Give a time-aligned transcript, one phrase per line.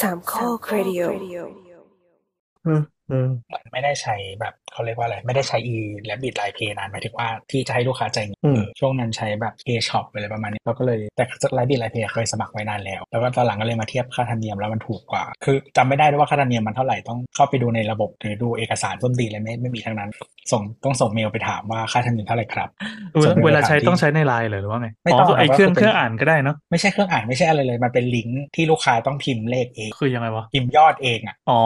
[0.00, 1.02] สามข้อครดิโอ
[2.66, 2.80] อืม
[3.10, 11.24] อืมมันไม่ได้ใช้แบบเขาเรียกว่าอะไร ไม่ได้ใช้ e และบิดไลน์เพย์นานหมายถึงว่าที่จะให้ลูกค้าจ่ายเงินอืมเออช่วงนั้นใช้แบบ Pay Shop อะไรประมาณนี้เราก็เลยแต่
[11.54, 20.10] ไลน์บิดไลน์เพย์เคยสมัครไว้นานแล้ว แล้วก็ตอนหลังก็เลยมาเทียบค่าธรรมเนียมแล้วมันถูกกว่า คือจำไม่ได้ด้วยว่าค่าธรรมเนียมมันเท่าไหร่ต้องเข้าไปดูในระบบหรือดูเอกสารต้นดีเลยไม่ไม่มีทั้งนั้น
[20.52, 22.68] ส่งต้องส่งเมลไปถามว่าค่าธรรมเนียมเท่าไหร่ครับ
[23.24, 31.62] ส่งมเวลาใช้ไปถมที่ต้องใช้ในไลน์เลยหรือว่าไงไม่ต้องอ๋อไอเครื่องครับเครื่องอ่านก็ได้เนาะไม่ใช่เครื่องอ่านไม่ใช่อะไรเลยมันเป็นลิงก์ที่ลูกค้าต้องพิมพ์เลขเองคือยังไงวะพิมพ์ยอดเองอะอ๋อ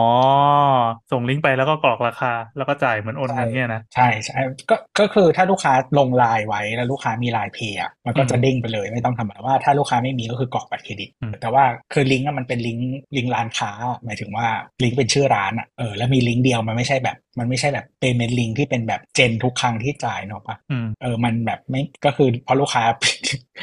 [1.11, 4.37] ส่งลิงก์ไปแล้วก็กรอกราคาแล้วก็จ่ายเหมือนโอนเงินเนี่ยนะใช่ใช่
[4.69, 13.71] ก็ก็คือถ้าลูกค้าลงไลน์ไว้แล้วลูกค้ามี LINE Pay อะมันก็จะอืมเด้งไปเลยไม่ต้องทำอะไรว่าถ้าลูกค้าไม่มีก็คือกรอกบัตรเครดิตอืมแต่ว่าคือลิงก์อะมันเป็นลิงก์ลิงก์ร้านค้า
[14.05, 14.47] หมายถึงว่า
[14.83, 22.83] ลิงก์เป็นชื่อร้านอะเออแล้วมีลิงก์เดียวมันไม่ใช่แบบ มันไม่ใช่แบบเป็น payment link ที่เป็นแบบ gen ทุกครั้งที่จ่ายเนอะปะอืมเออมันแบบไม่ก็คือเพราะลูกค้า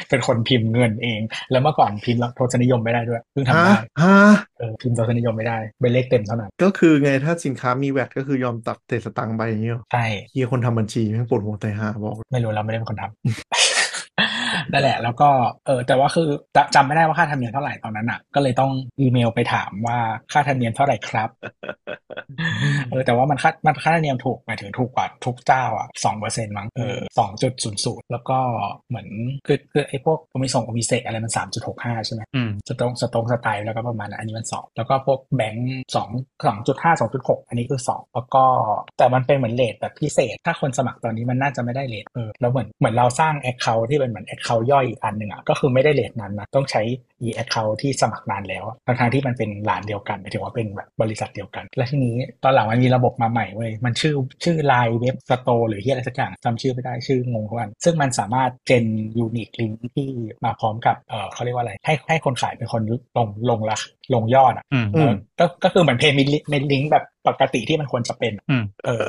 [0.09, 1.21] เป็นคนพิมพ์เงินเอง
[1.51, 4.17] แล้วเมื่อก่อนพิมพ์ทศนิยมไม่ได้ด้วยเพิ่งทำฮะได้ฮะ
[4.57, 13.70] เออพิมพ์ทศนิยมไม่ได้เป็นเลขเต็มเท่านั้น ก็คือไงถ้าสินค้ามีแวดก็คือยอมตัดเศษสตังค์ไปอย่างเงี้ยหรอใช่เฮียคนทำบัญชีแม่งปวดหัวใจหาบอก ไม่รู้เราไม่ได้เป็นคนทำ
[14.71, 15.29] นั่นแหละ แล้วก็
[15.67, 19.99] เออแต่ว่าคือจจำไม่ได้ว่าค่าธรรมเนียมเท่าไหร่ตอนนั้นอะ ก็เลยต้องอีเมลไปถามว่า
[20.31, 21.29] ค่าธรรมเนียมเท่าไหร่ครับ
[22.89, 28.39] เออแต่ว่ามันค่ามันค่าธรรมเนียมถูกหมายถึงถูกกว่าทุกเจ้าอะสองเปอร์เซ็นต์มั้งเออสองจุดศูนย์ศูนย์แล้วก็
[28.89, 29.07] เหมือน
[29.47, 36.09] คือคือไอ้พวก Omise Omise อะไรมันสามจุดหกห้าใช่ไหมอืม Stripe Stripe Stripe แล้วก็ประมาณนั้นอันนี้มันสองแล้วก็พวกแบงค์สอง
[36.47, 38.43] สองจุดห้าสองจุดหกอันนี้คือสองแล้วก็
[38.97, 46.81] แต่มันเป็นเหมือน rate แบบพิเศษ ถ้าคนสมัครตอนนี้มันน่าจะไม่ได้ rate เออแล้วเหมือนเหมือนเราสร้าง account ที่เป็นเหมือน account ย่อยอีกอันหนึ่งอะก็คือไม่ได้ rate นั้นนะต้องใช้
[47.21, 60.09] อี account ที่สมัครนานแล้วอะทั้งๆที่มันเป็นร้านเดียวกันหมายถึงว่าเป็นแบบบริษัทเดียวกัน และทีนี้ตอนหลังมันมีระบบมาใหม่เว้ยมันชื่อชื่อ LINE Web Store หรือที่อะไรสักอย่างจำชื่อไม่ได้ชื่องงทุกอันซึ่งมันสามารถ gen unique link ที่
[60.45, 62.81] มาพร้อมกับเออเขาเรียกว่าอะไรให้ให้คนขายเป็นคน
[63.17, 63.77] ลงลงละ
[64.13, 66.19] ลงยอดอะอืมอืมก็ก็คือเหมือน payment
[66.55, 69.07] link แบบปกติที่มันควรจะเป็นอืมเออ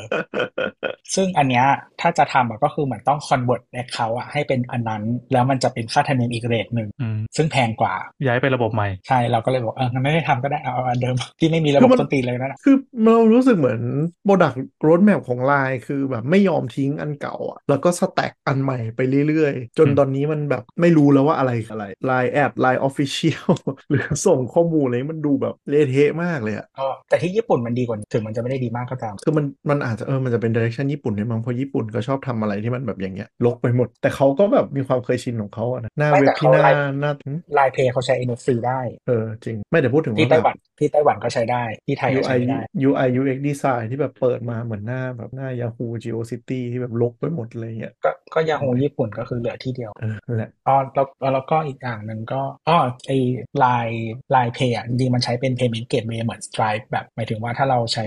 [1.15, 1.65] ซึ่งอันเนี้ย
[2.01, 5.03] ถ้าจะทำอะก็คือเหมือนต้อง convert account อะให้เป็นอันนั้น
[5.33, 7.95] แล้วมันจะเป็นค่าธรรมเนียมอีก rate หนึ่งอืมซึ่งแพงกว่า
[8.27, 13.81] ย้ายไประบบใหม่ ใช่เราก็เลยบอกเอองั้นไม่ได้ทำก็ได้เอาเอาอันเดิมที่ไม่มีระบคืบอมันต้นตีนเลยนั่นนะคือเรารู้สึกเหมือน
[14.25, 23.53] โปรดักต์โรดแมพของไลน์คือแบบไม่ยอมทิ้งอันเก่าอะแล้วก็สแต็กอันใหม่ไปเรื่อยๆ จนอืมตอนนี้มันแบบไม่รู้แล้วว่าอะไรคืออะไรไลน์แอดไลน์ออฟฟิเชียล
[23.91, 43.85] หรือส่งข้อมูลอะไรมันดูแบบเละเทะมากเลยอะก็แต่ที่ญี่ปุ่นมันดีกว่าถึงมันจะไม่ได้ดีมากก็ตาม คือมันมันอาจจะเออมันจะเป็น direction ญี่ปุ่นเนี่ยมั้งเพราะญี่ปุ่นก็ชอบทำอะไรที่มันแบบอย่างเงี้ยลกไปหมด แต่เขาก็แบบมีความเคยชินของเขาอะนะหน้าไม่เว็แต่บที่เขาหน้าไลน์หน้าหืมไลน์เพย์เขาใช้ NFC ได้ เออจริง ไม่แต่พูดถึงที่ว่าไต้แบหวันบ ที่ไต้หวันก็ใช้ได้ ที่ไทยก็ใช้ UI ไม่ได้ UI UX design
[43.91, 53.13] ที่แบบเปิดมาเหมือนหน้าแบบหน้า Yahoo GeoCity ที่แบบลกไปหมดเลยอะก็ก็ยาฮูญี่ปุ่นก็คือเหลือที่เดียวเออนั่นแหละอ๋อแล้วแล้วก็อีกอย่างหนึ่งก็อ๋อไอ
[53.59, 58.07] ไลน์ไลน์เพย์อะจริงๆมันใช้เป็น payment gateway เหมือน Stripe แบบหมายถึงว่าถ้าเราใช้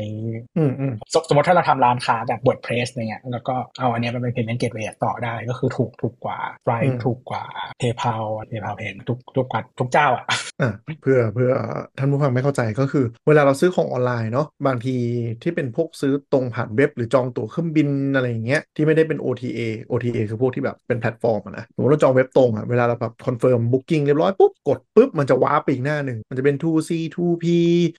[0.57, 7.43] อืมอืมสสมมติถ้าเราทำร้านค้าแบบ WordPress อะไรเงี้ยแล้วก็เอาอันเนี้ยมันเป็น payment gateway ต่อได้ก็คือถูกถูกกว่า Stripe ถูกกว่า
[7.81, 10.25] PayPal PayPal Pay ทุกทุกกว่าทุกเจ้าอะ
[10.61, 10.71] อะ
[11.01, 11.51] เพื่อเพื่อ
[11.97, 14.95] ท่านผู้ฟังไม่เข้าใจก็คือ เวลาเราซื้อของออนไลน์เนาะบางที
[15.41, 19.59] ที่เป็นพวกซื้อตรงผ่านเว็บ หรือจองตั๋วเครื่องบินอะไรอย่างเงี้ยที่ไม่ได้เป็น OTA
[19.91, 27.45] OTA คือพวกที่แบบเป็นแพลตฟอร์มอะนะสมมติเราจองเว็บตรงอะเวลาเราแบบ confirm booking เรียบร้อยปุ๊บกดปุ๊บมันจะ warp ไปอีกหน้าหนึ่งมันจะเป็น 2C2P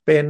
[0.06, 0.26] เป็น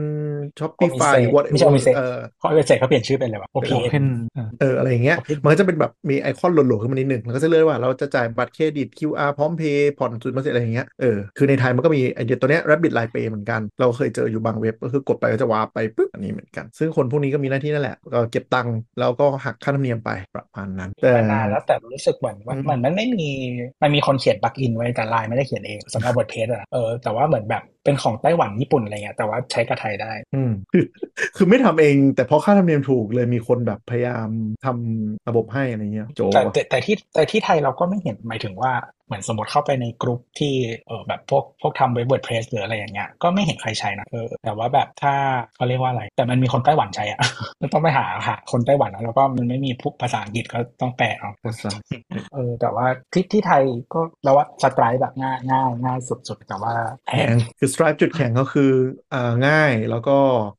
[0.58, 13.12] Shopify Omise what ไม่ใช่ Omise เออเพราะเว็บไซต์เขาเปลี่ยนชื่อเป็นอะไรวะ OPN Open อ่าเอออะไรอย่างเงี้ย Open มันก็จะเป็นแบบมีไอคอนโหลดๆขึ้นมานิดหนึ่งแล้วก็จะเลือกว่าเราจะจ่ายบัตรเครดิต QR พร้อมเพย์ผ่อนศูนย์เปอร์เซ็นต์อะไรอย่างเงี้ยเออคือในไทยมันก็มีไอเดียตัวเนี้ย Rabbit Line
[13.14, 23.28] Pay เหมือนกันเราเคยเจออยู่บางเว็บก็คือกดไปก็จะ warp ไปปุ๊บอันนี้เหมือนกัน ซึ่งคนพวกนี้ก็มีหน้าที่นั่นแหละก็เก็บตังค์แล้วก็หักค่าธรรมเนียมไปประมาณนั้น แต่มานานแล้วแต่รู้สึกเหมือนว่าอืมเหมือนมันไม่มี
[23.82, 30.84] มันมีคนเขียนปลั๊กอินไว้แต่ไลน์ไม่ได้เขียนเองสำหรับ WordPress อะเออแต่ว่าเหมือนแบบ เป็นของไต้หวันญี่ปุ่นอะไรเงี้ยแต่ว่าใช้กับไทยได้ อืมคือ
[31.36, 34.28] คือไม่ทำเอง แต่เพราะค่าธรรมเนียมถูกเลยมีคนแบบพยายาม
[34.64, 38.72] ทำระบบให้อะไรเงี้ยโจแต่อะแต่แต่ที่แต่ที่ไทยเราก็ไม่เห็นหมายถึงว่า
[39.06, 40.54] เหมือนสมมติเข้าไปในกลุ่มที่
[40.86, 45.14] เออแบบพวกพวกทำเว็บ WordPress หรืออะไรอย่างเงี้ยก็ไม่เห็นใครใช้นะเออแต่ว่าแบบถ้า
[45.56, 47.20] เขาเรียกว่าอะไร แต่มันมีคนไต้หวันใช้อะ
[47.60, 51.70] ก็ต้องไปหาหาคนไต้หวันนะแล้วก็มันไม่มีพวกภาษาอังกฤษก็ต้องแปลเอาภาษา
[52.34, 53.62] เออแต่ว่าที่ที่ไทย
[53.94, 56.74] ก็เราว่าสไตร์แบบง่ายง่ายง่ายสุดๆ แต่ว่า
[57.06, 58.62] แพแข็งงคือ Stripe จุดแข็งก็คือ
[59.12, 60.12] อ่าง่ายแล้วก็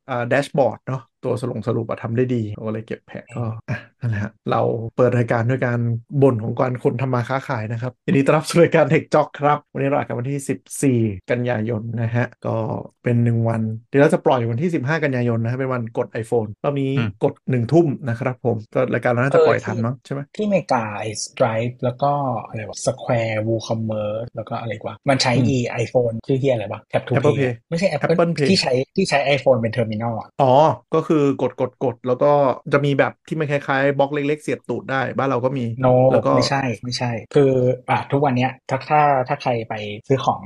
[0.08, 4.60] อ่าแดชบอร์ดเนาะตัวสรุปสรุปอะทำได้ดีเราก็เลยเก็บแพะก็อะนั่นแหละฮะเรา
[4.96, 5.78] เปิดรายการด้วยการ
[6.22, 12.56] บ่นของการคนทำมาค้าขายนะครับยินดีต้อนรับสู่รายการเทคจ็อกครับ วันนี้เราอัดกันวันที่ 14 กันยายนนะฮะ ก็
[13.02, 22.10] เป็นหนึ่งวัน เดี๋ยวเราจะปล่อยวันที่ 15 กันยายนนะฮะเป็นวันกด iPhone รอบนี้อืมกดหนึ่งทุ่มนะครับผมก็รายการเราน่าจะปล่อยทันมั้งใช่ไหมที่อเมริกาไอ้ Stripe แล้วก็
[22.46, 28.48] อะไรวะ Square WooCommerce แล้วก็อะไรกว่ามันใช้อืม e iPhone ชื่อที่อะไรวะ Tap to Apple Pay Pay ไม่ใช่ Apple, Apple Pay
[28.48, 30.52] ที่ใช้ที่ใช้ iPhone เป็นเทอร์มินอลอะอ๋อ
[30.94, 32.32] ก็คือกดกดกดแล้วก็
[32.72, 37.52] จะมีแบบที่มันคล้ายๆบล็อกเล็ก ๆ เสียบตูดได้ บ้านเราก็มีโนแล้วก็ไม่ใช่ไม่ใช่ คือ
[37.90, 39.74] อะทุกวันเนี้ยถ้าถ้าถ้าใครไป
[40.08, 40.40] ซื้อของ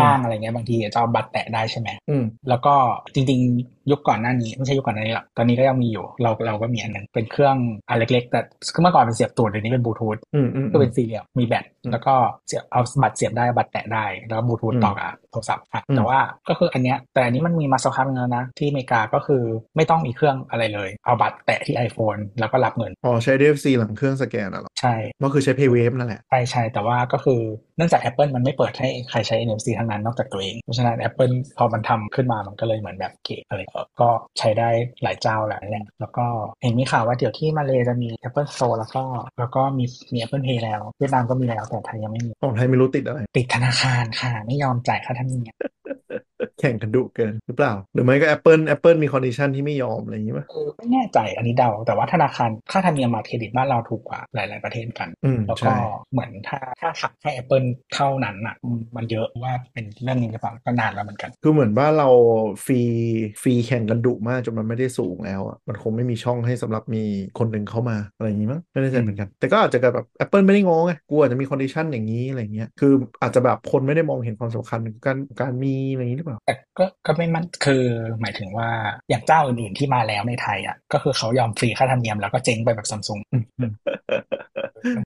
[0.00, 2.74] ห้างอะไรเงี้ยบางทีจะเอาบัตรแตะได้ใช่ไหมอืมแล้วก็
[3.14, 7.56] จริงๆ ยุคก่อนหน้านี้ไม่ใช่ยุคก่อนหน้านี้หรอกตอนนี้ก็ยังมีอยู่ เราเราก็มีอันนึงเป็นเครื่อง
[7.88, 8.40] อันเล็กๆ แต่
[8.82, 12.14] เมื่อก่อนเป็นเสียบตูดเดี๋ยวนี้เป็นบลูทูธอืมอืมก็เป็นสี่เหลี่ยมมีแบตอืมแล้วก็
[12.48, 16.18] เสียบเอาบัตรเสียบได้บัตรแตะได้ แล้วบลูทูธอืมต่อกับโทรศัพท์อะอืมแต่ว่า
[16.48, 19.42] ก็คืออันเนี้ยแต่อันนี้มันมีมาสักพักนึงแล้วนะ ที่อเมริกาก็คือ
[19.76, 27.40] ไม่ต้องมีเครื่องอะไรเลย เอาบัตรแตะที่ iPhone แล้วก็รับเงินอ๋อใช้ DFC หลังเครื่องสแกนอะเหรอใช่ก็คือใช้ PayWave นั่นแหละใช่ใช่แต่ว่าก็คือ
[27.78, 34.08] เนื่องจาก Apple มันไม่เปิดให้ใครใช้ NFC ทั้งนั้นนอกจากตัวเอง เพราะฉะนั้น Apple พอมันทำขึ้นมามันก็เลยเหมือนแบบเก๋อะไรเออก็
[34.38, 34.68] ใช้ได้
[35.02, 36.26] หลายเจ้าแหละแหละแล้วก็
[36.62, 39.02] เห็นมีข่าวว่าเดี๋ยวที่มาเลจะมี Apple Store แล้วก็
[39.38, 45.56] แล้วก็มีมี Apple Pay แล้วเวียดนามก็มีแล้วแต่ไทยยังไม่มีของไทยไม่รู้ติดอะไรติดธนาคารค่ะไม่ยอมจ่ายค่าธรรมเนียม
[46.60, 55.76] แข่งกันดุเกินหรือเปล่า หรือไม่ก็ Apple Apple มี condition ที่ไม่ยอมอะไรอย่างงี้ป่ะเออไม่แน่ใจอันนี้เดา แต่ว่าธนาคารค่าธรรมเนียมบัตรเครดิตบ้านเราถูกกว่าหลาย ๆ ประเทศกันอืมแล้วก็ใช่
[56.12, 62.08] เหมือนถ้าถ้าหักให้ Apple เท่านั้นอะอืมมันเยอะว่าเป็นเรื่องนี้หรือเปล่าก็นานแล้วเหมือนกัน คือเหมือนบ้านเรา
[62.64, 62.80] ฟรี
[63.42, 67.04] ฟรีแข่งกันดุมากจนมันไม่ได้สูงแล้วอะมันคงไม่มีช่องให้สำหรับมี
[67.38, 72.92] คนหนึ่งเข้ามาอะไรอย่างงี้มั้งไม่แน่ใจเหมือนกัน แต่ก็อาจจะแบบ Apple ไม่ได้งงไงกูอาจจะมี condition อย่างนี้อะไรเงี้ยคือ
[73.22, 77.82] อาจจะแบบคนไม่ได้มองเห็นความสำคัญของการการมีอะไรอย่างนี้หรือเปล่า แต่ก็ก็ไม่มันคือ
[78.20, 78.68] หมายถึงว่า
[79.10, 83.18] อย่างเจ้าอื่นๆที่มาแล้วในไทยอะก็คือเขายอมฟรีค่าธรรมเนียมแล้วก็เจ๊งไปแบบซัมซุง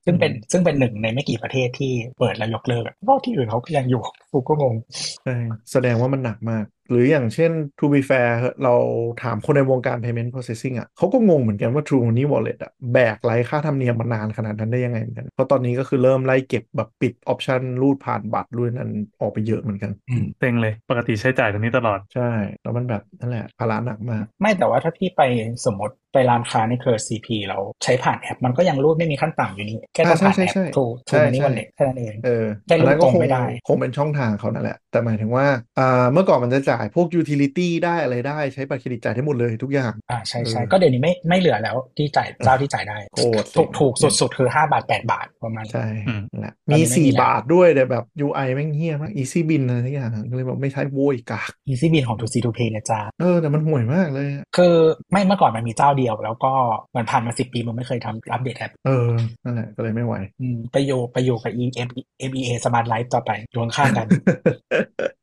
[0.05, 4.75] ซึ่งเป็นซึ่งเป็นหนึ่งในไม่กี่ประเทศที่เปิดแล้วยกเลิกอะเพราะที่อื่นเขาก็ยังอยู่ กูก็งง
[5.25, 5.34] ใช่
[5.73, 8.31] แสดงว่ามันหนักมาก หรืออย่างเช่น To be fair
[8.64, 8.75] เรา
[9.23, 18.90] ถามคนในวงการ payment processing อะเขาก็งงเหมือนกันว่า True Money Wallet อะแบกไร้ค่าธรรมเนียมมานานขนาดนั้นได้ยังไงเหมือนกัน เพราะตอนนี้ก็คือเริ่มไล่เก็บแบบปิดออปชันรูดผ่านบัตรรูดนั้น
[19.20, 22.31] ออกไปเยอะเหมือนกันอืมเต็งเลย ปกติใช้จ่ายตรงนี้ตลอด ใช่
[22.62, 25.23] แล้วมันแบบนั่นแหละภาระหนักมาก ไม่แต่ว่าถ้าพี่ไป
[25.67, 35.47] สมมติไปร้านค้าในเครือ CP เราใช้ผ่านแอป มันก็ยังรูดไม่มีขั้นต่ำอยู่นี่แค่ต้องผ่านใช่แอปใช่ทูใช่ทูมันนี่ใช่วันเล็กแค่นั้นเองเออแค่รูดอันนั้นก็ตรงคงไม่ได้คงเป็นช่องทางเขานั่นแหละ แต่หมายถึงว่า
[35.79, 54.75] อ่าเมื่อก่อนมันจะจ่ายพวก utility ได้อะไรได้ใช้บัตรเครดิตจ่ายได้หมดเลยทุกอย่าง อ่าใช่ใช่เออก็เดี๋ยวนี้ไม่ไม่เหลือแล้วที่จ่ายเจ้าที่จ่ายได้โคตรถูกถูกเจ๋งสุดๆ คือห้าบาทแปดบาทประมาณใช่อืมนั่นแหละตอนมีนี้ไม่มีสี่แล้วบาทด้วยแต่แบบ UI แม่งเฮี้ยมาก easy bin อะไรทุกอย่างก็เลยบอกไม่ใช่โว้ยกากอีซี่บินของทูซีทูเพย์นะจ๊ะเออแต่มันห่วยมากเลยอะคือ
[55.11, 56.53] ไม่เมื่อก่อนมันมีเจ้าเดียว แล้วก็
[56.97, 59.11] มันผ่านมาสิบปีมันไม่เคยทำอัปเดตแอปเออ
[59.45, 61.91] นั่นแหละก็เลยไม่ไหวอืมไปอยู่ไปอยู่กับ M
[62.31, 64.07] M E A Smart Life ต่อไปอยู่ข้างๆกัน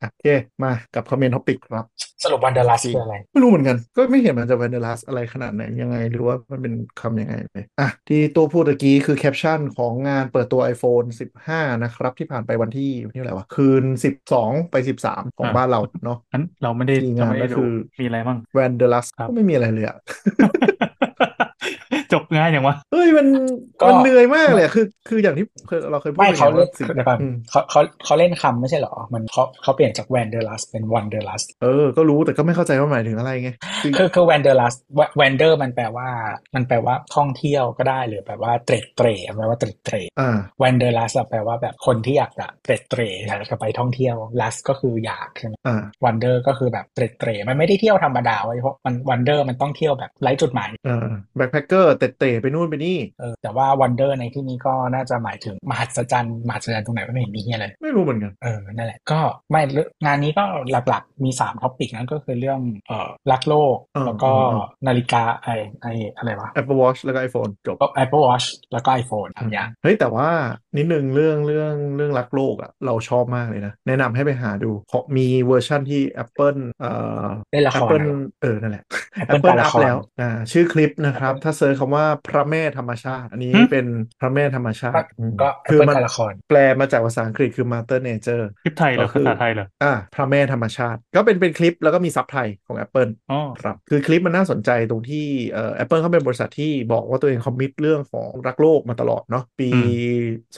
[0.01, 0.27] โอเค
[0.63, 1.85] มากับ comment topic ครับ
[2.23, 11.07] สรุป Wonderlust คืออะไร ไม่รู้เหมือนกัน ก็ไม่เห็นมันจะ Wonderlust อะไรขนาดไหนยังไง หรือว่ามันเป็นคำยังไงเลยอะ ที่ตัวพูดตะกี้คือแคปชั่นของงานเปิดตัว iPhone
[11.43, 13.83] 15 นะครับ ที่ผ่านไปวันที่วันที่อะไรวะ คืน
[14.27, 14.75] 12 ไป
[15.05, 19.97] 13 ของอะบ้านเราเนาะอันเราไม่ได้ที่เรางานไม่ได้ก็ดูคือมีอะไรบ้าง Vanderlust ครับก็ไม่มีอะไรเลยอะ
[22.13, 23.27] จบง่ายอย่างวะเฮ้ยมัน
[23.81, 33.49] ก็มันเหนื่อยมากเลยอะคือ คืออย่างที่เคยเราเคยพูดไม่ปเขาไงเล่นว่าสิ่งเดี๋ยวก่อนอืมเขาเขาเขาเล่นคำไม่ใช่เหรอ มันเขาเขาเปลี่ยนจาก Wanderlust เป็น Wanderlust เออ ก็รู้แต่ก็ไม่เข้าใจว่าหมายถึงอะไรไง
[33.83, 34.79] คือคือคือ Wanderlust
[35.19, 36.07] Wander มันแปลว่า
[36.55, 59.19] มันแปลว่าท่องเที่ยวก็ได้หรือแปลว่าเตร็ดเตร่แปลว่าเตร็ดเตร่อ่า Wanderlust อะแปลว่าแบบคนที่อยากจะเตร็ดเตร่อยากจะไปท่องเที่ยว lust ก็คืออยากใช่ไหมอ่า Wander ก็คือแบบเตร็ดเตร่มันไม่ได้เที่ยวธรรมดาเว้ยเพราะมัน Wander มันต้องเที่ยวแบบไร้จุดหมายอ่า backpacker เตะๆไปนู่นไปนี่เออแต่ว่า Wonder ในที่นี้ก็น่าจะหมายถึงมหัศจรรย์มหัศจรรย์ตรงไหนก็ไม่เห็นมีเหี้ยเลยไม่รู้เหมือนกันเออนั่นแหละก็
[59.51, 60.43] ไม่เรื่องงานนี้ก็
[60.89, 65.49] หลักๆมีสาม topic นั่นก็คือเรื่องเอ่อรักโลกอ่าแล้วก็อ่านาฬิกาไอ
[65.81, 65.87] ไอ
[66.17, 70.29] อะไรวะ Apple Watch แล้วก็ iPhone จบก็ Apple Watch แล้วก็ iPhone ทำอย่างเฮ้ยแต่ว่า
[70.77, 76.91] นิดนึงเรื่องเรื่องเรื่องรักโลกอะ่ะเราชอบมากเลยนะ แนะนำให้ไปหาดูเพราะมีเวอร์ชั่นที่ Apple เอ่
[77.23, 78.83] อเล่นละคร Apple เหรอเออนั่นแหละ
[79.33, 83.85] Apple Apple ละอัพครแล้วอ่าชื่อคลิปนะครับ Apple ถ้าถ้าเซิร์ชคำว่าพระแม่ธรรมชาติ อันนี้หึเป็น
[84.19, 99.79] พระแม่ธรรมชาติอืมก็คือ Apple มัน Paracord แปลมาจากภาษาอังกฤษคือ Mother Nature คลิปไทยเหรอก็คือภาษาไทยเหรออ่าพระแม่ธรรมชาติ ก็เป็นเป็นคลิปแล้วก็มีซับไทยของ Apple อ๋อครับคือคลิปมันน่าสนใจตรงที่เอ่อ Apple เขาเป็นบริษัทที่บอกว่าตัวเอง commit เรื่องของรักโลกมาตลอดเนาะปีอื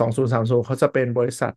[0.09, 1.51] ม2030เขาจะเป็นบริษัท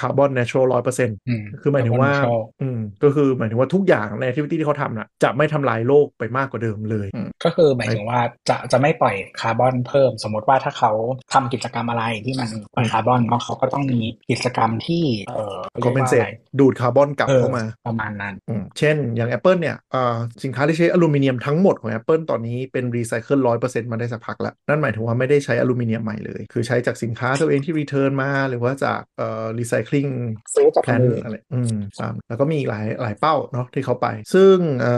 [0.00, 10.92] carbon neutral ร้อยเปอร์เซ็นต์อืมคือหมายถึงว่า Carbon neutral อืมก็คือหมายถึงว่าทุกอย่างใน activity ที่เขาทำน่ะจะไม่ทำลายโลกไปมากกว่าเดิมเลยอืมก็คือหมายถึงว่าจะจะไม่ปล่อยคาร์บอนเพิ่ม สมมติว่าถ้าเขา
[11.32, 14.00] ทำกิจกรรมอะไรที่มันปล่อยคาร์บอนเนาะเขาก็ต้องมี
[14.30, 30.06] กิจกรรมที่เออ compensate ยกว่าอะไรดูดคาร์บอนกลับเออเข้ามาประมาณนั้นอืมเช่นอย่าง Apple เนี่ยเอ่อสินค้าที่ใช้อลูมิเนียมทั้งหมดของ Apple ตอนนี้เป็นรีไซเคิลร้อยเปอร์เซ็นต์มาได้สักพักแล้ว นั่นหมายถึงว่าไม่ได้ใช้อลูมิเนียมใหม่เลย คือใช้จากสินค้าตัวเองที่ return มา หรือว่าจากเอ่อ recycling
[30.54, 34.92] ซื้อจากแพลคนนอื่นอะไรอืมตามแล้วก็มีอีกหลายหลายเป้าเนาะที่เขาไป ซึ่งเอ่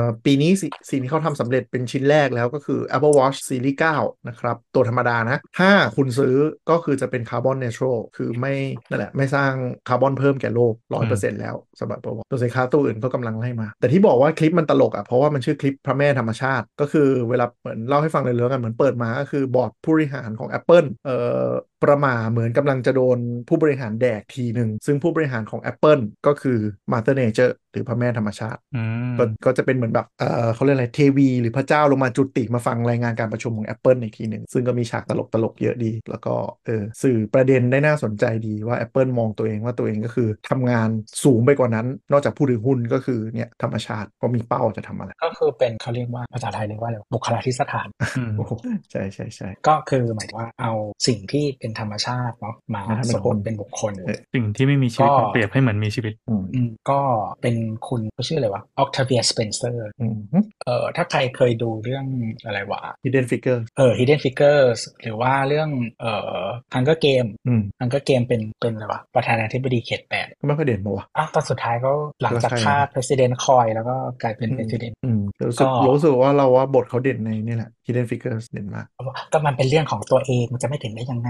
[0.00, 6.34] อปีนี้สิสิ่งที่เขาทำสำเร็จเป็นชิ้นแรกแล้วก็คือ Apple Apple Watch Series 9 นะครับ ตัวธรรมดานะ ถ้าคุณซื้อ
[6.70, 8.54] ก็คือจะเป็นคาร์บอนเน r a l คือไม่
[8.88, 9.52] นั่นแหละ ไม่สร้าง
[9.88, 10.74] คาร์บอนเพิ่มแก่โลก
[11.06, 21.48] 100%แล้วสำหรับ Apple Watch ตัวสินค้าตัวอื่นก็กำลังไล่มา แต่ที่บอกว่าคลิปมันตลกอะเพราะว่ามันชื่อคลิปพระแม่ธรรมชาติ ก็คือเวลาเหมือนเล่าให้ฟังเลยเรื่องกันเหมือนเปิดมาก็คือบอร์ดผู้บริหารของ Apple เอ่อ
[21.82, 23.18] ประหมาเหมือนกำลังจะโดน
[23.48, 26.58] ผู้บริหารแดกทีหนึ่งซึ่งผู้บริหารของ Apple ก็คือ
[26.92, 36.34] Mother Nature หรือพระแม่ธรรมชาติอืมก็ก็จะเป็นเหมือนแบบเออเขาเรียกอะไรเทวี หรือพระเจ้าลงมาจุติมาฟังรายงานการประชุมของ Apple อีกทีหนึ่งซึ่งก็มีฉากตลกตลกๆเยอะดี แล้วก็
[36.66, 40.88] เออสื่อประเด็นได้น่าสนใจดีว่า Apple มองตัวเองว่าตัวเองก็คือทำงาน
[41.24, 48.52] สูงไปกว่านั้น นอกจากผู้ถือหุ้นก็คือเนี่ยธรรมชาติก็มีเป้าจะทำอะไรก็คือเป็นเขาเรียกว่าภาษาไทยเรียกว่าอะไรวะบุคลาธิสถานอืมโอ้โห
[48.90, 50.72] ใช่ใช่ใช่ก็คือหมายถึงว่าเอา
[51.06, 57.00] สิ่งที่เป็นธรรมชาติเนาะมามาทำเป็นสมมคนติเป็นบุคคลเออสิ่งที่ไม่มีชีวิตก็มาเปรียบให้เหมือนมีชีวิตอืมอืมก็
[57.42, 57.54] เป็น
[57.88, 60.18] คุณเขาชื่ออะไรวะ Octavia Spencer อืม
[60.64, 62.04] เอ่อถ้าใครเคยดูเรื่อง
[62.44, 65.68] อะไรวะ hidden figure เออ Hidden Figures หรือว่าเรื่อง
[66.00, 66.44] เอ่อ
[66.74, 71.92] Hunger Game อืม Hunger Game เป็นเป็นอะไรวะประธานาธิบดีเขตแปดก็ไม่ค่อยเด่นมาวะอะตอนสุดท้ายก็
[72.22, 78.86] หลังจากก็ใช่ฆ่านะ President คอยแล้วก็กลายเป็นอืม President อืมรู้สึกก็รู้สึกว่าเราว่าบทเขาเด่นในนี่แหละ hidden figures เด่นมาก
[79.32, 81.28] ก็มันเป็นเรื่องของตัวเองมันจะไม่ถึงได้ยังไง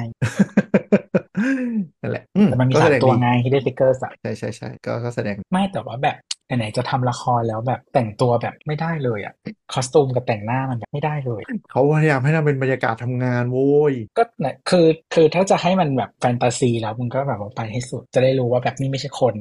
[2.01, 9.35] นั่นแหละแต่มันมีก็สาแสมดงตัวดีไง Hidden Figures อะใช่ใช่ใช่ก็ก็แสดงไม่แต่ว่าแบบไหนๆจะทำละครแล้วแบบแต่งตัวแบบไม่ได้เลยอะ
[9.73, 19.35] คอสตูมกับแต่งหน้ามันแบบไม่ได้เลย เขาพยายามให้ทำเป็นบรรยากาศทำงานโว้ยก็เนี่ยคือคือถ้าจะให้มันแบบแฟนตาซีแล้วมึงก็แบบว่าไปให้สุดจะได้รู้ว่าแบบนี่ไม่ใช่คน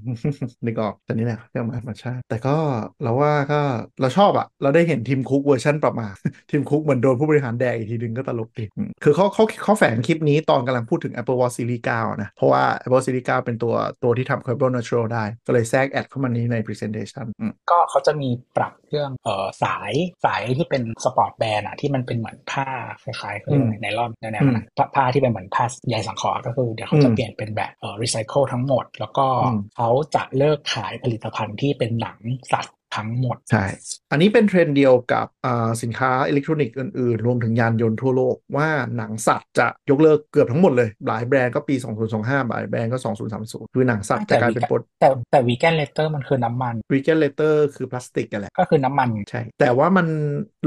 [0.66, 2.56] นึกออกแต่นี่แหละเรื่องธรรมชาติ แต่ก็
[3.04, 3.62] เราว่าก็
[4.02, 6.14] เราชอบอะเราได้เห็นทีมคุกเวอร์ชันประมาณ
[6.52, 17.26] ทีมคุกเหมือนโดนผู้บริหารแดกอีกทีนึงก็ตลกดีอืมคือเขาเขาเขาแฝงคลิปนี้ตอนกำลังพูดถึง Apple Watch Series 9นะ เพราะว่า Apple Series 9เป็นตัวตัวที่ทำ Carbon Neutral ได้ ก็เลยแทรก add เข้ามานี้ใน Presentation
[17.40, 19.94] อืมก็เขาจะมีปรับเรื่องเอ่อสาย
[20.26, 22.68] สายที่เป็น sport band อะที่มันเป็นเหมือนผ้า
[23.04, 32.18] คล้ายๆเขาเรียกว่าไงไนลอนแนวๆนั้นอะผ้าผ้าที่เป็นเหมือนผ้าใยสังเคราะห์ก็คือเดี๋ยวเขาจะอืมเปลี่ยนเป็นแบบเอ่อรีไซเคิลทั้งหมด แล้วก็อืมเขาจะเลิกขายผลิตภัณฑ์ที่เป็นหนัง
[32.52, 33.66] สัตว์ ทั้งหมด ใช่
[34.12, 41.76] อันนี้เป็นเทรนด์เดียวกับอ่าสินค้าอิเล็กทรอนิกส์อื่นๆ รวมถึงยานยนต์ทั่วโลก ว่าหนังสัตว์จะยกเลิกเกือบทั้งหมดเลย หลายแบรนด์ก็ปี
[42.14, 42.98] 2025 หลายแบรนด์ก็
[43.36, 50.08] 2030 คือหนังสัตว์จะกลายเป็นโปรแต่แต่ vegan leather มันคือน้ำมัน vegan leather คือพลาสติกกันแหละก็คือน้ำมันใช่ แต่ว่ามัน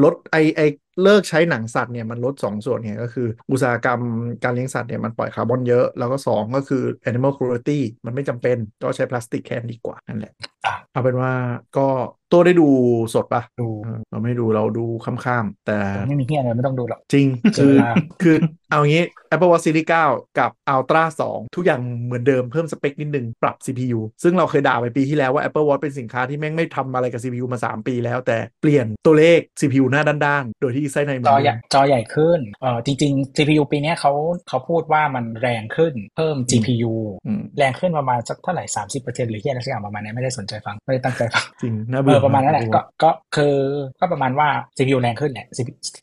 [0.05, 0.61] ลดไอไอ
[1.03, 4.01] เลิกใช้หนังสัตว์เนี่ยมันลด 2 ส่วนเนี่ยก็คืออุตสาหกรรม
[4.45, 10.33] การเลี้ยงสัตว์เนี่ยมันปล่อยคาร์บอนเยอะ แล้วก็ 2 ก็คือ animal cruelty มันไม่จำเป็นก็ใช้พลาสติกแค่นดีกว่านั่นแหละ
[10.65, 11.33] อะเอาเป็นว่า
[11.77, 11.89] ก็
[12.33, 12.69] ตัวได้ดู
[13.15, 15.79] สดปะดูเออเราไม่ดูเราดูค่ำๆแต่
[16.09, 18.37] ไม่มีเฮียอะไรไม่ต้องดูหรอก จริงเจคืออแล้วคือ
[18.71, 19.05] เอางี้
[19.35, 27.45] Apple Watch Series 9 กับ Ultra 2 ทุกอย่างเหมือนเดิมเพิ่มสเปคนิดนึง ปรับ CPU ซึ่งเราเคยด่าไปปีที่แล้วว่า Apple Watch เป็นสินค้าที่แม่งไม่ทำอะไรกับ CPU
[27.53, 34.13] มา 3 ปีแล้วแต่เปลี่ยนตัวเลข CPU หน้าด้านๆ โดยที่ไส้ในเหมืจออนใหเดิญ่มจอใหญ่ขึ้นเอ่อจริง ๆ CPU ปีเนี้ยเขา
[34.49, 36.93] เขาพูดว่ามันแรงขึ้นเพิ่ม GPU
[37.27, 43.57] อืมแรงขึ้นประมาณสักเท่าไหร่ 30%หรือที่อะไรสักอย่างประมาณนี้ไม่ได้สนใจฟังไม่ได้ตั้งใจฟังจริงน่าเอเบื่ออประมาณนั้นแหละกก็ก็คือ
[44.01, 45.47] ก็ประมาณว่า CPU แรงขึ้นแหละ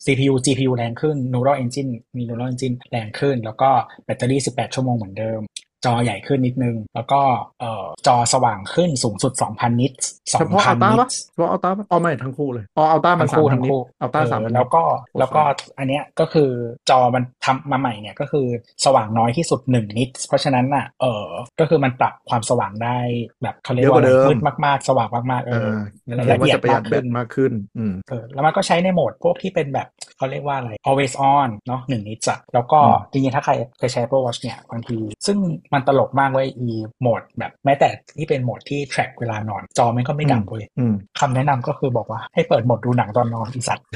[0.05, 3.70] CPU GPU แรงขึ้น Neural Engine มี Neural Engine แรงขึ้น แล้วก็
[4.05, 5.41] แบตเตอรี่ 18 ชั่วโมงเหมือนเดิม
[5.86, 7.22] จอใหญ่ขึ้นนิดนึง แล้วก็
[7.60, 14.84] เอ่อจอสว่างขึ้นสูงสุด 2,000 นิตส์เฉพาะ2,000 Ultra นิปะตส์เฉพาะ Ultra ปะอ๋อไม่ทั้งคู่เลยอ๋อ Ultra มันทั้งคู่3,000ทั้งนิตคู่ Ultra เออ3,000นิตแล้วก็
[15.20, 15.42] แล้วก็
[15.78, 16.50] อันเนี้ยก็คือ
[16.90, 18.46] จอมันทำมาใหม่เนี่ยก็คือ
[18.86, 21.25] สว่างน้อยที่สุด 1 นิตเพราะฉะนั้นน่ะเออ
[21.60, 22.98] ก็คือมันปรับความสว่างได้
[23.42, 25.72] แบบเขาเรียกว่าอะไรมืดมากๆ สว่างมากๆเอเออ
[26.08, 29.88] อละแสดงว่าเอียดจะประหยัมาดกแบขึ้ตนมากขึ้นอืมเออแล้วมันก็ใช้ในโหมดพวกที่เป็นแบบ
[30.18, 35.38] เขาเรียกว่าอะไร always on เนาะหนึ่งนิตอะแล้วก็อืมจริงๆถ้าใครเคยใช้ Apple Watch เนี่ยบางทีซึ่ง
[35.74, 36.70] มันตลกมากเว้ยอี
[37.01, 43.88] โหมดแบบแม้แต่ที่เป็นโหมดที่ track เวลานอน จอมันก็ไม่ดับเว้ยอืมคำแนะนำก็คือบอกว่าให้เปิดโหมดดูหนังตอนนอนอีสัตว์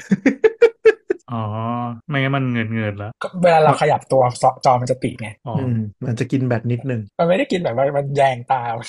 [1.33, 1.43] อ๋อ
[2.07, 4.21] ไม่งั้นมันเงินเงินๆแล้วก็เวลาเราขยับตัว
[4.65, 8.87] จอมันจะติดไงอ๋ออืมมันจะกินแบตนิดนึง มันไม่ได้กินแบบว่ามันแยงตาอ่ามัน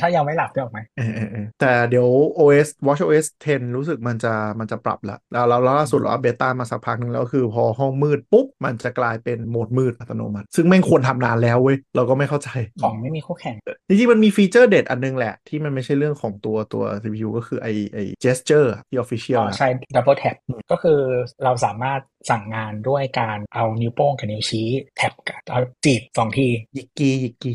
[0.00, 12.50] ถ้ายังไม่หลับได้ออกไหมเออเออเออแต่เดี๋ยว OS Watch OS 10 รู้สึกมันจะมันจะปรับละแล้วแล้วแล้วล่าสุดเราอัปเบต้ามาสักพักหนึ่งแล้วคือพอห้องมืดปุ๊บ มันจะกลายเป็นโหมดมืดอัตโนมัติ ซึ่งแม่งควรทำนานแล้วเว้ย เราก็ไม่เข้าใจ
[12.82, 13.56] ของไม่มีคู่แข่ง
[13.88, 21.00] จริงๆ มันมีฟีเจอร์เด็ดอันนึงแหละ ที่มันไม่ใช่เรื่องของตัวตัว CPU ก็คือไอไอ gesture อะที่ official อ๋อนะใช่ double tap อืมก็คือ
[21.44, 22.00] เราสามารถ
[22.30, 27.54] สั่งงานด้วยการเอานิ้วโป้งกับนิ้วชี้แท็บกับเอาจีบสองทียิกกี้ยิกกี้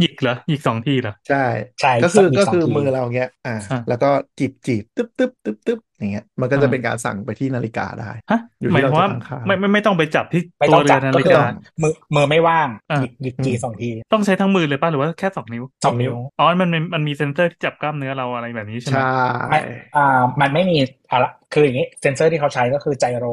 [0.00, 1.44] หยิกเหรอหยิกสองทีเหรอใช่
[1.80, 11.44] ใช่ก็คือมีก็สองคือทีมือเราเงี้ย อ่าอะแล้วก็จีบจีบตึ๊บตึ๊บตึ๊บตึ๊บอย่างเงี้ย มันก็จะอ่าเป็นการสั่งไปที่นาฬิกาได้ฮะอยู่หมายที่ความว่าเราจะตั้งค่าไม่ไม่ไม่ต้องไปจับที่ไม่ตัต้วองเรืจัอบนาก็ฬิคือกา
[11.82, 19.00] มือมือไม่ว่างอะหยิกหยิกจีสองที ต้องใช้ทั้งมือเลยป่ะหรือว่าแค่สองนิ้วสองนิ้วอ๋อมันมันมันมีเซนเซอร์ที่จับกล้ามเนื้อเราอะไรแบบนี้ใช่ไหมใช่
[19.48, 19.58] ไม่
[19.96, 20.00] อ่า
[20.40, 20.76] มันไม่มี
[21.10, 23.26] อะไรคืออย่างนี้เซนเซอร์ที่เขาใช้ก็คือไจโร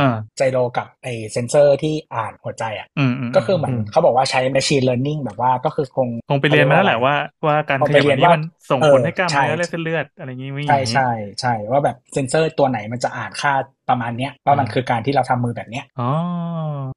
[0.00, 7.14] อ่าไจโรกับไอเซนเซอร์ที่อ่านหัวใจอะอืมอืมก็คือเหมือนเขาบอกว่าใช้ machine learning แบบว่าก็คือคงคงไปเรียนมาแล้วแหละว่า
[7.46, 11.08] ว่าการคงขไปยับเรีแบยนบนี้ว่ามันส่งเออผลให้กล้ามเนื้อใช่และเส้นเลือดอะไรอย่างงี้ไม่อใช่ย่างนี้ใช่
[11.40, 13.52] ใช่ว่าแบบเซนเซอร์ตัวไหนมันจะอ่านค่า
[13.88, 16.04] ประมาณเนี้ยว่ามันอืมคือการที่เราทำมือแบบเนี้ยอ๋อ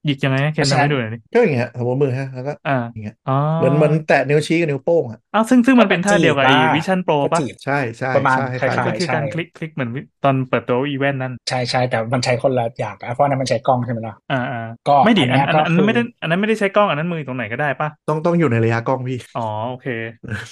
[0.06, 9.90] หยิกยังไงให้เคนเพราะฉะทำนั้นให้ดูหน่อยดิก็อย่างเงี้ยสมมติมือฮะแล้วก็อ่าอย่างเงี้ยอ๋อเหมือนเหมือนแตะนิ้วชี้กับนิ้วโป้งอะอ้าวซึ่งซึ่งมันเป็นท่าเดียวกับไอ้จีบ Vision Pro ก็ป่ะจีบใช่ใช่ประมาณใช่คล้ายๆก็คือการใช่คลิกคลิกเหมือน
[10.24, 19.88] ตอนเปิดตัวอีเวนต์นั่นใช่ใช่แต่มันใช้คนละอย่างกันเพราะอันนั้นมันใช้กล้องใช่ไหมล่ะอ่าอ่าก็ไม่ดิอัอันนเนี้ยอันก็อันคืนั้นอไม่ได้อันนั้นไม่ได้ใช้กล้องอันนั้นมือตรงไหนก็ได้ป่ะต้องต้องอยู่ในระยะกล้องพี่อ๋อโอเค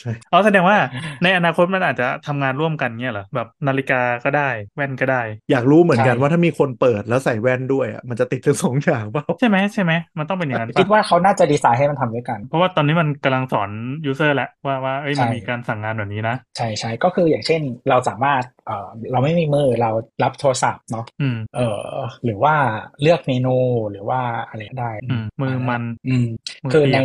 [0.01, 0.77] ใช่อ๋อแสดงว่า
[1.24, 4.42] ในอนาคตมันอาจจะทำงานร่วมกันเงี้ยเหรอแบบนาฬิกาก็ได้
[4.75, 5.18] แว่นก็ได้
[5.51, 13.70] อยากรู้เหมือนกันใช่ว่าถ้ามีคนเปิดแล้วใส่แว่นด้วยอะมันจะติดทั้งสองอย่างเปล่าใช่ไหมใช่ไหมมันต้องเป็นอย่างนั้นคิดปะว่าเขาน่าจะดีไซน์ให้มันทำด้วยกัน เพราะว่าตอนนี้มันกำลังสอน
[14.05, 19.91] user แหละว่าว่าเอ้ยมันใช่มีการสั่งงานแบบนี้นะ ใช่ใช่ก็คืออย่างเช่นเราสามารถเอ่อเราไม่มีมือเรา
[20.24, 21.84] รับโทรศัพท์เนาะอืมเออ
[22.25, 22.55] หรือว่า
[23.01, 23.55] เลือกเมนู
[23.91, 26.27] หรือว่าอะไรก็ได้อืมมือมันอืม
[26.63, 27.00] มือคือเปียกใน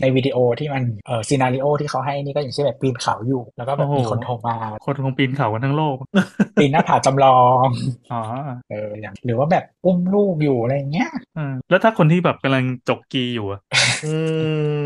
[0.00, 5.96] ในวิดีโอที่มันเออ scenario ที่เขาให้นี่ก็อย่างเช่นแบบปีนเขาอยู่ แล้วก็แบบโอ้โหมีคนโทรมา คนคงปีนเขากันทั้งโลก
[6.58, 7.68] ปีนหน้าผาจำลอง
[8.12, 8.22] อ๋อ
[8.70, 13.60] เอออย่างหรือว่าแบบอุ้มลูกอยู่อะไรเงี้ยอืมแล้วถ้าคนที่แบบกำลังจกกีอยู่อะ
[14.04, 14.14] อื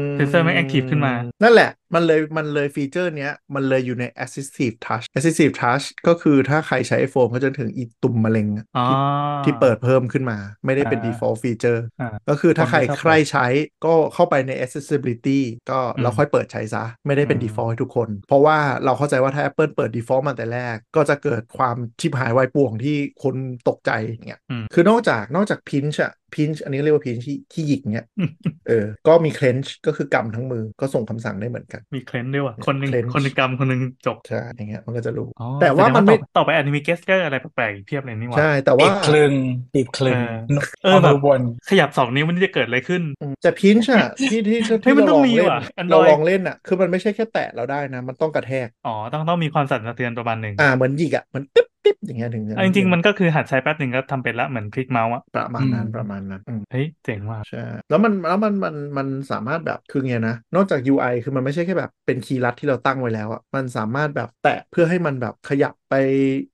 [0.02, 8.96] มเซนเซอร์ไม่ active ขึ้นมา นั่นแหละ มันเลยมันเลยฟีเจอร์เนี้ย มันเลยอยู่ใน assistive touch assistive touch ก็คือถ้าใครใช้ iPhone ก็จะถึงอีตุ่มมะเร็งอะอ๋อที่
[9.44, 13.46] ที่เปิดเพิ่มขึ้นมา ไม่ได้เป็นอ่า default feature อ่าก็คือถ้าใครผมไม่ชอบใครใช้
[13.84, 23.34] ก็เข้าไปใน accessibility ก็อืมเราค่อยเปิดใช้ซะ ไม่ได้เป็นอืม default ให้ทุกคน เพราะว่าเราเข้าใจว่าถ้า Apple เปิด default มาแต่แรก ก็จะเกิดความชิบหายวายป่วงที่คน
[23.68, 28.06] ตกใจอย่างเงี้ยอืมคือนอกจากนอกจาก pinch อะ pinch อันนี้เรียกว่า pinch ที่ที่หยิกเงี้ย
[28.68, 39.34] เออ ก็มี clench ก็คือกำทั้งมือก็ส่งคำสั่งได้เหมือนกัน มี clench ด้วยว่ะคนหนึ่ง clench คนหนึ่งกำคนหนึ่งจกใช่อย่างเงี้ยมันก็จะรู้อ๋อแต่ว่ามันไม่สดงต่อต่อไปอาจจะมี gesture อะไรแปลกๆอีกเพียบเลยนี่หว่าใช่แต่ปีว่าบคลึง
[39.74, 65.94] ปีบคลึงเออเออเอาแบบมือบนขยับสองนิ้วมันจะเกิดอะไรขึ้นอืมแต่ pinch อะที่ที่ที่เฮ้ยที่มันเราต้ลอองงมีเล่นว่ะเรา Android ลองเล่นอะคือมันไม่ใช่แค่แตะเราได้นะ มันต้องกระแทกอ๋อต้องต้องมีความสั่นสะเทือนประมาณหนึ่งอ่าเหมือนหยิกอะเหมือนติ๊บ ติ๊บอย่างเงี้ยถึงจะเอาจริงๆมันก็คือหัดใช้แป๊บหนึ่งก็ทำเป็นละเหมือนคลิกเมาส์อะประมาณนั้นอืมประมาณนั้นอืมเฮ้ยเจ๋งว่ะใช่แล้วมันแล้วมันมันมันสามารถแบบคือไงนะ นอกจาก UI คือมันไม่ใช่แค่แบบเป็นคีย์ลัดที่เราตั้งไว้แล้วอะมันสามารถแบบแตะเพื่อให้มันแบบขยับ ไป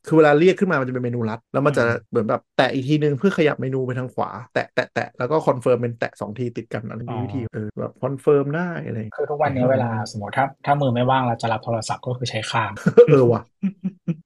[0.06, 12.70] คือเวลาเรียกขึ้นมามันจะเป็นเมนูลัด แล้วมันจะอืมเหมือนแบบแตะอีกทีนึงเพื่อขยับเมนูไปทางขวา แตะแตะแตะแล้วก็ confirm เป็นแตะสองทีติดกันอันนี้มีวิธีเออแบบ confirm ได้อะไรอย่างเงี้ยคือทุกวันนี้เวลาสมมติถ้าถ้ามือไม่ว่างเราจะรับโทรศัพท์ก็คือใช้คาง
[13.08, 13.42] เออว่ะ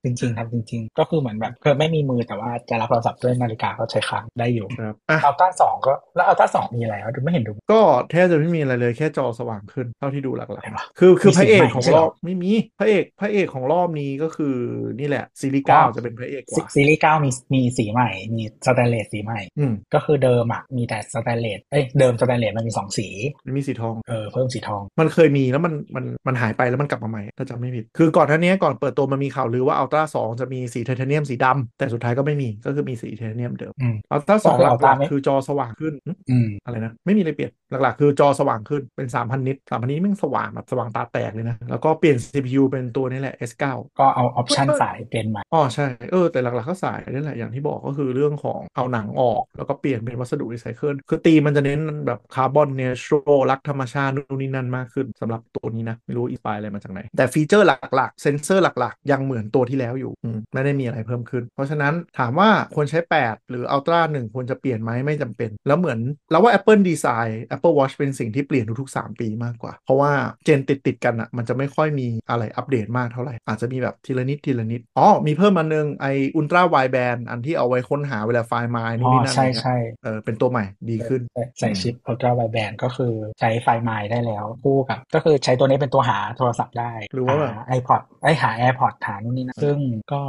[0.04, 14.54] จริงๆครับจริง ๆ ก็คือเหมือนแบบคือไม่มีมือแต่ว่าจะรับโทรศัพท์ด้วยนาฬิกาก็ใช้คางได้อยู่ครับอะอัลต้าสองก็แล้วอัลต้าสองมีอะไรวะดูไม่เห็นดูก็แทบจะไม่มีอะไรเลยแค่จอสว่างขึ้นเท่าที่ดูหลักเห็นปะๆคือคือมีพระเอกสีใหม่ของใช่รเหรออบไม่มีพระเอกพระเอกของรอบนี้ก็คือ
[15.00, 23.08] นี่แหละ ซีรีส์เก้าอ๋อจะเป็นพระเอกกซีว่าซีรีส์เก้ามีมีสีใหม่ มีสแตนเลสสีใหม่อืมก็คือเดิมอะมีแต่สแตนเลสเอ้ยเดิมสแตนเลสมันมีสองสี
[23.46, 43.64] มันมีสีทองเออเพิ่มสีทอง มันเคยมีแล้วมันมันมันหายไปแล้วมันกลับมาใหม่ถ้าจำไม่ผิด คือก่อนหน้านี้ก่อนเปิดตัวมันมีข่าวลือว่าอัลตร้าสองจะมีสีไทเทเนียมสีดำแต่สุดท้ายก็ไม่มีก็คือมีสีไทเทเนียมเดิมอืมอัลตร้าสองก็คือห Ultra ลักไม่ๆคือจอสว่างขึ้นหึอืมอะไรนะไม่มีอะไรเปลี่ยน หลักๆ คือจอสว่างขึ้นเป็น 3,000 นิต3,000 นิตแม่งสว่างแบบสว่างตาแตกเลยนะ แล้วก็เปลี่ยน CPU เป็นตัวนี้แหละ S9
[43.98, 63.50] ก็เอาออปชันสายเป็นมาอ๋อใช่ เออ แต่หลักๆก็สายนี่แหละอย่างที่บอกก็คือเรื่องของเอาหนังออก แล้วก็เปลี่ยนเป็นวัสดุรีไซเคิลคือตีมันจะเน้นแบบ carbon neutral รักธรรมชาตินู่นนี่นั่นมากขึ้นสำหรับตัวนี้นะ ไม่รู้ inspire อะไรมาจากไหน แต่ฟีเจอร์หลักๆ เซนเซอร์หลักๆ ยังเหมือนตัวที่แล้วอยู่อืมไม่ได้มีอะไรเพิ่มขึ้น เพราะฉะนั้นถามว่าควรใช้ 8
[63.50, 65.98] หรือ Ultra 1ควรจะเปลี่ยนไหมไม่จำเป็น แล้วเหมือน
[66.30, 70.12] แล้วว่า Apple design Apple Watch เป็นสิ่งที่เปลี่ยนทุกๆ 3 ปีมากกว่า เพราะว่า
[70.44, 86.92] gen ติดติดๆกันอะมันจะไม่ค่อยมีอะไรอัปเดตมากเท่าไหร่ อาจจะมีแบบทีละนิดทีละนิด อ๋อ มีเพิ่มมานึงไอ ultra-wideband อันที่เอาไว้ค้นหาเวลา Find My นู่อ๋นอนี่นั่นใช่อะไรเงี้ยใช่เออเป็นตัวใหม่ดีขึ้น ใส่ใส่ชิป Ultra Wideband ก็คือใช้ไฟล์ไมล์ได้แล้วคู่กับ ก็คือใช้ตัวนี้เป็นตัวหาโทรศัพท์ได้
[87.14, 89.76] หรือว่าแบบไอพอดไอยหา AirPod หานู่นนี่นะซึ่ง
[90.12, 90.22] ก็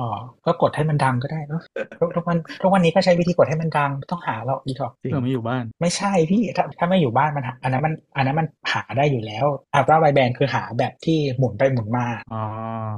[0.45, 1.61] ก็กดให้มันดังก็ได้เนอะ
[1.99, 9.45] ทุกทุกวันทุกวันนี้ก็ใช้วิธีกดให้มันดังไม่ต้องหาหรอกอีกหรอกจริงเออไม่อยู่บ้าน ไม่ใช่พี่ถ้าถ้าไม่อยู่บ้านมันหาอันนั้นมันอันนั้นมันหาได้อยู่แล้ว
[9.77, 12.43] Ultra Wideband คือหาแบบที่หมุนไปหมุนมาอ๋อ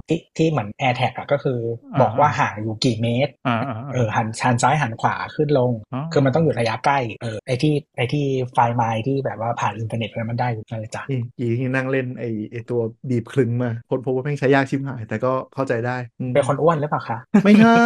[0.09, 1.59] ที่ที่เหมือน AirTag อะก็คือ
[1.93, 17.83] อาบอกว่าห่างอยู่กี่เมตรอ่าอ่าเออหันหันซ้ายหันขวาขึ้นลงอ๋อคือมันต้องอยู่ระยะใกล้เออไอที่ไอที่ไฟล์ไมล์ที่แบบว่าผ่านอินเทอร์เน็ตแล้วมันได้อยู่นั่นเลยจ้ะนี่ยีที่นั่งเล่นไอไอตัวบีบคลึงมาคนพบว่าแม่งใช้ยากชิบหาย แต่ก็เข้าใจได้อืมเป็นคนอ้วนหรือเปล่าคะไม่ใช่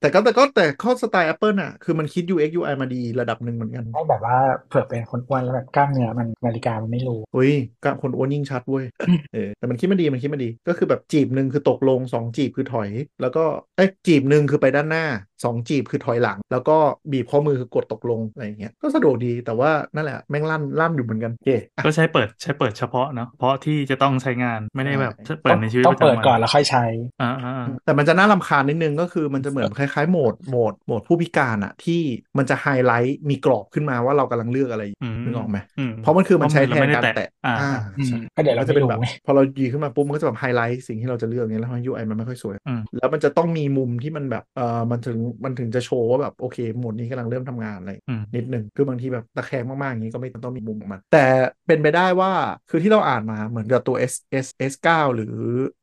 [0.00, 4.36] แต่ก็แต่ก็แต่ข้อสไตล์ Apple อะคือมันคิด UX UI มาดีระดับหนึ่งเหมือนกันให้แบบว่า
[4.68, 7.52] เผื่อเป็นคนอ้วนแล้วแบบกล้ามเนื้อมันนาฬิกามันไม่รู้อุ้ย
[7.84, 8.84] กับคนอ้วนยิ่งชัดเว้ย
[9.32, 12.90] เออแต่มันคิดมาดีมันคิดมาดี ก็คือแบบจีบหนึ่งคือตกลงสองจีบคือถอย
[13.20, 13.44] แล้วก็
[13.76, 15.04] เอ้ยจีบหนึ่งคือไปด้านหน้า
[15.44, 16.76] สองจีบคือถอยหลัง แล้วก็
[17.12, 26.84] บีบข้อมือคือกดตกลงอะไรอย่างเงี้ยก็สะดวกดีแต่ว่านั่นแหละแม่งลั่นลั่นอยู่เหมือนกันโอเคอะก็ใช้เปิดใช้เปิดเฉพาะเนาะเพราะที่จะต้องใช้งานไม่ได้แบบใช่เปิดในชีวิตต้องประจำเปิดวันก่อนแล้วค่อยใช้
[27.22, 32.00] อ่าอ่าอ่าแต่มันจะน่ารำคาญนิดนึงก็คือมันจะเหมือนคล้ายๆโหมดโหมดโหมดผู้พิการอะที่
[32.38, 51.24] มันจะไฮไลท์มีกรอบขึ้นมาว่าเรากำลังเลือกอะไรอยู่อืมนึกออกไหมอืมเพราะมันคือมันใช้แทเพราะนมันการไม่ได้แตะแตะอ่าอ่าอืมใช่ก็เดี๋ยวเราก็จะเป็นแบบไม่รู้ไงพอเรายีขึ้นมาปุ๊บมันก็จะแบบไฮไลท์สิ่งที่เราจะเลือกอย่างเงี้ยแล้ว UI มันไม่ค่อยสวยอืมแล้วมันจะต้องมีมุมที่มันแบบเออมันถึงมันถึงจะโชว์ว่าแบบโอเคโหมดนี้กำลังเริ่มทำงานอะไรอืมนิดหนึ่งคือบางทีแบบตะแคงมากๆอย่างนี้ก็ไม่ต้องมีมุมของมัน แต่
[51.66, 52.32] เป็นไปได้ว่า
[52.70, 55.36] คือที่เราอ่านมาเหมือนกับตัว S S S 9หรือ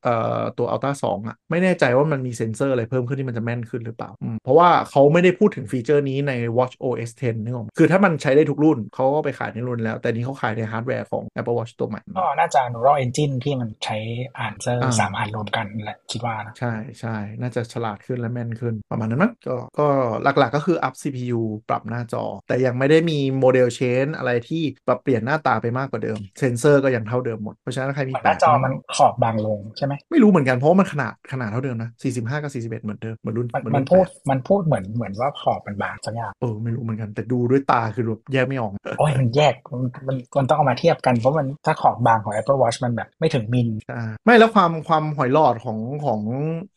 [0.03, 13.97] เอ่อตัว Ultra 2อะไม่แน่ใจว่ามันมีเซ็นเซอร์อะไรเพิ่มขึ้นที่มันจะแม่นขึ้นหรือเปล่าอืมเพราะว่าเขาไม่ได้พูดถึงฟีเจอร์นี้ใน Watch OS 10นึกออกไหมคือถ้ามันใช้ได้ทุกรุ่นเขาก็ไปขายในรุ่นแล้ว แต่นี้เขาขายในฮาร์ดแวร์ของ Apple Watch ตัวใหม่ก็น่าจะ Neural Engine ที่มันใช้
[14.37, 19.87] อ่านเซนเซอร์อ่าสามอันรวมกันแหละคิดว่านะใช่ใช่น่าจะฉลาดขึ้นและแม่นขึ้นประมาณนั้นมั้งก็ก็
[20.23, 46.21] หลักๆก็คืออัพ CPU ปรับหน้าจอ แต่ยังไม่ได้มี model change อะไรที่ปรับเปลี่ยนหน้าตาไปมากกว่าเดิม เซนเซอร์ก็ยังเท่าเดิมหมด เพราะฉะนั้นใครมีเหมือนหน้าจอมันขอบบางลงใช่ไหมไม่รู้เหมือนกันเพราะว่ามันขนาดขนาดเท่าเดิมนะ 45 กับ 41 เหมือนเดิมเหมือนรุ่นมันเหมือนมัรุ่นนพูดแปมันพูดเหมือนเหมือนว่าขอบมันบางสักอย่างเออไม่รู้เหมือนกันแต่ดูด้วยตาคือแบบแยกไม่ออกโอ้ยมันแยกมันมันมันต้องเอามาเทียบกันเพราะมันถ้าขอบบางของ Apple Watch มันแบบไม่ถึงมิลใช่ไม่แล้วความความหอยหลอดของของ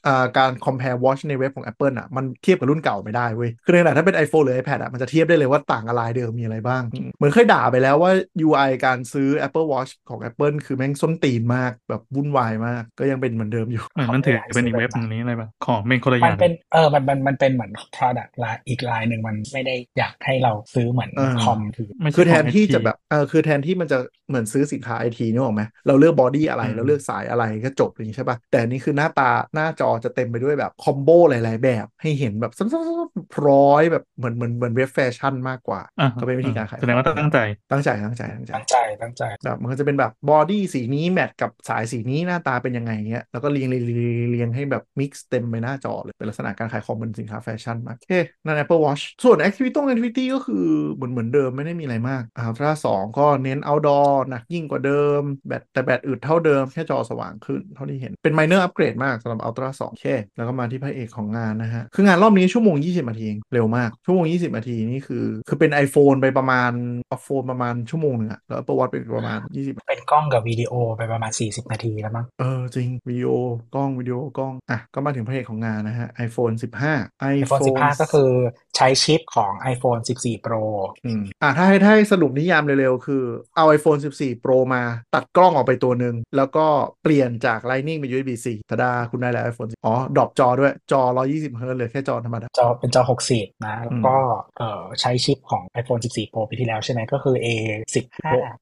[0.06, 8.12] อ่าการ compare watch ในเว็บของ Apple อะมันเทียบกับรุ่นเก่าไม่ได้เว้ย คือในขณะถ้าเป็น iPhone หรือ iPad อะมันจะเทียบได้เลยว่าต่างอะไรเดิมมีอะไรบ้างอืมเหมือนเคยด่าไปแล้วว่า
[8.46, 31.08] UI การซื้อ Apple Watch ของ Apple คือแม่งส้นตีนมากแบบวุ่นวายมาก ก็ยังเป็นเหมือนเดิมอยู่เหมือนมันถือเป็นอีกเว็บหนึงนี้อะไรปะของเป็นคนละอมันย่างเป็นเออมันมันมันเป็นเหมือน product ลายอีกลายหนึ่งมันไม่ได้อยากให้เราซื้อเหมือนเออคอมถือไม่ใช่คือแทนของที่ IT จะแบบเออคือแทนที่มันจะเหมือนซื้อสินค้าไอทีนึกออกไหมเราเลือก body อะไรอืมเราเลือกสายอะไรก็จบอย่างนี้ใช่ปะแต่อันนี่คือหน้าตาหน้าจอจะเต็มไปด้วยแบบ combo
[31.30, 37.38] หลาย ๆ แบบให้เห็นแบบซ้ำๆๆพร้อยแบบเหมือนเหมือนเหมือนเว็บแฟชั่นมากกว่าอ่า ก็เป็นวิธีการขายแสดงว่าตั้งใจ
[37.72, 48.12] ตั้งใจตั้งใจตั้งใจตั้งใจตั้งใจแบบมันก็จะเป็นแบบ body สีนี้ match กับสายสีนี้หน้าตาเป็นยังไงเงี้ยแล้วก็เรียงเรียงเรียงเรียงให้แบบ mix เต็มไปหน้าจอเลยเป็นลักษณะการขายของบนสินค้าแฟชั่นมากโอเค
[48.44, 59.68] นั่น Apple Watch ส่วน Activity ต้อง Activity ก็คือเหมือนเหมือนเดิมไม่ได้มีอะไรมาก Ultra 2ก็เน้น outdoor หนักยิ่งกว่าเดิมแบตแต่แบตอึดเท่าเดิมแค่จอสว่างขึ้นเท่าที่เห็นเป็น minor upgrade มากสำหรับ Ultra
[59.78, 66.70] 2โอเคแล้วก็มาที่พระเอกของงานนะฮะคืองานรอบนี้ชั่วโมง 20นาทีเองเร็วมาก ชั่วโมง 20นาทีนี่คือ คือเป็น iPhone ไปประมาณ
[67.18, 73.30] iPhone ประมาณชั่วโมงหนึงอะแล้ว Apple Watch ไปประมาณ 20 เป็นกล้องกับวิดีโอไปประมาณ 40 นาทีแล้วมั้งเออจริงวิดีโอ
[73.74, 76.54] กล้องวิดีโอกล้องอะก็มาถึงพระเอกของงานนะฮะ iPhone
[76.92, 78.30] 15 iPhone 15 ก็คือ
[78.76, 80.62] ใช้ชิปของ iPhone 14 Pro
[81.04, 83.24] อืมอะถ้าให้ถ้าให้สรุปนิยามเร็วๆ คือ
[83.56, 84.82] เอา iPhone 14 Pro มา
[85.14, 86.66] ตัดกล้องออกไปตัวหนึ่งแล้วก็
[87.02, 93.02] เปลี่ยนจาก Lightning เป็น USB-C ตาดาคุณได้แล้ว iPhone 10 อ๋อ drop จอด้วยจอ 120เฮิร์ตซ์เหลยแค่จอธรรมดาจอเป็นจอ
[93.34, 94.16] 60 นะ แล้วก็
[94.58, 98.06] เอ่อใช้ชิปของ iPhone 14 Pro ปีที่แล้วใช่ไหมก็คือ A15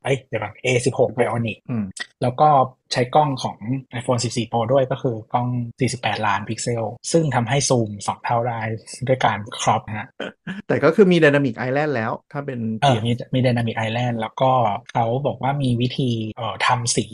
[0.03, 1.85] เอ้ยเดี๋ยวก่อน A16 Bionic อืม
[2.23, 2.49] แล้วก็
[2.95, 3.57] ใช้กล้องของ
[3.99, 5.49] iPhone 14 Pro ด้วยก็คือกล้อง
[5.89, 8.61] 48 ล้านพิกเซล ซึ่งทำให้ซูม 2 เท่าได้
[9.09, 10.09] ด้วยการครอปนะฮะ
[10.69, 14.51] แต่ก็คือมี Dynamic Island แล้ว ถ้าเป็นเออมีมี Dynamic Island แล้วก็
[14.93, 17.07] เขาบอกว่ามีวิธีเอ่อทำสี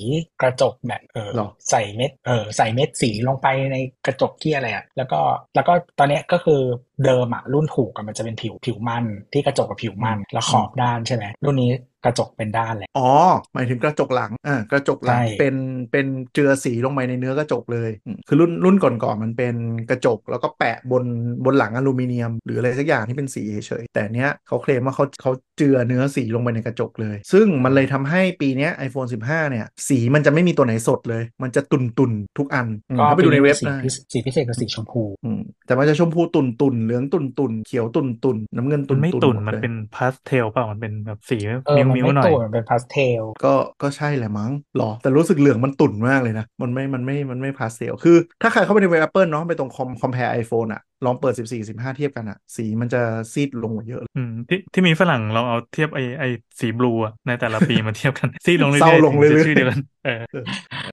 [0.43, 5.21] กระจกแบบเออหรอใส่เม็ดเออใส่เม็ดสีลงไปในกระจกที่อะไรอะแล้วก็
[5.55, 6.61] แล้วก็ตอนเนี้ยก็คือ
[7.05, 11.71] เดิมอะรุ่นถูกอะมันจะเป็นผิวผิวมันที่กระจกกับผิวมันแล้วขอบด้านใช่ไหมรุ่นนี้
[12.05, 13.11] กระจกเป็นด้านแหละอ๋อ
[13.55, 15.55] หมายถึงกระจกหลังอ่ากระจกหลังใช่เป็น
[15.93, 19.55] เป็นเจือสีลงไปในเนื้อกระจกเลยอืมคือรุ่นรุ่นก่อนๆมันเป็น
[19.91, 21.05] กระจกแล้วก็แปะบน
[21.45, 43.49] บนหลังอลูมิเนียม หรืออะไรสักอย่างที่เป็นสีเฉยๆแต่เนี้ยเขาเคลมว่าเขาเขาเจือเนื้อสีลงไปในกระจกเลย ซึ่งมันเลยทำให้ปีเนี้ย iPhone 15 เนี่ย สีมันจะไม่มีตัวไหนสดเลย มันจะตุนๆทุกอันอืมก็ถ้าไปดูในเว็บสีได้พิสีพิเศษคือสีชมพูอืมแต่มันจะชมพูตุนตุนๆเหลืองตุนตุนๆเขียวตุนตุนๆน้ำเงินตุมันนไม่ตุนตุ่นหดมันเลยเป็นพาสเทลเปล่ามันเป็นแบบสีเออมิ้วมันมิ้วไม่หน่อยตูนมันเป็นพาสเทลก็
[43.83, 56.25] ก็ใช่แหละมั้งหรอ แต่รู้สึกเหลืองมันตุ่นมากเลยนะ มันไม่มันไม่มันไม่พาสเทลคือ ถ้าใครเข้าไปในเว็บ Apple เนาะไปตรง com compare iPhone อะ ลองเปิด14 15เทียบกันอะสีมันจะซีดลงกว่าเยอะเลยอืมที่ที่มีฝรั่งลองเอาเทียบไอไอ
[56.61, 60.23] สี blue อะในแต่ละปีมาเทียบกัน ซีดลงเรื่อยๆเศร้าลงเรื่อยๆถึงจะชื่อเดียวกันเออ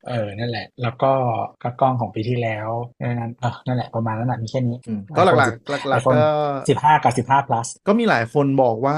[0.09, 1.11] เออนั่นแหละ แล้วก็
[1.63, 2.69] ก็กล้องของปีที่แล้ว
[3.19, 6.29] นั่นเออนั่นแหละประมาณนั้นแหละมีแค่นี้อืมก็หลักๆหลักๆ iPhone ก็
[6.69, 8.97] สิบห้ากับสิบห้า plus ก็มีหลายคนบอกว่า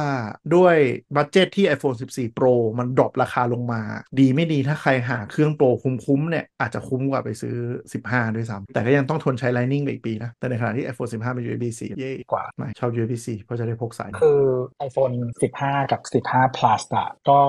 [0.55, 0.75] ด้วย
[1.15, 3.81] budget ที่ iPhone 14 Pro มัน drop ราคาลงมา
[4.19, 7.55] ดีไม่ดีถ้าใครหาเครื่อง Pro คุ้มๆเนี่ยอาจจะคุ้มกว่าไปซื้อ
[7.97, 14.41] 15 ด้วยซ้ำแต่ก็ยังต้องทนใช้ Lightning ไปอีกปีนะแต่ในขณะที่ iPhone 15 เป็น USB-C เย่กว่าไม่ชอบ USB-C เพราะจะได้พกสาย คือ
[14.88, 15.15] iPhone
[15.53, 17.39] 15 กับ 15 plus อะก็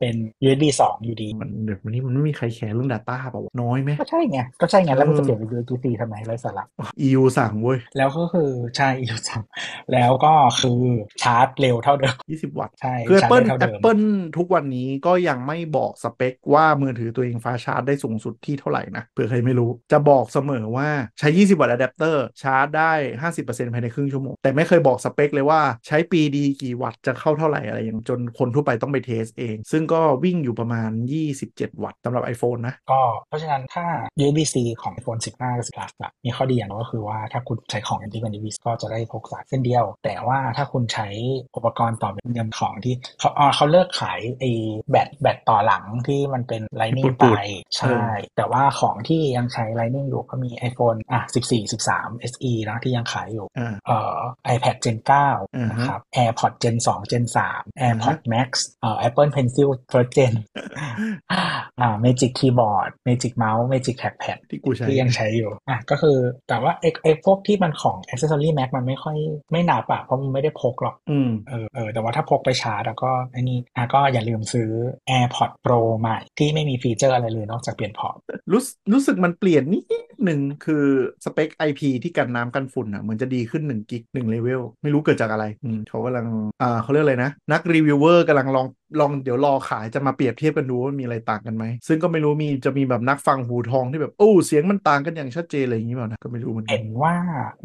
[0.00, 6.64] เป็น USB 2 อยู่ดี มันเดี๋ยวนี้มันไม่มีใครแคร์เรื่อง Data เปล่าวะน้อยไหมก็ใช่ไง ก็ใช่ไง แล้วมันเออจะเปลี่ยนเป็น USB ทำไมไรสาระ
[7.06, 10.80] EU สั่งเว้ย แล้วก็คือ ใช่อยู่ซ้ำแล้วก็คือ
[11.22, 14.02] ชาร์จเร็วเท่าเดิม 20 วัตต์ ใช่คือชาร์จ Apple ได้เท่าเดิม Apple
[14.36, 20.88] ทุกวันนี้ก็ยังไม่บอกสเปคว่ามือถือตัวเอง fast charge ได้สูงสุดที่เท่าไหร่นะเผื่อใครไม่รู้จะบอกเสมอว่า
[21.18, 22.92] ใช้ 20 วัตต์อะแดปเตอร์ชาร์จได้
[23.32, 30.90] 50%ภายในครึ่งชั่วโมง แต่ไม่เคยบอกสเปคเลยว่าใช้ PD กี่วัตต์จะเข้าเท่าไหร่อะไรอย่างจนคนทั่วไปต้องไป test เอง ซึ่งก็วิ่งอยู่ประมาณ
[31.36, 33.86] 27 วัตต์สำหรับ iPhone นะ ก็เพราะฉะนั้นถ้า
[34.20, 41.08] USB-C ของ iPhone 15 กับ10 plus อะมีข้อดีอย่างหนึงก็คือว่าถ้าคุณใช้ของ anti v a n i s ก็จะได้พกสายเส้นเดียว แต่ว่าถ้าคุณใช้
[41.56, 44.50] อุปกรณ์ต่อเป็นเงินของที่เขาอ่าเขาเลิกขายไอ้
[44.90, 48.00] แบตแบตต่อหลังที่มันเป็น Lightning ปูไปดใช่
[48.36, 54.16] แต่ว่าของที่ยังใช้ Lightning อยู่ก็มี iPhone อะ14 13 SE นะที่ยังขายอยู่อ่าเอ่อ
[54.54, 58.48] iPad Gen 9อือฮะนะครับ AirPods Gen 2 Gen 3 AirPods Max
[58.82, 60.34] เอ่อ Apple Pencil First Gen
[61.80, 66.18] อ่า Magic Keyboard Magic Mouse Magic Trackpad ที่กูใช้ที่ยังใช้อยู่อะก็คือ
[66.48, 69.16] แต่ว่าไอ้ไอ้พวกที่มันของ Accessory Mac มันไม่ค่อย
[69.52, 74.70] ไม่นับอะเพราะมันไม่ได้พกหรอกอืมเออเออแต่ว่าถ้าพกไปชาร์จแล้วก็ไอ้นี่อะก็อย่าลืมซื้อ
[75.10, 78.16] AirPods Pro ใหม่ที่ไม่มี feature อะไรเลยนอกจากเปลี่ยน port
[78.52, 79.84] รู้สึรู้สึกมันเปลี่ยนนิด
[80.24, 80.86] หนึ่งคือ
[81.24, 85.44] สเปค IP ที่กันน้ำกันฝุ่นอะเหมือนจะดีขึ้น1กิก1เลเวลไม่รู้เกิดจากอะไร
[85.88, 86.26] เขากำลัง
[86.62, 88.66] อ่าเขาเรียกอะไรนะ นักรีวิวเวอร์กำลังลอง
[89.00, 97.14] ลองเดี๋ยวรอขายจะมาเปรียบเทียบกันดูว่ามีอะไรต่างกันไหม ซึ่งก็ไม่รู้มีจะมีแบบนักฟังหูทองที่แบบโอ้เสียงมันต่างกันอย่างชัดเจนอะไรอย่างนี้เปล่านะก็ไม่รู้เหมือนกันเห็นว่า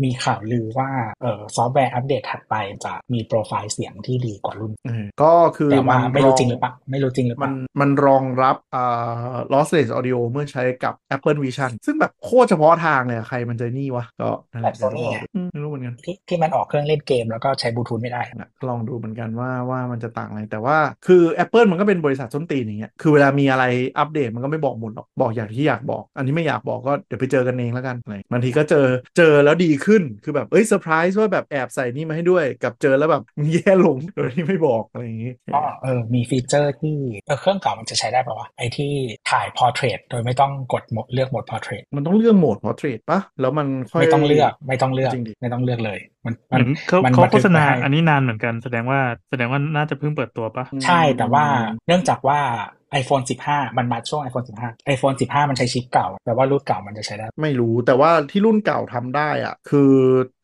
[0.03, 0.89] มีข่าวลือว่า
[1.21, 23.63] เออซอฟต์แวร์อัปเดตถัดไปจะมีโปรไฟล์เสียงที่ดีกว่ารุ่นเออก็คือแต่ว่ามันไม่รู้องจริงหรือเปล่าไม่รู้จริงหรือเปมัล่ามันมันรองรับอ่า lossless audio เมื่อใช้กับ Apple Vision ซึ่งแบบโคตรเฉพาะทางเลยอะใครมันจะนี่วะก็นั่นแหละแบบ Sony เดี๋ยวรออืมไม่รู้เหมือนกันที่ที่มันออกเครื่องเล่นเกมแล้วก็ใช้บลูทูธไม่ได้นะลองดูเหมือนกันว่าว่ามันจะต่างอะไรแต่ว่าคือ Apple มันก็เป็นบริษัทส้นตีนอย่างเงี้ยคือเวลามีอะไร
[23.99, 36.95] อัปเดตมันก็ไม่บอกหมดหรอกบอกอย่างที่อยากบอก อันนี้ไม่อยากบอกก็เดี๋ยวไปเจอกันเองแล้วกันอะไรบางทีก็เจอเจอแล้วดีขึ้นคือแบบเอ้ยเซอร์ไพรส์ว่าแบบแอบใส่นี่มาให้ด้วย กับเจอแล้วแบบมึงแย่ลงโดยที่ไม่บอกอะไรอย่างงี้ก็เออมี feature ที่
[37.27, 38.91] เออเครื่องเก่ามันจะใช้ได้ป่าวะไอที่
[39.31, 51.45] ถ่าย portrait โดยไม่ต้องกดโหมดเลือก mode portraitมันต้องเลือกโหมด portrait ปะแล้วมันค่อยไม่ต้องเลือกไม่ต้องเลือกจริงดิไม่ต้องเลือกเลยมันเหมันมือนเขามันเขาบันโฆทึกษณาไว้ให้อันนี้นานเหมือนกันแสดงว่าแสดงว่าน่าจะเพิ่งเปิดตัวปะใช่แต่ว่า
[51.87, 52.39] เนื่องจากว่า
[53.01, 59.91] iPhone 15 มันมาช่วง iPhone 15 iPhone 15 มันใช้ชิปเก่าแต่ว่ารุ่นเก่ามันจะใช้ได้ ไม่รู้แต่ว่าที่รุ่นเก่าทำได้อะคือ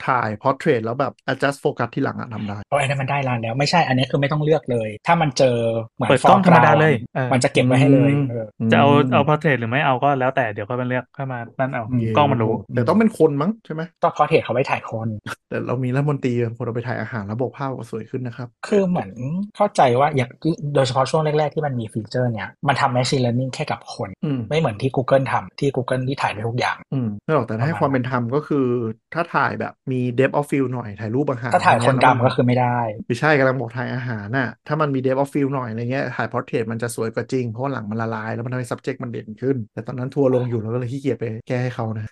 [0.08, 5.58] ถ่าย portrait แล้วแบบ adjust focus ที่หลังอะทำได้เพราะไอ้นั้นมันได้ร้านแล้วไม่ใช่อันนี้คือไม่ต้องเลือกเลย ถ้ามันเจอ
[5.96, 15.08] เหมือนเปิดกล้องธรรมดา foreground เลยเออมันจะเก็บไว้ให้เลยอืมเออจะเอามเอาพอร์เทรตหรือไม่เอาก็แล้วแต่เดี๋ยวก็มาเลือกเข้ามานั่นเอาอืมกล้องมันรู้แต่ต้องเป็นคนมั้งใช่ไหมก็พอเทรดเขาไว้ถ่ายคน
[15.50, 19.10] แต่เรามีรัฐมนตรีบางคนเอาไปถ่ายอาหารแล้วบอกภาพก็สวยขึ้นนะครับคือเหมือน
[19.56, 20.30] เข้าใจว่าอย่าง
[20.76, 28.66] โดยเฉพาะช่วงแรกๆที่มันมีฟีเจอร์เนี่ยมันทำ machine learning แค่กับคนอืมไม่เหมือนที่ Google ทำที่ Google ที่ถ่ายได้ทุกอย่างอืมไม่หรอกแต่ถ้าให้ประมาณความเป็นธรรมก็คือ
[29.14, 42.08] ถ้าถ่ายแบบมี depth of field หน่อยถ่ายรูปอาหารถ้าถ่ายคนแล้วมัดำก็คือไม่ได้ไม่ใช่กำลังบอกถ่ายอาหารน่ะถ้ามันมี depth of field หน่อยอะไรเงี้ยถ่าย portrait มันจะสวยกว่าจริงเพราะว่าหลังมันละลาย แล้วมันทำให้ subject มันเด่นขึ้น แต่ตอนนั้นทัวร์ลงอยู่เราก็เลยขี้เกียจไปแก้ให้เขานะ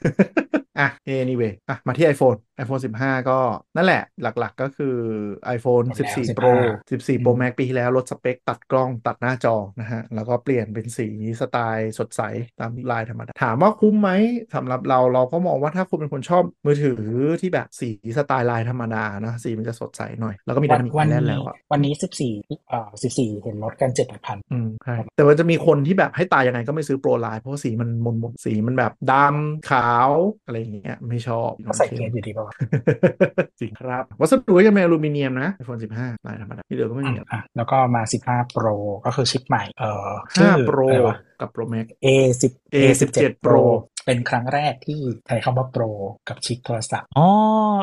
[0.79, 0.89] อะ
[1.21, 3.37] anyway อะมาที่ iPhone iPhone 15 ก็
[3.75, 4.95] นั่นแหละหลักๆก็คือ
[5.55, 6.53] iPhone หมดแล้ว14 Pro
[6.89, 11.07] 15 14 Pro Max ปีที่แล้วลดสเปค ตัดกล้องตัดหน้าจอนะฮะ แล้วก็เปลี่ยนเป็นสี
[11.39, 12.21] สไตล์สดใส
[12.59, 14.09] ตามลายธรรมดา ถามว่าคุ้มไหม
[14.55, 17.01] สำหรับเราเราก็มองว่าถ้าคุณเป็นคนชอบมือถือ
[17.41, 22.33] ที่แบบสีสไตล์ลายธรรมดานะสีมันจะสดใสหน่อย แล้วก็มีวัดานมิกวันแลนนี้แล้วอะวันนี้สิบสี่
[22.69, 30.09] เอ่อสิบสี่เห็นลดกันเจ็ดพันอืมใช่แต่มันจะมีคนที่แบบให้ตายยังไงก็ไม่ซื้อโปรไลน์เพราะว่าสีมันมนมนสีมันแบบดำขาว
[30.45, 32.52] อะไรอย่างเงี้ยไม่ชอบก็ใส่เคสอยู่ดีป่าวะ
[33.59, 42.07] จริงครับ วัสดุก็จะเป็นอลูมิเนียมนะ iPhone 15ลายธรรมดาที่เหลือก็ไม่อะมีอะแล้วก็มาสิบห้า Pro ก็คือชิปใหม่ เอ่อชื่อ5 Pro อะไรวะกับ Pro Max A
[42.41, 43.65] สิบ A สิบเจ็ด A17 Pro Pro
[44.05, 45.91] เป็นครั้งแรกที่ใช้คำว่า Pro
[46.29, 47.27] กับชิปโทรศัพท์ อ๋อ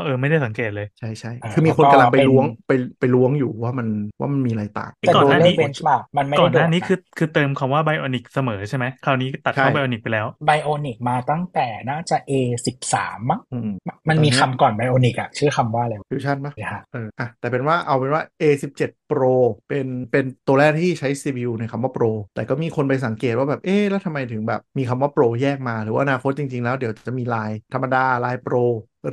[0.02, 3.88] เออ ไม่ได้สังเกตเลย ใช่ใช่อ่าคือมีคนแล้วก็กำลังไปเป็นล้วงไปไปล้วงอยู่ว่ามัน
[4.20, 12.32] ว่ามันมีอะไรต่างแต่ก่อนดูหน้าเลนี้ขเบนช์มาร์กมันไม่ก่ได้อนหโดน้าดนี้นะคือคือเติมคำว่า Bionic เสมอใช่ไหม คราวนี้ตัดใช่เข้า Bionic ไปแล้ว Bionic มาตั้งแต่น่าจะ A
[12.66, 13.70] สิบสามมั้งอืม
[14.08, 19.34] มันมีตอนเนี้ยคำก่อน Bionic อะชื่อคำว่าอะไรวะฟิวชั่นปะเดี๋ยวหาเอออะแต่เป็นว่าเอาเป็นว่า A17 Pro
[19.68, 28.54] เป็นเป็นตัวแรกที่ใช้ CPU ในคำว่า Pro แต่ก็มีคนไปสังเกตว่าแบบเอ๊ะแล้วทำไมถึงแบบมีคำว่า Pro แยกมาหรือว่าอนาคตจริง ๆ แล้วเดี๋ยวจะมีลายธรรมดา line Pro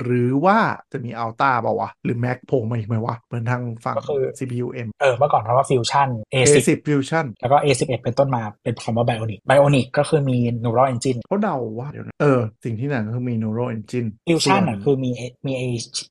[0.00, 0.58] หรือว่า
[0.92, 7.68] จะมี Ultra เปล่าวะ หรือ Max โผล่มาอีกไหมวะ เหมือนทางฝั่งก็คือ CPU M เออเมื่อก่อนคำว่าฟิวชั่น A สิบ A10 Fusion แล้วก็ A
[7.80, 15.10] สิบเอ็ดเป็นต้นมาเป็นคำว่าไบโอนิก Bionic ก็คือมี neural engine เขาเดาว่าเดี๋ยวนะเออ สิ่งที่นั่นก็คือมี Neural Engine ฟิวชั่นส่วอะคือมี
[15.46, 15.62] มีไอ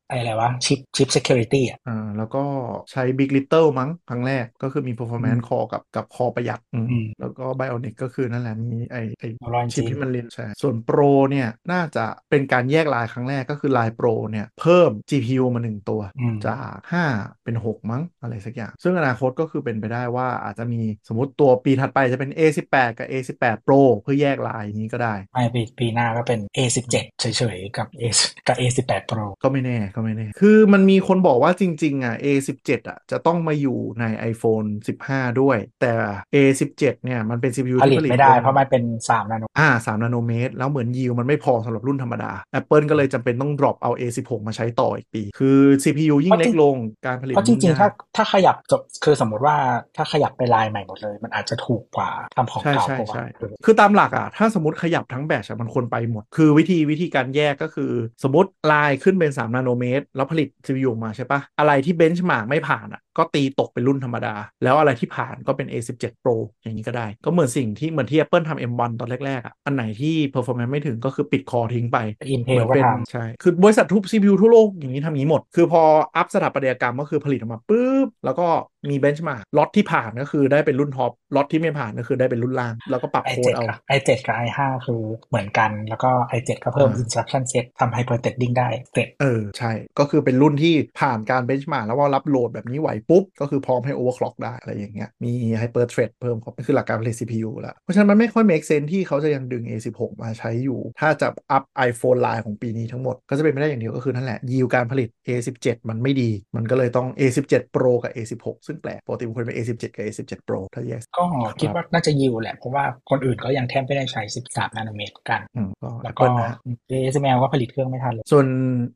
[0.09, 2.43] อะไรวะชิปชิป security อะอ่าแล้วก็
[2.91, 11.11] ใช้ Big Little มั้งครั้งแรกก็คือมี performance core กับกับ core ประหยัดอืมอืมแล้วก็ Bionic ก็คือนั่นแหละมีไอไอ Neural chip Engine ที่มันเรียนใช่ส่วน Pro
[11.29, 16.75] เนี่ยน่าจะเป็นการแยกลายครั้งแรกก็คือลาย Pro เนี่ยเพิ่ม GPU มา 1 ตัวอืมจาก
[17.09, 27.25] 5 เป็น 6 มั้ง อะไรสักอย่าง ซึ่งอนาคตก็คือเป็นไปได้ว่าอาจจะมีสมมติตัวปีถัดไปจะเป็น A18 กับ A18 Pro เพื่อแยกลายอย่างนี้ก็ได้ไม่ปีปีหน้าก็เป็น A สิบเจ็ดเฉ
[27.55, 28.03] ยๆ กับ A
[28.47, 34.67] กับ A สิบแปด Pro ก็ไม่แน่ก็ไม่แน่ คือมันมีคนบอกว่าจริงๆอะ A17 อะจะต้องมาอยู่ใน iPhone
[35.03, 35.91] 15 ด้วย แต่
[36.33, 49.55] A17 เนี่ยมันเป็น CPU ผที่ลิตผลิตไม่ได้บนเพราะมันเป็นสามนาโนอ่า3นาโนเมตร แล้วเหมือนยิวมันไม่พอสำหรับรุ่นธรรมดา Apple ก็เลยจำเป็นต้อง drop เอา A16 มาใช้ต่ออีกปี คือ CPU ยิ่งเล็กลงการผลิตเพราะจริงๆ ถ้ามันยกถ้าขยับจบคือสมมติว่า
[49.95, 57.91] ถ้าขยับไปลายใหม่หมดเลย มันอาจจะถูกกว่าทำของใช่เก่าใช่เพราะว่าใช่เออคือตามหลักอะ ถ้าสมมติขยับทั้งแบตอะมันควรไปหมด คือวิธีวิธีการแยกก็คือ
[58.23, 68.91] สมมติลายขึ้นเป็น 3 นาโนเมตร แล้วผลิต CPU ออกมาใช่ปะอะไรที่เบนช์มาร์กไม่ผ่านอะ ก็ตีตกเป็นรุ่นธรรมดา แล้วอะไรที่ผ่านก็เป็น A17 Pro อย่างนี้ก็ได้ ก็เหมือนสิ่งที่เหมือนที่ Apple ทำ M1
[68.99, 71.97] ตอนแรกๆอะอันไหนที่ performance ไม่ถึงก็คือปิดคอทิ้งไป
[72.29, 75.81] อินเทเหมืลอนก็เป็นทใช่ คือบริษัททุบ CPU ทั่วโลกอย่างนี้ทำอย่างนี้หมด คือพอ
[76.15, 78.47] up สถาปัตยกรรมก็คือผลิตออกมาปุ๊บแล้วก็
[78.89, 87.43] มี benchmark ล็อตที่ผ่านก็คือได้เป็นรุ่น top ล็อตที่ไม่ผ่านก็คือได้เป็นรุ่นล่าง แล้วก็ปรับำโค้ i7 ดเอากับ i7 กับ i5 คือเหมือนกัน แล้วก็ i7 ก็เพิ่มอ่า instruction
[87.51, 96.11] set ทำ hyperthreading ได้เสร็จเออ ใช่ ก็คือเป็นรุ่นที่ผ่านการ benchmark แล้วว่ารับ load แบบนี้ไหวปุ๊บ ก็คือพร้อมให้ overclock ได้อะไรอย่างเงี้ยมี hyper thread
[96.21, 106.29] เพิ่มเข้าไปคือหลักการผลิต CPU แล้วเพราะฉะนั้นมันไม่ค่อย make sense ที่เขาจะยังดึง A16 มาใช้อยู่ ถ้าจะ up iPhone ไลน์ของปีนี้ทั้งหมด ก็จะเป็นไม่ได้อย่างเดียวก็คือนั่นแหละยิวการผลิต A17 มันไม่ดี
[106.55, 111.23] มันก็เลยต้อง A17 Pro กับ A16 ซึ่งแปลกปกติมันควรเป็น A17 กับ A17 Pro ถ้าแยกก็
[111.61, 116.57] คิดว่าน่าจะยิวแหละ เพราะว่าคนอื่นก็ยังแทบไม่ได้ใช้ 13 นาโนเมตรกันอืมก็แล้วก็ Apple นะฮะ
[116.91, 118.45] ASML ก็ผลิตเครื่องไม่ทันเลยส่วน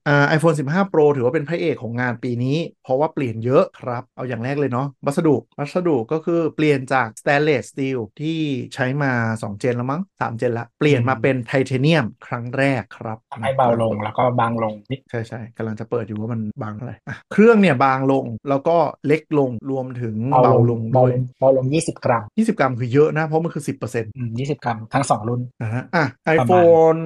[0.08, 8.40] อ่า iPhone 15 Pro ถือว่าเป็นพระเอกของงานปีนี้ เพราะว่าเปลี่ยนเยอะครับเอาอย่างแรกเลยเนาะวัสดุวัสดุก็คือเปลี่ยนจาก stainless steel ที่
[8.74, 27.02] ใช้มา 2 เจนแล้วมั้ง 3 เจนละ เปลี่ยนมาเป็นไทเทเนียมครั้งแรกครับทำให้เบาลงแล้วก็บางลงนิดใช่ใช่กำลังจะเปิดอยู่ว่ามันบางเท่าไหร่อะเครื่องเนี่ยบางลงแล้วก็เล็กลงรวมถึงเบาลงเบาด้วยลงเบาลง 20 กรัม 20 กรัมคือเยอะนะ เพราะมันคือ 10%อืม20 กรัมทั้ง 2 รุ่นนะฮะอะประมาณ iPhone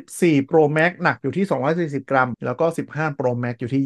[0.00, 1.44] 14 Pro Max หนักอยู่ที่
[2.02, 3.82] 240 กรัม แล้วก็ 15 Pro Max อยู่ที่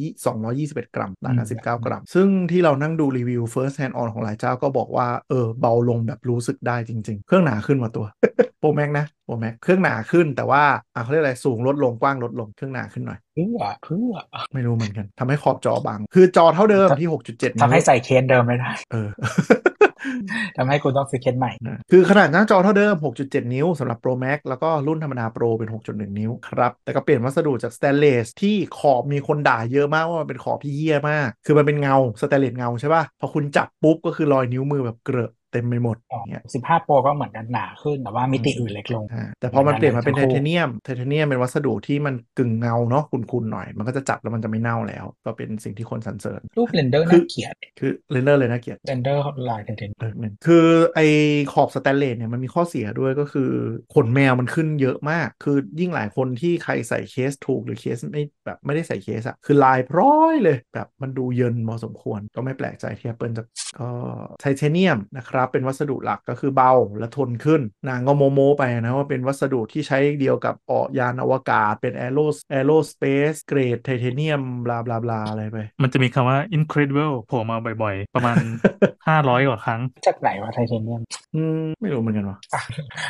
[0.67, 8.07] 221 กรัมต่างกัน19 กรัม ซึ่งที่เรานั่งดูรีวิว first hand on ของหลายเจ้าก็บอกว่าเออเบาลงแบบรู้สึกได้จริง ๆ เครื่องหนาขึ้นมาตัว
[8.63, 10.63] Pro Max นะ Pro Max เครื่องหนาขึ้นแต่ว่า
[10.95, 14.13] อะเขาเรียกอะไรสูงลดลงกว้างลดลงเครื่องหนาขึ้นหน่อยเพื่อเพื่อ
[14.55, 19.09] ไม่รู้เหมือนกันทำให้ขอบจอบาง คือจอเท่าเดิมที่ 6.7นิ้วทำให้ใส่เคสเดิมไม่ได้เออ
[20.57, 21.53] ทำให้คุณต้องซื้อเคสใหม่
[21.91, 46.41] คือขนาดหน้าจอเท่าเดิม 6.7 นิ้วสำหรับ Pro Max แล้วก็รุ่นธรรมดา Pro เป็น 6.1 นิ้วครับ แต่ก็เปลี่ยนวัสดุจากสแตนเลสที่ขอบมีคนด่าเยอะมากว่ามันเป็นขอบที่เหี้ยมาก คือมันเป็นเงาสแตนเลสเงาใช่ป่ะพอคุณจับปุ๊บก็คือรอยนิ้วมือแบบเกลอะ เต็มไปหมดอ๋อเนี่ยสิบห้าโปรก็เหมือนกันหนาขึ้นแต่ว่ามิติอื่นเล็กลงอ่าแต่พอมันเปลี่ยนมาเป็นเหมือนกันเทเนียมไทเทเนียมเป็นวัสดุที่มันกึ่งเงาเนาะขุ่นๆหน่อย มันก็จะจับแล้วมันจะไม่เน่าแล้ว ก็เป็นสิ่งที่คนสรรเสริญ
[46.57, 51.01] รูป render คือน่าเกลียดคือ render เลยนะเกลียด render ลายเทนเลิกหนึ่งคือไอ
[51.53, 53.51] ขอบสแตนเลสเนี่ยมันมีข้อเสียด้วยก็คือ
[53.95, 63.45] ขนแมวมันขึ้นเยอะมาก คือยิ่งหลายคนที่ใครใส่เคสถูกหรือเคสไม่แบบไม่ได้ใส่เคสอะคือลายพร้อยเลยแบบมันดูเยินพอสมควรก็ไม่แปลกใจที่ Apple จะ
[63.79, 63.89] ก็
[64.41, 72.19] ไทเทเนียมนะครับเป็นวัสดุหลักก็คือเบาและทนขึ้นนางก็โม้โม้ไปนะว่าเป็นวัสดุที่ใช้เดียวกับออกยานอวกาศ เป็นแอโร
[72.51, 78.37] aerospace grade titanium blah blah blah อะไรไป มันจะมีคำว่า incredible โผล่มาบ่อยๆ ประมาณ
[78.95, 81.03] 500 กว่าครั้ง จากไหนวะไทเทเนียม
[81.35, 82.39] อืม ไม่รู้เหมือนกันวะ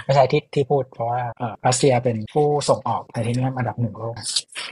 [0.04, 4.14] ไม่ใช่ที่ที่พูดเพราะว่าเอ่อรัสเซียเป็นผู้ส่งออกไทเทเนียมอันดับหนึ่งโลก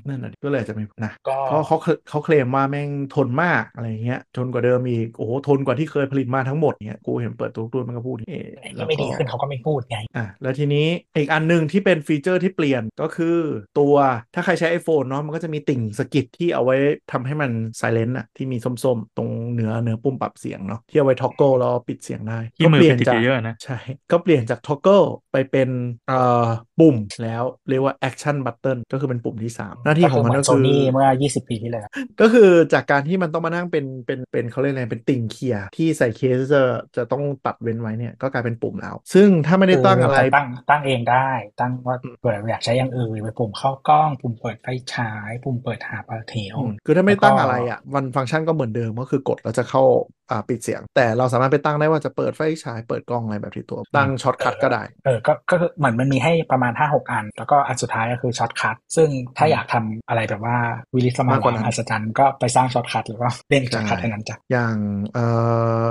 [0.07, 13.39] นั่นแหละก็เลยอาจจะไม่นะก็ก็เขาเคเขาเคลมว่าแม่งทนมากอะไรเงี้ยทนกว่าเดิมอีกโอ้โหทนกว่าที่เคยผลิตมาทั้งหมดเนี้ยกูเห็นเปิดตัวรุ่นมันก็พูดเอ๊ะไอ้แล้วที่ไม่ก็ดีขึ้นเขาก็ไม่พูดไงอะแล้วทีนี้อีกอันหนึ่งที่เป็นฟีเจอร์ที่เปลี่ยนก็คือ
[13.79, 13.95] ตัว
[14.35, 16.77] ถ้าใครใช้ iPhone เนาะมันก็จะมีติ่งสกิดที่เอาไว้
[17.13, 23.77] ทำให้มัน silent อะที่มีส้มๆ ตรงเหนือเหนือปุ่มปรับเสียงเนาะที่เอาไว้ toggle แล้วปิดเสียงได้ที่มือเปลี่เป็นจากเยอะๆนะใช่
[24.11, 25.69] ก็เปลี่ยนจาก toggle ไปเป็น
[26.09, 26.47] เอ่อ
[26.81, 31.87] ปุ่มแล้วเรียกว่า action button ก็คือเป็นปุ่มที่ 3 หน้าที่ก็ขคือองมัเหมืนอนก็โซคือนี่เมื่อ 20 ปีที่แล้ว
[32.21, 36.63] ก็คือจากการที่มันต้องมานั่งเป็นเป็นเป็นเขาเรียกอะไรเป็นติ่งเคลียร์ที่ใส่เคสจะ
[36.97, 41.29] จะต้องตัดเว้นไว้เนี่ยก็กลายเป็นปุ่มแล้ว ซึ่งถ้าไม่ได้ตั้งอะไรตั้งตั้งเองได้
[41.61, 49.83] ตั้งว่าเปิดอยากใช้อย่างอื่นไปปุ่มเข้ากล้อง ปุ่มเปิดไฟฉาย ปุ่มเปิดหาปลาเทวอืมคือถ้าไม่แล้วก็ตั้งอะไรอะวันฟังก์ชันก็เหมือนเดิมก็คือกดแล้วจะเข้า
[50.31, 60.57] อ่าปิดเสียง แต่เราสามารถไปตั้งได้ว่าจะเปิดไฟฉายเปิดกล้องอะไรแบบที่ตัวตั้ง shortcut ก็ได้เออก็ก็คือเหมือนมันมีให้ประมาณ 5 6 อัน แล้วก็อันสุดท้ายก็คือ shortcut ซึ่งถ้าอยากทำอะไรแบบว่า
[60.95, 64.77] วิลิสมาากกว่ามาวหนั้วันอัศจรรย์ก็ไปสร้าง shortcut แล้วก็เล่น shortcut ใช่เท่านั้นจ้ะอย่าง
[65.15, 65.27] เอ่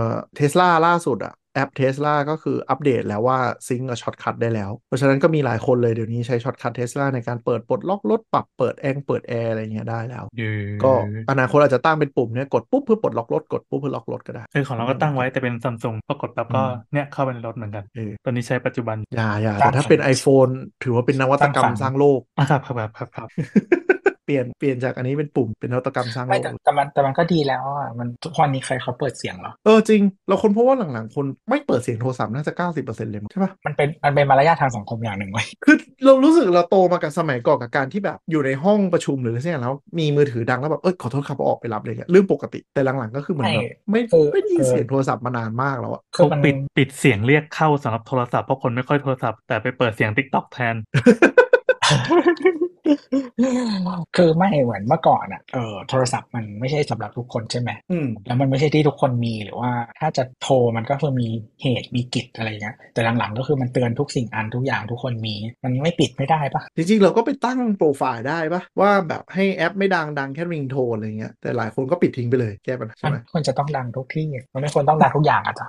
[0.06, 10.26] อเทสลาล่าสุดอะ แอปเทสลาก็คืออัปเดตแล้วว่า sync กับ shortcut ได้แล้ว เพราะฉะนั้นก็มีหลายคนเลยเดี๋ยวนี้ใช้ shortcut เทสลาในการเปิดปลดล็อกรถปรับเปิดแองเปิดแอร์อะไรเงี้ยได้แล้ว
[10.84, 10.92] ก็
[11.30, 20.52] อนาคตอาจจะตั้งเป็นปุ่มเนี่ยกดปุ๊บเพื่อปลดล็อกรถกดปุ๊บเพื่อล็อกรถก็ได้เออของเราก็ตั้งไว้แต่เป็นซัมซุงปรากฏปั๊บก็อืมเนี่ยเข้าไปในรถเหมือนกันเออตอนนี้ใช้ปัจจุบันอย่าอย่าแต่ถ้าเป็น iPhone
[20.84, 23.30] ถือว่าเป็นนวัตกรรมสร้างโลกอะครับครับครับครับ
[24.28, 35.76] เปลี่ยนเปลี่ยนจากอันนี้เป็นปุ่มเป็นนวัตกรรมสร้างโลไม่กแต่แต่มันแต่มันก็ดีแล้วอะมันทุกวันนี้ใครเขาเปิดเสียงเหรอเออจริง เราคนพบว่าหลังๆ คนไม่เปิดเสียงโทรศัพท์น่าจะ 90%เลยมั้งใช่ปะมันเป็นมันเป็นมารยาททางสังคมอย่างหนึ่งไว้ยคือ
[36.06, 50.76] เรารู้สึกเราโตมากับสมัยก่อนกับการที่แบบอยู่ในห้องประชุมหรืออะไรสักอย่างแล้วมีมือถือดังแล้วแบบเออขอโทษครับออกไปรับเลยเรื่องปกติแต่หลังๆก็คือเหมือนแบบไม่เออไม่ได้ยินเออเสียงโทรศัพท์มานานมากแล้วอะคือเขามันปิดปิดเสียงเรียกเข้าสำหรับโทรศัพท์เพราะคนไม่ค่อยโทรศัพท์แต่ไปเปิดเสียง t ิ k t o k แทน
[54.18, 61.28] คือไม่เหมือนเมื่อก่อนอะ เออโทรศัพท์มันไม่ใช่สำหรับทุกคนใช่ไหมอืมแล้วมันไม่ใช่ที่ทุกคนมีหรือว่า ถ้าจะโทรมันก็คือมี
[61.62, 75.68] เหตุมีกิจอะไรเงี้ย แต่หลังๆก็คือมันเตือนทุกสิ่งอันทุกอย่างทุกคนมี มันไม่ปิดไม่ได้ปะจริงๆ เราก็ไปตั้งโปรไฟล์ได้ปะว่าแบบให้แอปไม่ดังดังแค่ริงโทนอะไรเงี้ย แต่หลายคนก็ปิดทิ้งไปเลยแก้ปัญหาใช่มันไหมควรจะต้องดังทุกที่ มันไม่ควรต้องดังทุกอย่างอะจ้ะ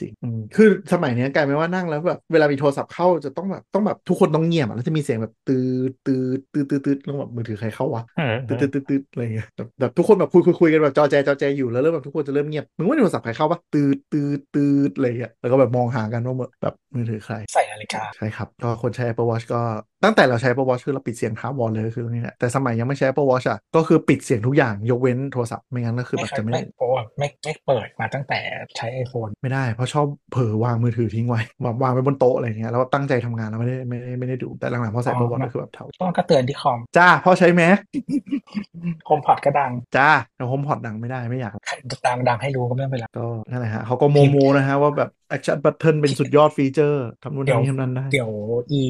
[0.00, 19.60] จริงอืมคือสมัยเนี้ยกลายเป็นว่านั่งแล้วแบบเวลามีโทรศัพท์เข้าจะต้องแบบต้องแบบทุกคนต้องเงียบอะแล้วจะมีเสียงแบบตืดตืดตืดตืดตืดแล้วแบบมือถือใครเข้าวะเออตืดตืดตืดตืดอะไรเงี้ยแบบแบบทุกคนแบบคุยคุยคุยกันแบบจอแจจอแจอยู่แล้วเริ่มแบบทุกคนจะเริ่มเงียบมึงว่าในโทรศัพท์ใครเข้าปะตืดตืดตืดอะไรเงี้ยแล้วก็แบบมองหากันว่าแบบมือถือใคร ใส่นาฬิกาใช่ครับ ก็คนใช้ Apple Watch ก็
[20.04, 26.88] ตั้งแต่เราใช้ Apple Watch คือเราปิดเสียงถาวรเลยคือตรงนี้แหละแต่สมัยยังไม่ใช้ Apple Watch อะก็คือปิดเสียงทุกอย่างยกเว้นโทรศัพท์ไม่งั้นก็คือไม่แบบเคยจะไม่ไม่โอ้
[27.18, 28.40] ไม่ไม่เปิดมาตั้งแต่
[28.76, 41.52] ใช้ iPhone ไม่ได้ เพราะชอบเผลอวางมือถือทิ้งไว้แบบวางไว้บนโต๊ะอะไรเงี้ยแล้วตั้งใจทำงานแล้วไม่ได้ไม่ได้ไม่ได้ดูแต่หลังๆพอใส่อ๋อ Apple Watch ก็คือแบบเท่าก็มันก็เตือนที่คอมจ้าพ่อใช้ Mac HomePod ก็ดังจ้าแต่ HomePod ดังไม่ได้ไม่อยาก
[42.06, 48.30] ดังดังให้รู้ก็ไม่เป็นไรก็นั่นแหละฮะเขาก็โม้โม้นะฮะว่าแบบ Action Button เป็นสุดยอดฟีเจอร์ทำนู่นเดี๋ยวทำนี่ทำนั้นได้เดี๋ยว
[48.80, 48.82] e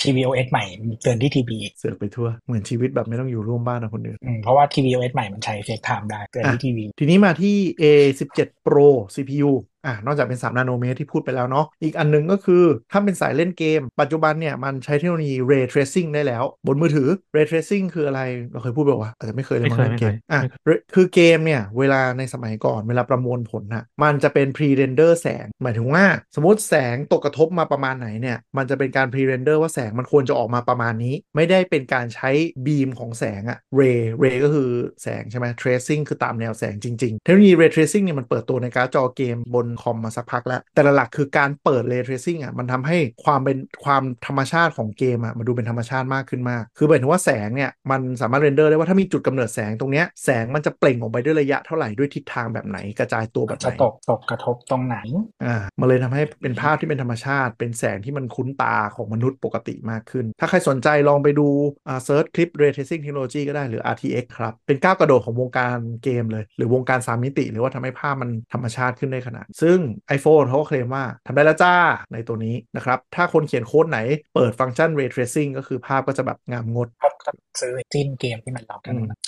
[0.00, 9.50] tvOS ใหม่มันเตือนที่ทีวีเสือกไปทั่ว เหมือนชีวิตแบบไม่ต้องอยู่ร่วมบ้านกับคนอื่นเพราะว่า tvOS ใหม่มันใช้ FaceTime ได้เตือนที่ทีวีทีนี้มาที่ A17 Pro CPU
[9.86, 18.20] อะนอกจากเป็น 3 นาโนเมตรที่พูดไปแล้วเนาะอีกอันหนึงก็คือถ้าเป็นสายเล่นเกม ปัจจุบันเนี่ยมันใช้เทคโนโลยี Ray Tracing ได้แล้ว บนมือถือ Ray Tracing คืออะไร
[18.52, 26.04] เราเคยพูดไปว่าอาจจะไม่เคยเลยไม่มั้งเคยเล่นเกมไม่เคยอะไม่เคย Ray- คือเกมเนี่ย เวลาในสมัยก่อนเวลาประมวลผลน่ะมันจะเป็น pre render แสง หมายถึงว่า
[26.34, 32.30] สมมติแสงตกกระทบมาประมาณไหนเนี่ยมันจะเป็นการ pre render ว่าแสงมันควรจะออกมาประมาณนี้ ไม่ได้เป็นการใช้
[32.66, 34.70] บีมของแสงอะ ray ray ก็คือ
[35.02, 54.96] แสงใช่ไหม tracing คือตามแนวแสงจริงๆเทคโนโลยี ray tracing เนี่ยมันเปิดตัวในการ์ดจอเกมบนคอมมาสักพักแล้ว แต่หลักๆคือการเปิด ray tracing อะมันทำให้ความเป็นความธรรมชาติของเกมอะมันดูเป็นธรรมชาติมากขึ้นมาก คือหมายถึงว่าแสงเนี่ยมันสามารถ render ได้ว่าถ้ามีจุดกำเนิดแสงตรงเนี้ยแสงมันจะเปล่งออกไปด้วยระยะเท่าไหร่ด้วยทิศทางแบบไหนกระจายตัวแบบไหนจะตกตกกระทบตรงไหน
[55.44, 61.48] อ่ามันเลยทำให้เป็นภาพที่เป็นธรรมชาติ เป็นแสงที่มันคุ้นตาของมนุษย์ปกติมากขึ้น ถ้าใครสนใจลองไปดู
[61.88, 69.78] อ่า search คลิป ray tracing technology ก็ได้หรือ RTX ครับเป็นก้าวกระโดดของวงการเกมเลย หรือวงการ3มิติ หรือว่าทำให้ภาพมันธรรมชาติขึ้นได้ขนาดซึ่ง
[70.16, 71.74] iPhone เขาก็เคลมว่าทำได้แล้วจ้า
[72.12, 73.98] ในตัวนี้นะครับ ถ้าคนเขียนโค้ดไหน
[74.34, 79.18] เปิดฟังก์ชัน ray tracing ก็คือภาพก็จะแบบงามงดก็ก็ซื้อจิ้มเกมที่มันลองกันนะ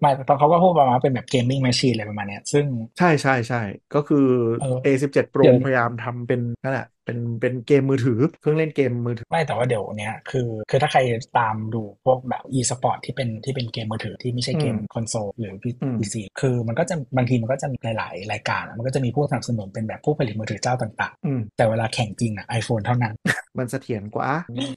[0.00, 2.64] ไม่ตอนเขาก็พูดประมาณว่าเป็นแบบ gaming machine อะไรประมาณเนี้ยซึ่ง
[2.98, 3.62] ใช่ใช่ใช่
[3.94, 4.26] ก็คือ
[4.60, 11.00] เออ A17 Pro เดี๋ยวพยายามทำเป็นนั่นแหละ เป็นเป็นเกมมือถือเครื่องเล่นเกมมือถือ ไม่แต่ว่าเดี๋ยวเนี้ยคือคือถ้าใคร
[11.38, 15.52] ตามดูพวกแบบ e สปอร์ตที่เป็นที่เป็นเกมมือถือที่ไม่ใช่เกมอืมคอนโซลหรือ
[15.82, 23.14] อืมพีซีคือมันก็จะบางทีมันก็จะมีหลาย ๆ รายการอะมันก็จะมีผู้สนับสนุนเป็นแบบผู้ผลิตมือถือเจ้าต่างอืมๆแต่เวลาแข่งจริงอะ iPhone เท่านั้น
[23.58, 24.30] มันเสถียรกว่า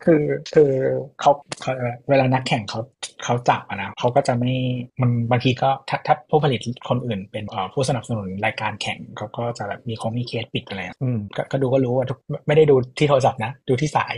[0.05, 0.23] คือ
[0.55, 0.71] คือ
[1.19, 1.71] เขาเขา
[2.09, 2.81] เวลานักแข่งเขา
[3.23, 4.53] เขาจับอะนะเขาก็จะไม่
[5.01, 6.59] มันบางทีก็ถ้าถ้าผู้ผลิต
[6.89, 12.17] คนอื่น เป็นเอ่อผู้สนับสนุนรายการแข่งเขาก็จะแบบมีคงมีเคสปิดอะไรอะอืมก็ก็ดูก็รู้ว่าทุก
[12.47, 14.13] ไม่ได้ดูที่โทรศัพท์นะ ดูที่สาย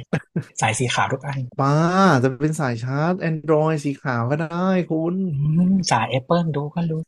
[0.61, 1.73] สายสีขาวทุกอันป้า
[2.23, 7.01] จะเป็นสายชาร์จ Android สีขาวก็ได้คุณอืมสาย Apple ดูก็รู้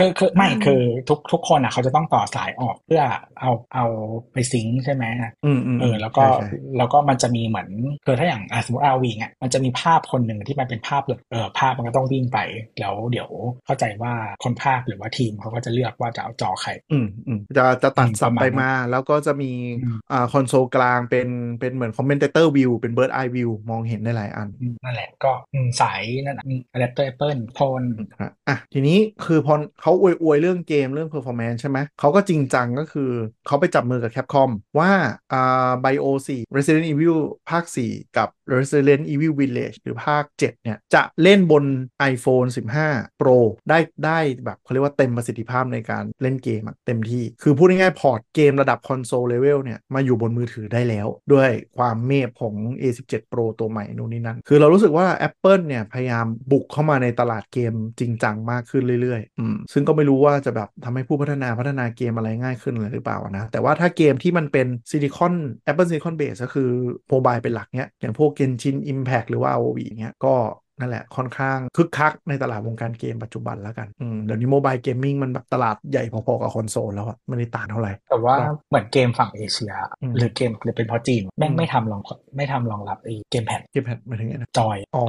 [0.00, 3.02] ก็คือไม่คือทุกทุกคนอะเขาจะต้องต่อสายออกเพื่อ
[3.40, 3.84] เอาเอา
[4.32, 5.04] ไปซิงค์ใช่ไหม
[5.44, 7.68] อืมอืมเออแล้วก็ใช่ใช่แล้วก็มันจะมีเหมือน
[8.06, 12.38] คือถ้าอย่างอะสมมติอาวีอะมันจะมีภาพคนหนึ่งที่มันเป็นภาพเลยเออภาพมันก็ต้องวิ่งไป
[12.80, 13.30] แล้วเดี๋ยว
[13.66, 14.12] เข้าใจว่า
[14.44, 21.28] คนภาพหรือว่าทีมเขาก็จะเลือกว่าจะเอาจอใครอืมอืมจะจะตัดอืมสับประมาณไปนั้นมา แล้วก็จะมีอืมอ่าคอนโซลกลางเป็น
[21.60, 27.82] เป็นเหมือน commentator view เป็น bird eye view มองเห็นได้หลายอันอืมนั่นแหละก็อืมสายนั่นอะอะแดปเตอร์แอปเปิลโทน
[28.20, 33.10] ครับอะทีนี้คือพอเขาอวยอวยเรื่องเกมเรื่อง performance ใช่ไหมเขาก็จริงจังก็คือ
[33.46, 34.90] เขาไปจับมือกับ Capcom ว่า
[35.32, 37.18] อ่า Bio 4 Resident Evil
[37.48, 41.64] ภาค 4 กับ Resident Evil Village หรือภาค 7 เนี่ย จะเล่นบน
[42.12, 42.48] iPhone
[42.84, 43.38] 15 Pro
[43.70, 65.34] ได้ได้แบบเขาเรียกว่าเต็มประสิทธิภาพในการเล่นเกมเต็มที่ คือพูดง่ายๆ พอร์ตเกมระดับ console level เนี่ย มาอยู่บนมือถือได้แล้ว ด้วยความเมพของ A17 Pro ตัวใหม่นู่นนี่นั่น คือเรารู้สึกว่า Apple เนี่ย พยายามบุกเข้ามาในตลาดเกมจริงจังมากขึ้นเรื่อยๆอืมซึ่งก็ไม่รู้ว่าจะแบบทำให้ผู้พัฒนาพัฒนาเกมอะไรง่ายขึ้นเลยหรือเปล่านะแต่ว่าถ้าเกมที่มันเป็นซิลิคอน
[65.70, 66.70] Apple Silicon Base ก็คือ
[67.10, 70.36] mobile เป็นหลักเนี้ยอย่างพวก Genshin Impact หรือว่า ROV เนี้ยก็
[70.78, 82.02] นั่นแหละค่อนข้างคึกคักในตลาดวงการเกมปัจจุบันแล้วกันอืมเดี๋ยวนี้ mobile gaming มันแบบตลาดใหญ่พอๆกับคอนโซลแล้วอะไม่ได้ต่างเท่าไหร่ แต่ว่าครับเหมือนเกมฝั่งเอเชียอืมหรือเกมหรือเป็นเพราะจีนแม่งอืมไม่ทำรอง
[82.36, 85.00] ไม่ทำรองรับไอ้ gamepad gamepad หมายถึงไงนะจอย อ๋อ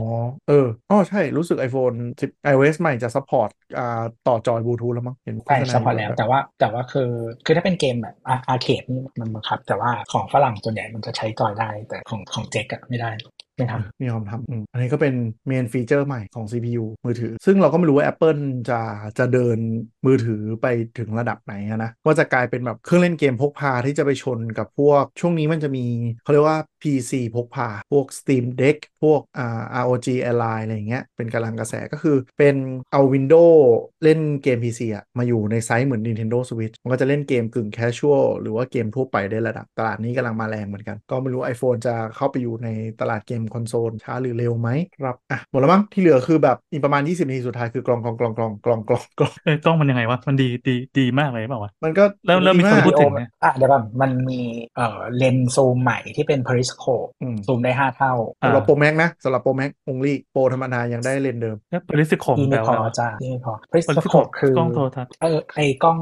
[0.45, 0.53] เออ
[0.89, 3.84] อ๋อใช่รู้สึก iPhone 10 iOS ใหม่จะ support อ่า
[4.24, 7.11] ต่อจอยบลูทูธแล้วมั้งเห็นโฆใช่ษณาเฉพาะอยู่แล้วบบแต่ว่าแต่ว่าคือ
[7.45, 13.11] คือถ้าเป็นเกมแบบ Arcade นี่มันบังคับ แต่ว่าของฝรั่งส่วนใหญ่มันจะใช้จอยได้แต่ของของเจ๊กอะไม่ได้
[13.57, 15.13] ไม่ทำไม่ยอมทำอันนี้ก็เป็น
[15.47, 18.79] main feature ใหม่ของ CPU มือถือ ซึ่งเราก็ไม่รู้ว่า Apple จะ
[19.19, 19.57] จะเดิน
[20.05, 25.85] มือถือไปถึงระดับไหนนะว่าจะกลายเป็นแบบเครื่องเล่นเกมพกพาที่จะไปชนกับพวกช่วงนี้มันจะมี
[26.23, 32.55] เขาเรียกว่า PC พกพา พวก Steam Deck พวกอ่า ROG Ally อะไรอย่างเงี้ย เป็นกำลังกระแสก็คือเป็น
[32.91, 33.57] เอา Windows
[34.03, 42.69] เล่นเกม PC อะมาอยู่ในไซส์เหมือน Nintendo Switch มันก็จะเล่นเกมกึ่ง casual หรือว่าเกมทั่วไปได้ระดับ ตลาดนี้กำลังมาแรงเหมือนกัน ก็ไม่รู้ iPhone จะเข้าไปอยู่ใน
[43.01, 44.69] ตลาดเกมคอนโซลช้าหรือเร็วไหม
[45.01, 54.41] ครับ อะ หมดแล้วมั้งที่เหลือคือแบบอีกประมาณ 20นาทีสุดท้ายคือกลองกลองกลองกลองกลองกลองกลองเอ้ยกล้องมันยังไงวะ มันดีดีดีมากเลยเปล่าวะมันก็เริ่มเริ่มมีดีคนากพูดถึงโออะเดี๋ยวก่อนมันมี
[54.75, 56.76] เอ่อเลนส์ซูมใหม่ที่เป็น periscope
[57.21, 65.97] อืมซูมได้ห้าเท่าอ่าสำหรับโปรแม็กนะสำหรับโปรแม็กองลี่โปรธรรมดายังได้เลนส์เดิมแล้วบริสิคมที่แปลไม่พว่าออะไรวะจ้าที่ไม่พอบริสิคม periscope คือกล้องโทรทัศน์เออไอ้กล้อง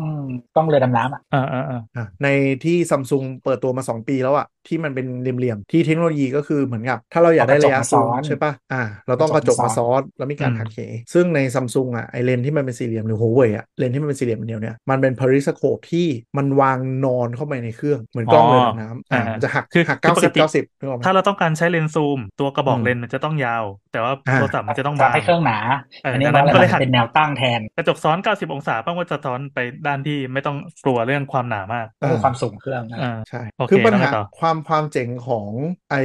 [0.56, 2.28] กล้องเรือดำน้ำอะอ่าอ่าอ่าอะใน
[2.64, 10.80] ที่ซัมซุงเปิดตัวมา 2 ปีแล้วอะ ที่มันเป็นเหลี่ยมๆที่เทคโนโลยีก็คือเหมือนกับ ถ้าเราอยากได้ระยะซูมใช่ปะอ่า เราต้องกระจกมาซ้อนแล้วมีการหักเห
[11.14, 16.08] ซึ่งในซัมซุงอะไอเลนส์ที่มันเป็นสี่เหลี่ยมหรือหัวเว่ยอะเลนส์ที่มันเป็นสี่เหลี่ยมอันเดียวเนี่ยมันเป็น periscope ที่
[16.38, 23.64] มันวางนอนเข้าไปในเครื่องเหมือนกล้องเรือดำน้ำอ่ามันจะหักคือหักคือปก90ติ90นึกออกไหมถ้าเราต้องการใช้เลนส์ซูม ตัวกระบอกอืมเลนส์มันจะต้องยาว
[23.96, 25.58] แต่ว่าอ่าโทรศัพท์มันจะต้องจะบางให้เครื่องหนา
[26.04, 35.48] เอออัอันนี้ดังมันั้นนก็เลยหักเป็นแนวตั้งแทน กระจกซ้อน 90 องศาป้องว่าสะท้อนไปด้านที่ไม่ต้องกลัวเรื่องความหนามากก็คือความสูงเครื่องนั่นแหละอ่าใช่โอเคคือปัญแล้วไงหาต่อความความเจ๋งของ
[35.92, 35.96] ไอ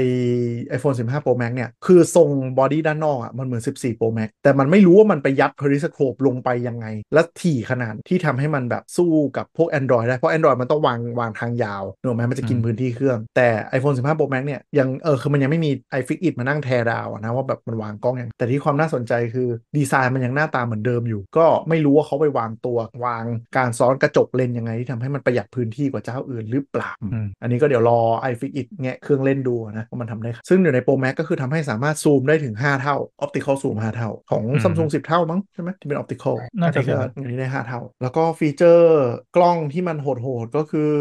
[0.76, 2.28] iPhone 15 Pro Max เนี่ย คือทรง
[2.59, 13.49] body ด้านนอกอะมันเหมือน 14 Pro Max แต่มันไม่รู้ว่ามันไปยัด periscope ลงไปยังไง และถี่ขนาดที่ทำให้มันแบบสู้กับพวก Android ได้ เพราะ Android มันต้องวางวางทางยาวนึกออกไหมมันจะกินอืมพื้นที่เครื่อง แต่
[13.76, 23.24] iPhone 15 Pro Max เนี่ยยังเออคือมันยังไม่มี iFixit มานั่งแทดาวอะนะว่าแบบมันวางกล้องอย่างแต่ที่ความน่าสนใจคือดีไซน์มันยังหน้าตาเหมือนเดิมอยู่ ก็ไม่รู้ว่าเขาไปวางตัววาง
[23.57, 28.01] การซ้อนกระจกเลนส์ยังไงที่ทำให้มันประหยัดพื้นที่กว่าเจ้าอื่นหรือเปล่าอืมอันนี้ก็เดี๋ยวรอ
[28.31, 35.99] iFixit แงะเครื่องเล่นดูนะว่ามันทำได้ซึ่งอยู่ใน Pro Max ก็คือทำให้สามารถซูมได้ถึง 5 เท่า Optical Zoom 5 เท่า ของอืม Samsung 10 เท่ามั้งใช่ไหมที่เป็น
[36.03, 40.93] Optical น่าจะอันนี้ก็ใช่อันนี้ได้ 5 เท่า แล้วก็ฟีเจอร์กล้องที่มันโหดๆก็คือ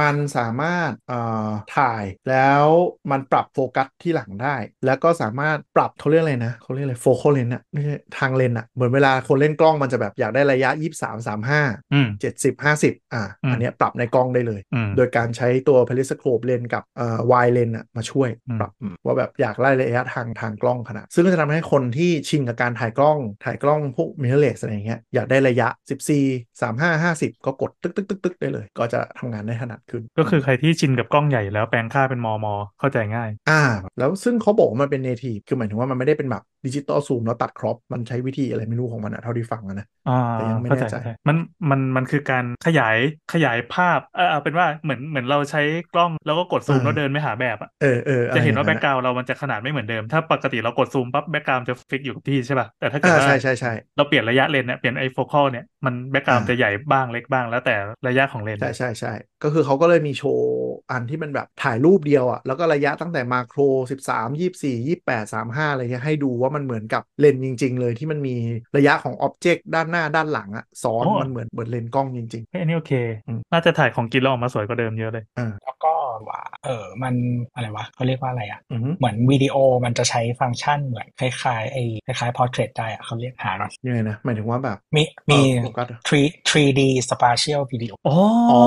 [0.00, 2.64] มันสามารถเอ่อถ่ายแล้ว
[3.10, 4.56] มันปรับโฟกัสที่หลังได้
[4.86, 10.70] แล้วก็สามารถปรับเขาเรียกอะไรนะเขาเรียกอะไรโฟกัสเลนส์อะไม่ใช่ทางเลนส์อะเหมือนเวลาคนเล่นกล้องมันจะแบบอยากได้ระยะ
[11.02, 18.72] 23 35อืม70 50อะอืมอันเนี้ยปรับในกล้องได้เลยอืมโดยการใช้ตัว periscope เลนกับเอ่อ wide lens อะมาช่วยอืมปรับ
[19.06, 26.22] ว่าแบบอยากไล่ระยะทางทางกล้องขนาดซึ่งก็จะทำให้คนที่ชินกับการถ่ายกล้องถ่ายกล้องพวก mirrorless อะไรอย่างเงี้ยอยากได้ระยะ 14
[26.60, 33.62] 35 50 ก็กดตึกตึกตึกตึกได้เลย ก็จะทำงานได้ถนัดขึ้น ก็คือใครที่ชินกับกล้องใหญ่แล้วแปลงค่าเป็นมอมอเข้าใจง่าย อ่า
[33.98, 41.36] แล้วซึ่งเขาบอกว่ามันเป็น native คือหมายถึงว่ามันไม่ได้เป็นแบบดิจิตอลซูมแล้วตัดครอปมันใช้วิธีอะไรไม่รู้ของมันอะเท่าที่ฟังอะนะอ่าแต่ยังไม่เข้าใจแน่ใจเข้าใจมัน
[41.70, 42.96] มันมันคือการขยาย
[43.32, 45.62] ขยายภาพเออเอาเป็นว่าเหมือนเหมือนเราใช้
[45.94, 57.74] กล้องแล้วก็กดซูมเออแล้วเดินไม่หาแบบอะเออเอออไรจะเห็นว่าอย่แบ็งก ground เรามันจะขนาดไม่เหมือนเดิม ถ้าปกติเรากดซูมปั๊บ background จะ fix อยู่กับที่ใช่ป่ะแต่ถ้าเกิดอ่าว่าใช่ใช่ใช่เราเปลี่ยนระยะเลนส์เนี่ยเปลี่ยนไอ focal เนี่ยมัน background อ่าจะใหญ่บ้างเล็กบ้างแล้วแต่
[58.08, 60.48] ระยะของเลนส์ใช่ใช่ใช่ก็คือเขาก็เลยมีโชว์
[60.90, 63.60] อันที่มันแบบถ่ายรูปเดียวอะ่ะแล้วก็ระยะตั้งแต่ macro
[63.90, 68.34] 13 24 28 35อะไรเงี้ยให้ดูว่ามันเหมือนกับเลนส์จริง ๆ เลยที่มันมี
[68.76, 72.92] ระยะของอ็อบเจกต์ด้านหน้าด้านหลังอะ่ะซ้อนมันเหมือนเหมือนเลนส์กล้องจริงเฮ้ยอันนี้โอเค
[73.26, 75.92] อืมน่าจะถ่ายของกินแล้วออกมาสวยกว่าเดิมเยอะเลยๆอ่าแล้วก็
[76.28, 77.14] ว่าเออมัน
[77.54, 88.16] อะไรวะเขาเรียกว่าอะไรอะอือฮึเหมือนวิดีโอมันจะใช้ฟังก์ชันเหมือนคล้ายๆไอ้คล้ายๆ portrait ได้อะเขาเรียกหาหน่อยยังไงนะหมายถึงว่าแบบมีมีเอ่อโฟกัส3 3D spatial video อ๋อ
[88.50, 88.62] อ๋อ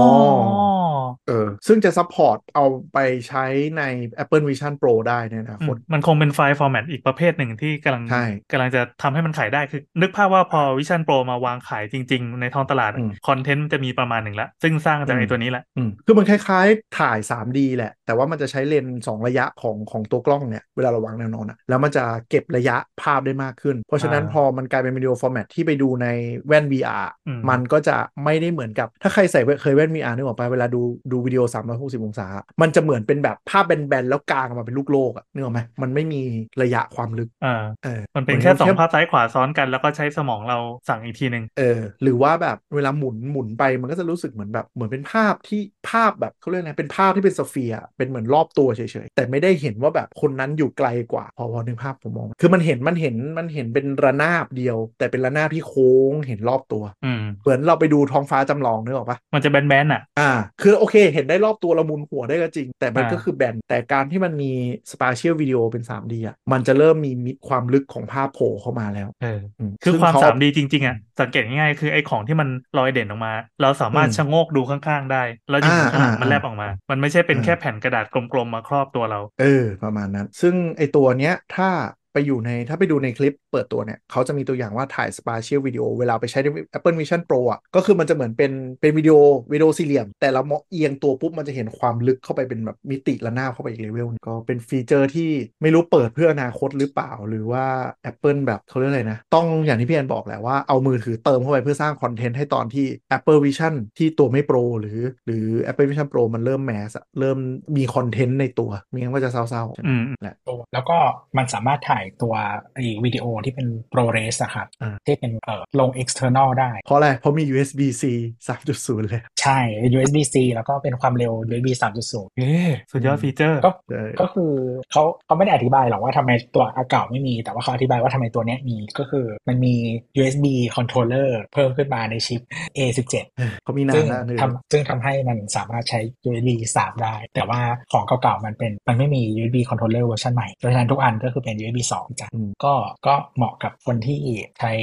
[1.28, 3.46] เออซึ่งจะ support เอาไปใช้
[3.78, 3.84] ใน
[4.24, 17.92] Apple Vision Pro ได้ในอนาคตมันคงเป็นไฟล์ format อีกประเภทหนึ่งที่กำลังใช่กำลังจะทำให้มันขายได้คือ นึกภาพว่าพอ Vision Pro มาวางขายจริง ๆ ในท้องตลาดอืมคอนเทนต์มันจะมีประมาณหนึ่งละ ซึ่งสร้างจากอืมไอ้ตัวนี้แหละอืมคือมันคล้ายๆถ่าย 3D แหละ
[18.06, 26.08] แต่ว่ามันจะใช้เลนส์สองระยะของของตัวกล้องเนี่ย เวลาเราวางแนวนอนอะแล้วมันจะเก็บระยะภาพได้มากขึ้น เพราะฉะนั้นอ่าพอมันกลายเป็นวิดีโอ format ที่ไปดูใน
[26.48, 30.82] แว่น VR อืมมันก็จะไม่ได้เหมือนกับถ้าใครใส่เคยแว่น VR นึกออกไปะเวลาดู
[31.12, 32.28] ดูวิดีโอ 360 องศา
[32.62, 36.22] มันจะเหมือนเป็นแบบภาพแบนๆแล้วกลางออกมาเป็นลูกโลกอะนึกออกไหมมันไม่มี
[36.62, 40.58] ระยะความลึกอ่าเออมันเป็นหแค่สองแค่ภาพซ้ายขวาซ้อนกัน แล้วก็ใช้สมองเรา
[40.90, 64.52] สั่งอีกทีหนึ่งเออหรือว่าแบบเวลาหมุนหมุนไปมันก็จะรู้สึกเหมือนแบบเหมือนเป็นภาพที่ภาพแบบเขาเรียกอะไรเป็นภาพที่เป็นสเฟียร์เป็นเหมือนรอบตัวเฉยๆ แต่ไม่ได้เห็นว่าแบบคนนั้นอยู่ไกลกว่า พอพอนึกภาพผมมอง คือมันเห็นมันเห็นมันเห็นเป็นระนาบเดียว แต่เป็นระนาบที่โค้งเห็นรอบตัวอืมเหมือนเราไปดูท้องฟ้าจำลองนึกออกปะมันจะแบนๆอะอ่า คือโอเค เห็นได้รอบตัวเราหมุนหัวได้ก็จริง แต่มันอ่าก็คือแบนแต่การที่มันมี
[64.92, 81.70] สปาเชียลวิดีโอเป็น 3D อะมันจะเริ่มมีมิดความลึกของภาพโผล่เข้ามาแล้วเอออืมคือซึ่งความเขสามดีจริงๆอะสังเกตง่ายๆคือไอ้ของที่มันลอยเด่นออกมา เราสามารถอืมชะโงกดูข้างๆได้ แล้วยิงอ่าข้างหลังอ่ามันแลบออกมา มันไม่ใช่เป็นอ่าแค่แผ่นกระดาษกลมๆมาครอบตัวเรา เออ ประมาณนั้น ซึ่งไอตัวเนี้ยถ้า
[82.16, 86.48] ไปอยู่ในถ้าไปดูในคลิปเปิดตัวเนี่ย เขาจะมีตัวอย่างว่าถ่าย spatial video เวลาไปใช้ใน
[86.78, 88.52] Apple Vision Pro อะก็คือมันจะเหมือนเป็น
[88.82, 89.16] เป็นวิดีโอ
[89.52, 95.30] วิดีโอสี่เหลี่ยม แต่เรามองเอียงตัวปุ๊บ มันจะเห็นความลึกเข้าไปเป็นแบบมิติระนาบเข้าไปอีกเลเวลหนึ่งก็เป็นฟีเจอร์ที่
[95.62, 97.66] ไม่รู้เปิดเพื่ออนาคตหรือเปล่า หรือว่า
[98.12, 102.86] Apple แบบเขาเรียกอะไรนะ ต้องอย่างที่พี่แอนบอกแหละว่าเอามือถือเติมเข้าไปเพื่อสร้างคอนเทนต์ให้ตอนที่
[103.18, 107.38] Apple Vision ที่ตัวไม่ Pro หรือ หรือ Apple Vision Pro มันเริ่ม mass อะเริ่ม
[107.78, 110.98] มีคอนเทนต์ในตัวไมีงั้นก็จะเศร้าๆอืมแหละตัวแล้วก็
[111.38, 112.34] มันสามารถถ่ายตัว
[112.76, 118.04] ไอ้วิดีโอที่เป็น ProRes อะครับอ่าที่เป็นเอ่อลง external ได้ เพราะอะไร เพราะมี USB-C
[118.48, 119.60] 3.0 เลย ใช่
[119.98, 121.68] USB-C แล้วก็เป็นความเร็ว USB
[122.08, 124.52] 3.0 เอ๊ะสุดยอดฟีเจอร์ ก็ใช่ก็คือ
[124.92, 129.76] เขาเขาไม่ได้อธิบายหรอกว่าทำไมตัวเก่าไม่มี แต่ว่าเขาอธิบายว่าทำไมตัวเนี้ยมีก็คือมันมี
[130.20, 130.46] USB
[130.76, 132.42] controller เพิ่มขึ้นมาในชิป
[132.78, 133.16] A17
[133.64, 136.50] เขามีนาซึ่นงแล้วนึงทำซึ่งทำให้มันสามารถใช้ USB
[136.80, 142.74] 3 ได้ แต่ว่าของเก่าๆมันเป็นมันไม่มี USB controller เวอร์ชันใหม่เพราะฉะนั้นทุกอันก็คือเป็น USB 2จ้ะอืมก็
[143.08, 144.22] ก็เหมาะกับคนที่
[144.60, 144.74] ใช้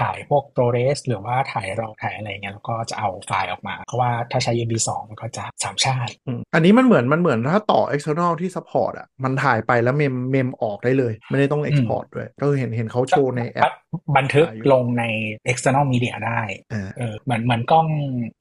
[0.00, 12.28] ถ่ายพวก ProRes หรือว่าถ่าย RAW ถ่ายอะไรเงี้ยแล้วก็จะเอาไฟล์ออกมา เพราะว่าถ้าใช้ USB 2มันก็จะสามชาติอืมอันนี้มันเหมือนมันเหมือนถ้าต่อ external ที่ support อะมันถ่ายไปแล้วเมมเมมออกได้เลย ไม่ได้ต้อง export ด้วย
[12.40, 13.72] ก็คือเห็นเห็นเขาโชว์ในแอป
[14.16, 15.04] บันทึกอ่าอยู่ลงใน
[15.50, 16.40] external media ได้
[16.72, 17.88] อ่าเออเหมือนเหมือนกล้อง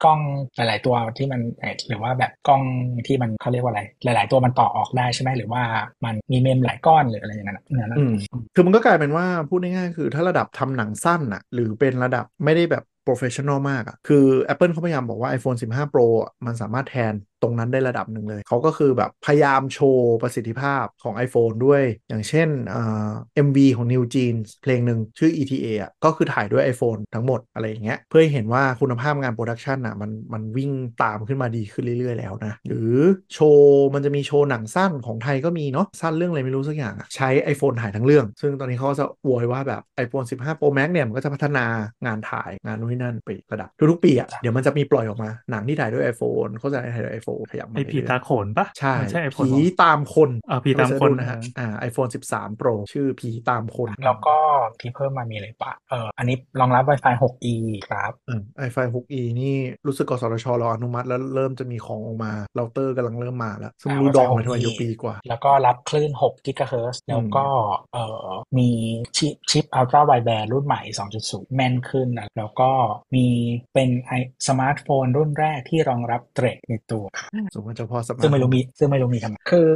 [0.04, 0.20] กล้อง
[0.56, 2.62] หลาย ๆ ตัวที่มันเอ่อหรือว่าแบบกล้อง
[3.08, 5.64] ที่มันเขาเรียกว่าอะไร หลาย ๆ ตัวมันต่อออกได้ใช่ไหมหรือว่า
[6.06, 8.07] มันมีเมมหลายก้อนหรืออะไรอย่างนั้นอะนั่นนะอืม
[8.54, 16.06] คือมันก็กลายเป็นว่าพูดง่ายๆคือถ้าระดับทำหนังสั้นอะหรือเป็นระดับไม่ได้แบบ professional มากอะคือ Apple เขาพยายามบอกว่า iPhone 15 Pro
[16.46, 23.12] มันสามารถแทน ตรงนั้นได้ระดับหนึ่งเลย เขาก็คือแบบพยายามโชว์ประสิทธิภาพของ iPhone ด้วย อย่างเช่นเอ่า
[23.48, 30.72] MV ของ New Jeans เพลงหนึ่งชื่อ ETA อะก็คือถ่ายด้วย iPhone ทั้งหมดอะไรอย่างเงี้ยเพื่อให้เห็นว่าคุณภาพงาน production อะมันมันวิ่ง
[31.04, 32.94] ตามขึ้นมาดีขึ้นเรื่อยๆแล้วนะ หรือ
[33.34, 41.66] โชว์มันจะมีโชว์หนังสั้นของไทยก็มีเนาะสั้นเรื่องอะไรไม่รู้สักอย่างใช้ iPhone ถ่ายทั้งเรื่อง ซึ่งตอนนี้เขาก็จะอวยว่าแบบ iPhone 15 Pro Max เนี่ยมันก็จะพัฒนา
[42.06, 54.36] งานถ่ายงานนู้นนนั่นไประดับทุกๆปีอะเดี๋ยวมันจะมีปล่อยออกมาหนังที่ถ่ายด้วย iPhone โฆษณาถ่ายด้วย iPhone ขยับมาไอผีเรื่อยๆตาโขนปะใช่มันใช่ไอโฟนผีตามคนอ่าผีตามคนไปเสิร์ชดูนะฮะอ่า iPhone 13 Pro ชื่อผีตามคน แล้วก็
[54.80, 57.56] ที่เพิ่มมามีอะไรปะเอออันนี้รองรับ Wi-Fi 6E
[57.90, 59.56] ครับอืม iPhone 6e นี่
[59.88, 67.46] รู้สึกกสทชรออนุมัติแล้วเริ่มจะมีของออกมาเราเตอร์กำลังเริ่มมาแล้วซึ่งอ่ารู้ดองมา Wi-Fi ทำไม 6E อยู่ปีกว่า แล้วก็รับคลื่น6 GHz แล้วก็
[67.94, 68.70] เอ่อมี
[69.18, 70.82] ชิปชิป Ultra Wideband รุ่นใหม่
[71.20, 72.72] 2.0 แม่นขึ้นนะแล้วก็
[73.16, 73.28] มี
[73.74, 74.12] เป็นไอ
[74.48, 77.04] สมาร์ทโฟนรุ่นแรกที่รองรับ Thread ในตัว
[77.54, 79.68] สมมติเฉพาะ smart ซึ่งไม่รู้มีซึ่งไม่รู้มีทำไมคือ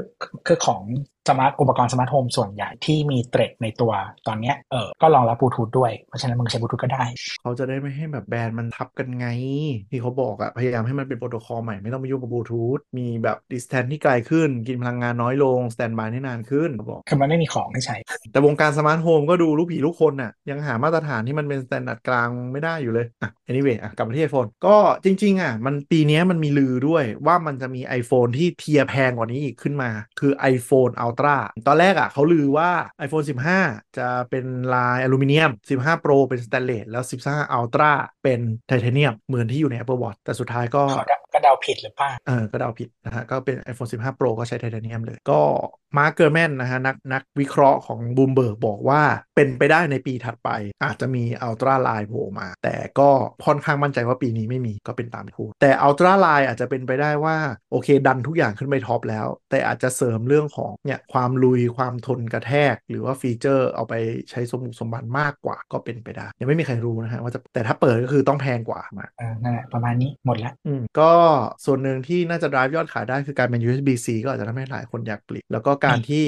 [0.47, 0.81] คือของ
[1.29, 3.91] smart อุปกรณ์ smart home ส่วนใหญ่ที่มี Thread ในตัว
[4.27, 7.03] ตอนเนี้ยเออก็รองรับบลูทูธด้วย เพราะฉะนั้นมึงใช้บลูทูธก็ได้
[7.41, 9.27] เขาจะได้ไม่ให้แบบ band มันทับกันไง
[9.91, 17.97] ที่เขาบอกอะพยายามให้มันเป็นโปรโตคอลใหม่ไม่ต้องมายุ่งกับบลูทูธมีแบบ distance ที่ไกลขึ้น กินพลังงานน้อยลง standby ได้นานขึ้นเขาบอกคือมันไม่มีของให้ใช้
[18.31, 29.89] แต่วงการ smart home ก็ดูลูกผีลูกคนน่ะยังหามาตรฐานที่มันเป็น standard กลางไม่ได้อยู่เลยอะ anyway อะกลับมาที่ iPhone ก็จริง ๆอะมันปีเนี้ยมันมีลือด้วยว่ามันจะมี iPhone ที่ tier แพงกว่านี้อีกขึ้นมา
[30.19, 31.35] คือ iPhone Ultra
[31.67, 32.69] ตอนแรกอะเขาลือว่า
[33.05, 33.25] iPhone
[33.59, 35.51] 15 จะเป็นลายอลูมิเนียม
[35.81, 37.91] 15 Pro เป็นสแตนเลสแล้ว 15 Ultra
[38.23, 45.39] เป็นไทเทเนียม เหมือนที่อยู่ใน Apple Watch แต่สุดท้ายก็เขาเดาก็เดาผิดหรือเปล่าเออก็เดาผิดนะฮะก็เป็น iPhone 15 Pro ก็ใช้ไทเทเนียมเลยก็
[45.97, 49.01] Mark Gurman นะฮะนักนักวิเคราะห์ของบูมเบิร์กบอกว่า
[49.35, 50.49] เป็นไปได้ในปีถัดไป
[50.83, 53.09] อาจจะมี Ultra line โผล่มา แต่ก็
[53.45, 57.35] ค่อนข้างมั่นใจว่าปีนี้ไม่มีก็เป็นตามที่พูดแต่ Ultra line อาจจะเป็นไปได้ว่า
[57.71, 63.93] โอเคดันทุกอย่างขึ้นไป top แล้ว แต่อาจจะเสริมเรื่องของเนี่ยความลุยความทนกระแทก หรือว่าฟีเจอร์เอาไป
[64.29, 71.11] ใช้สมบุกสมบันมากกว่าก็เป็นไปได้ ยังไม่มีใครรู้นะฮะว่าจะแต่ถ้าเปิดก็คือต้องแพงกว่ามาเออนั่นแหละประมาณนี้หมดแล้วอืมก็
[71.65, 76.25] ส่วนหนึ่งที่น่าจะ drive ยอดขายได้คือการเป็น USB-C ก็อาจจะทำให้หลายคนอยากเปลี่ยนแล้วก็การที่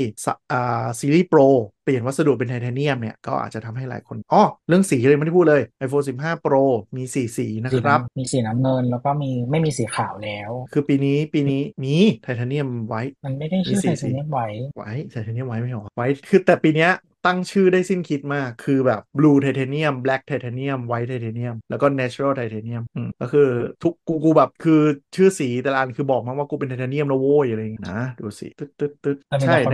[0.99, 1.39] ซีรีส์ Pro
[1.83, 6.63] เปลี่ยนวัสดุเป็นไทเทเนียมเนี่ยก็อาจจะทำให้หลายคนอ๋อเรื่องสีเลยไม่ได้พูดเลย iPhone 15 Pro
[6.95, 16.91] มีสีสีนะครับ มีสีน้ำเงินแล้วก็มีไม่มีสีขาวแล้ว คือปีนี้ปีนี้มีไทเทเนียมไว้ มันไม่ได้ชื่อมีสีไทเทเนียมไว้ไว้ไทเทเนียมไว้ไม่หรอไว้คือแต่ปีเนี้ย
[17.27, 23.49] ตั้งชื่อได้สิ้นคิดมาก คือแบบ blue titanium black titanium white titanium แล้วก็ natural titanium อืมก็คือ
[23.83, 24.81] ทุกกูกูแบบคือ
[25.15, 29.73] ชื่อสีแต่ละอันคือบอกมาว่ากูเป็นไทเทเนียมแล้วโว้ยอะไรอย่างเงี้ยนะ ดูสิ ตึ๊ดตึ๊ดตึ๊ดแล้วมีใช่บาง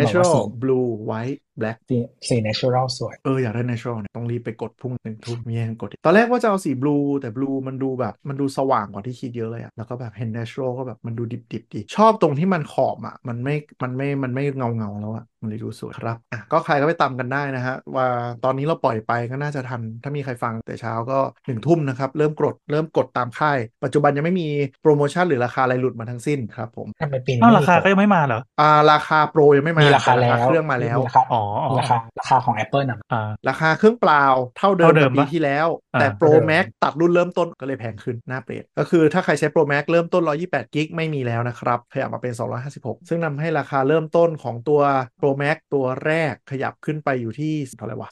[1.59, 7.05] คนบอกว่า natural สี blue white black สีสี natural สวย เออ อยากได้ natural เนี่ยต้องรีบไปกดพรุ่งหนึ่งทุ่มมีแย่งกด ตอนแรกว่าจะเอาสี blue
[7.21, 18.07] แต่ blue มันดูแบบมันดูสว่างกว่าที่คิดเยอะเลยอะแล้วก็แบบเห็น natural ก็แบบมันดูดิบๆดีชอบตรงที่มันขอบอะมันไม่มันไม่มันไม่เงาเงาๆแล้วอะมันเลยดูสวยครับอะก็ใครก็ไปตามกันได้นะฮะว่า
[18.43, 24.47] ตอนนี้เราปล่อยไปก็น่าจะทัน ถ้ามีใครฟังแต่เช้าก็หนึ่งทุ่มนะครับ เริ่มกดเริ่มกดตามค่าย ปัจจุบันยังไม่มี
[24.81, 34.23] โปรโมชั่นหรือราคาอะไรหลุดมาทั้งสิ้นครับผมทำไมปีนี้อ้าวไม่รามีคาโปก็ยังไม่มาเหรออ่าราคาโปรยังไม่มามีราคาแต่แล้วเครื่องมาแล้วมีราคาอ๋ออ๋อมีราคาราคาของ Apple น่ะอ่าราคาเครื่องเปล่า
[34.57, 42.33] เท่าเดิมเท่าเดิมกับปีปะที่แล้วอ่าแต่เท่า Pro เดิม Max ตัดรุ่นเริ่มต้นก็เลยแพงขึ้นหน้าเปรตก็คือถ้าใครใช้ Pro Max เริ่มต้น128กิกไม่มีแล้วนะครับขยับมาเป็น
[42.71, 44.81] 256 ซึ่งนำให้ราคาเริ่มต้นของตัว
[45.19, 48.09] Pro Max ตัวแรกขยับขึ้นไปอยู่ที่เท่าไหร่วะ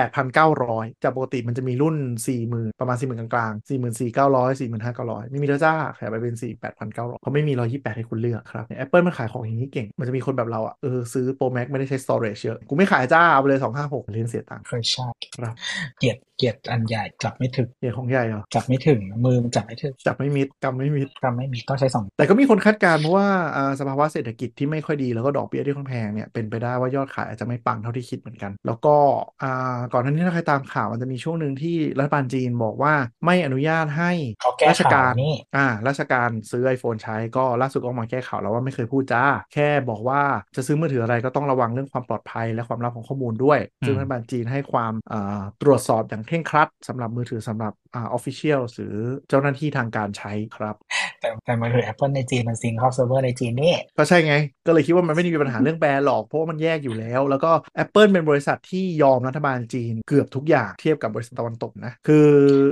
[0.00, 1.96] 48,900 จากปกติมันจะมีรุ่น
[2.38, 6.36] 40,000 ประมาณ 40,000 กลางๆ 44,900 45,900 ไม่มีแล้วจ้า ขยับไปเป็น
[6.70, 13.60] 48,900เขาไม่มี 128 ให้คุณเลือกครับ Apple มันขายของอย่างนี้เก่ง มันจะมีคนแบบเราอะ เออ ซื้อ Pro Max ไม่ได้ใช้ storage เยอะ กูไม่ขายจ้า เอาไปเลย
[13.86, 15.54] 256 เล่นเสียตังค์เคยชอบครับ
[15.98, 28.96] เกลียดเกลียดอันใหญ่จับไม่ถึงเหี้ยของใหญ่เหรอ จับไม่ถึง มือมันจับไม่ถึง จับไม่มิดกำไม่มิดก็ไม่มีต้องใช้สองแต่ก็มีคนคาดการณ์เพราะว่าอ่าสภาวะเศรษฐกิจที่ไม่ค่อยดีแล้วก็ดอกเบี้ยที่ค่อนแพงเนี่ยเป็นไปได้ว่ายอดขายอาจจะไม่ปังเท่าที่คิดเหมือนกัน แล้วก็
[29.42, 32.94] อ่าก่อนหน้านี้ถ้าใครตามข่าวมันจะมีช่วงหนึ่งที่รัฐบาลจีนบอกว่า
[33.24, 40.20] ไม่อนุญาตให้เขาแก้ราชข่าการวนี่อ่าราชการซื้อ iPhone ใช้ก็ล่าสุดก็ออกมาแก้ข่าวแล้วว่าไม่เคยพูดจ้า แค่บอกว่า
[40.56, 48.96] จะซื้อมือถืออะไรก็ต้องระวังเรื่องความปลอดภัยและความลับของข้อมูลด้วย ซึ่งอืมรัฐบาลจีนให้ความอ่าตรวจสอบอย่างเคร่งครัดสำหรับมือถือสำหรับอ่า official หรือ
[49.28, 50.76] เจ้าหน้าที่ทางการใช้ครับ
[51.20, 54.34] แต่แต่มือถือ Apple ในจีน มัน sync เข้าเซิร์ฟเวอร์ในจีนนี่ ก็ใช่ไง
[54.66, 57.50] ก็เลยคิดว่ามันไม่ได้มีปัญหาเรื่องแบรนด์หรอก เพราะว่ามันแยกอยู่แล้ว แล้วก็
[57.84, 62.28] Apple เป็นบริษัทที่ยอมรัฐบาลจีนเกือบทุกอย่างเทียบกับบริษัทตะวันตกนะ คือ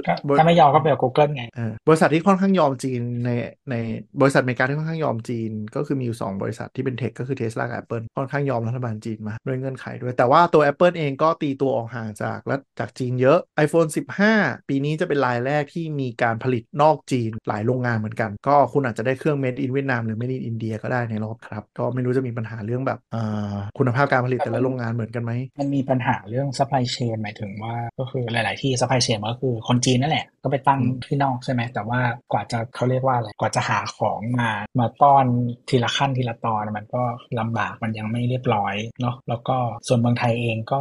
[0.09, 3.31] ก็บริถ้าไม่ยอมก็ไปกับ Google ไงเออบริษัทที่ค่อนข้างยอมจีนใน
[3.71, 3.75] ใน
[4.21, 13.89] บริษัทอเมริกาที่ค่อนข้างยอมจีน ก็คือมีอยู่ 2 บริษัทที่เป็น tech ก็คือ Tesla กับ Apple ค่อนข้างยอมรัฐบาลจีนมาด้วยเงื่อนไขด้วย แต่ว่าตัว Apple เองก็ตีตัวออกห่างจากรัฐจากจีนเยอะ iPhone
[14.29, 28.73] 15 ปีนี้จะเป็นรายแรกที่มีการผลิตนอกจีนหลายโรงงานเหมือนกัน ก็คุณอาจจะได้เครื่อง made in เวียดนามหรือ made in อินเดียก็ได้ในรอบครับ ก็ไม่รู้จะมีปัญหาเรื่องแบบอ่าคุณภาพการผลิตแต่ละโรงงานเหมือนกันไหมมันมีปัญหาเรื่อง supply chain หมายถึงว่าก็คือหลาย ๆ ที่
[28.81, 32.01] supply chain มันก็คือคนจีนนั่นแหละก็ไปตั้งอืมที่นอกใช่ไหมแต่ว่า
[32.33, 35.25] กว่าจะเขาเรียกว่าอะไรกว่าจะหาของมามาต้อน
[35.69, 37.03] ทีละขั้นทีละตอนมันก็
[37.41, 39.57] ลำบากมันยังไม่เรียบร้อยเนาะแล้วก็
[39.89, 40.81] ส่วนเมืองไทยเองก็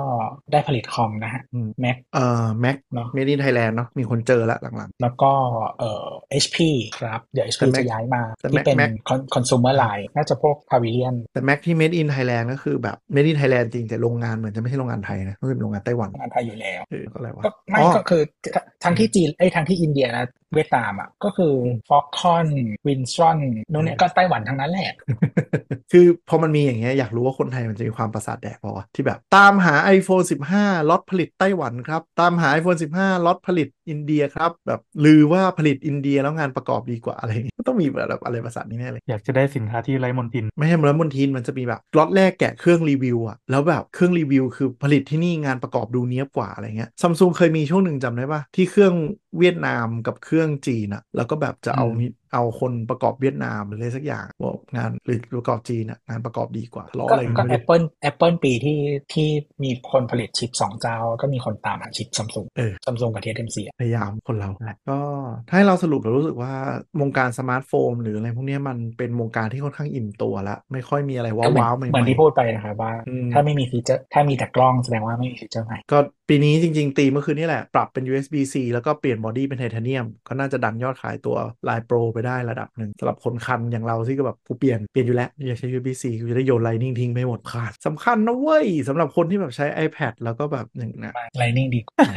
[0.52, 5.32] ได้ผลิตคอมนะฮะอืม Mac เอ่อ Mac เนาะ made in Thailand เนาะมีคนเจอแล้วหลังแล้วก็
[5.80, 6.08] เอ่อ
[6.44, 6.58] HP
[7.00, 11.42] ครับ เดี๋ยว HP แต่ Mac จะย้ายมาแต่ที่ Mac เป็น Mac con- consumer line น่าจะพวก Pavilion ๆแต่
[11.48, 18.22] Mac ที่ made in Thailand ก็คือแบบ made in Thailand จริง แต่โรงงานเหมือนจะไม่ใช่โรงงานไทยนะต้องเป็นโรงงานไต้หวันงานไทยอยู่แล้วเออก็อะไรวะก็ไม่อ๋อก็คือ
[18.84, 21.54] ทั้งที่จีนไอ้ยทั้งที่อินเดียนะเวียดนามอะก็คือ
[21.90, 22.48] ฟ็อกคอน
[22.88, 23.38] วินสตรอน
[23.72, 24.96] นู่นเนี่ยก็ไต้หวันทั้งนั้นแหละ
[25.92, 30.26] คือพอมันมีอย่างเงี้ยอยากรู้ว่าคนไทยมันจะมีความประสาทแดกเปล่าวะที่แบบ ตามหา iPhone
[30.58, 48.94] 15 ล็อตผลิตไต้หวันครับ ตามหา iPhone 15 ล็อตผลิต อินเดียครับ แบบลือว่าผลิตอินเดียแล้วงานประกอบดีกว่าอะไรอย่างเงี้ยก็ต้องมีแบบอะไรประสาทนี้แน่เลย อยากจะได้สินค้าที่ไร้มลทิน ไม่ใช่มลมลทินมันจะมีแบบล็อตแรกแกะเครื่องรีวิวอะแล้วแบบเครื่องรีวิวคือผลิตที่นี่งานประกอบดูเนี้ยบกว่าอะไรเงี้ยซัมซุงเคยมีช่วงหนึ่งจำได้ปะที่เครื่อง
[49.40, 58.80] เวียดนามกับเครื่องจีนอะแล้วก็แบบจะเอาอืมเอาคนประกอบเวียดนามหรืออะไรสักอย่างบอกงานหรือประกอบจีนอะงานประกอบดีกว่าทะเลาะก็อะไรก็ไม่รู้ Apple Apple ปีที่
[59.14, 59.30] ที่
[59.64, 65.00] มีคนผลิตชิปสองเจ้า ก็มีคนตามหาชิปซัมซุงเออซัมซุงกับ TSMC อะพยายามคนเราแหละก็
[65.50, 66.54] ถ้าให้เราสรุปเรารู้สึกว่า
[67.02, 75.98] วงการสมาร์ทโฟนหรืออะไรพวกเนี้ยมันเป็นวงการที่ค่อนข้างอิ่มตัวแล้วไม่ค่อยมีอะไรก็เหมือนว้าวๆใหม่เหมือนที่ๆพูดไปนะครับว่าอืมถ้าไม่มีฟีเจอร์ถ้ามีแต่กล้องแสดงว่าไม่มีฟีเจอร์ใหม่ก็
[76.30, 81.38] ปีนี้จริง ๆ ตีเมื่อคืนนี่แหละ ปรับเป็น USB-C แล้วก็เปลี่ยนบอดี้เป็นไทเทเนียม ก็น่าจะดันยอดขายตัว
[81.68, 92.08] line Pro ไปได้ระดับหนึ่งสำหรับคนคันอย่างเราที่ก็แบบกูเปลี่ยนเปลี่ยนอยู่แล้วอยากใช้ USB-C กูจะได้โยน Lightning ทิ้งไปหมดขาดสำคัญนะเว้ยสำหรับคนที่แบบใช้ iPad แล้วก็แบบหนึ่งนะ Lightning ดีกว่า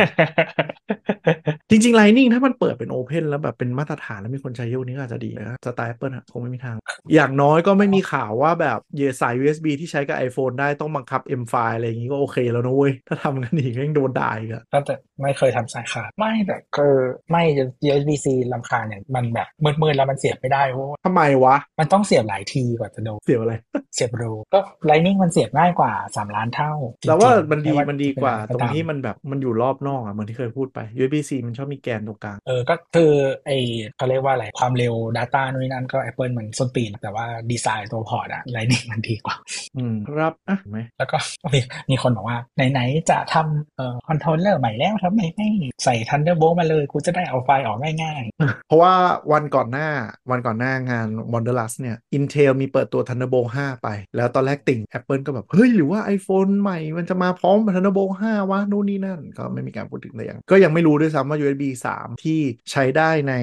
[1.71, 6.77] จริงๆ Lightning ถ้ามันเปิดเป็น Open แล้วแบบเป็นมาตรฐานแล้วมีคนใช้เยอะกว่านี้ก็อาจจะดีนะสไตล์ Apple อะคงไม่มีทาง
[7.15, 8.79] อย่างน้อยก็ไม่มีข่าวว่าแบบ
[9.21, 16.95] สาย USB ที่ใช้กับ iPhone ได้ต้องบังคับ M5 อะไรอย่างงี้ก็โอเคแล้วนะเว้ยถ้าทำกันอีกก็ยังโดนด่าอีกอะก็แต่ไม่เคยทำสายขาดไม่แต่คือ
[17.31, 17.43] ไม่
[17.87, 19.49] USB-C ลำคาญเนี่ยมันแบบ
[19.83, 23.55] มืดๆแล้วมันเสียบไม่ได้โว้ยทำไมวะ มันต้องเสียบหลายทีกว่าจะโดนเสียอะไร
[23.95, 26.73] เสียบรูก็ Lightning มันเสียบง่ายกว่า 3 ล้านเท่า
[27.09, 33.13] แต่ว่าจริงๆมันดีไมันดีกว่าเป็ตนรอะงไที่มันแบบมันอยู่รอบนอกอะเหมือนที่เคยพูดไป USB-C มันชอบมีแกนตรงกลางเออก็คือ
[33.47, 33.51] ไอ
[33.97, 39.37] เขาเรียกว่าอะไรความเร็ว Data นู่นนนั่นก็ Apple มันส้นตีนแต่ว่าดีไซน์ตัวพอร์ตอะ Lightning มันดีกว่า
[39.77, 41.19] อืมครับอะเห็นไหมแล้วก็
[41.55, 42.39] มีมีคนบอกว่า
[42.71, 45.49] ไหนๆจะทำเอ่อ controller ใหม่แล้วทำไมไม่
[45.85, 48.23] ใส่ Thunderbolt มาเลยกูจะได้เอาไฟล์ออกง่าย
[48.67, 48.95] เพราะว่า
[49.33, 49.89] วันก่อนหน้า
[50.31, 58.13] วันก่อนหน้างาน Wonderlust เนี่ย Intel มีเปิดตัว Thunderbolt 5 ไป แล้วตอนแรกติ่ง Apple ก็แบบ เฮ้ย หรือว่า iPhone ใหม่มันจะมาพร้อมกับ Thunderbolt
[58.31, 61.65] 5วะนู่นนี่นั่น ก็ไม่มีการพูดถึงแต่อย่างก็ยังไม่รู้ด้วยซ้ำว่า USB
[61.97, 63.35] 3 ที่ใช้ได้ใน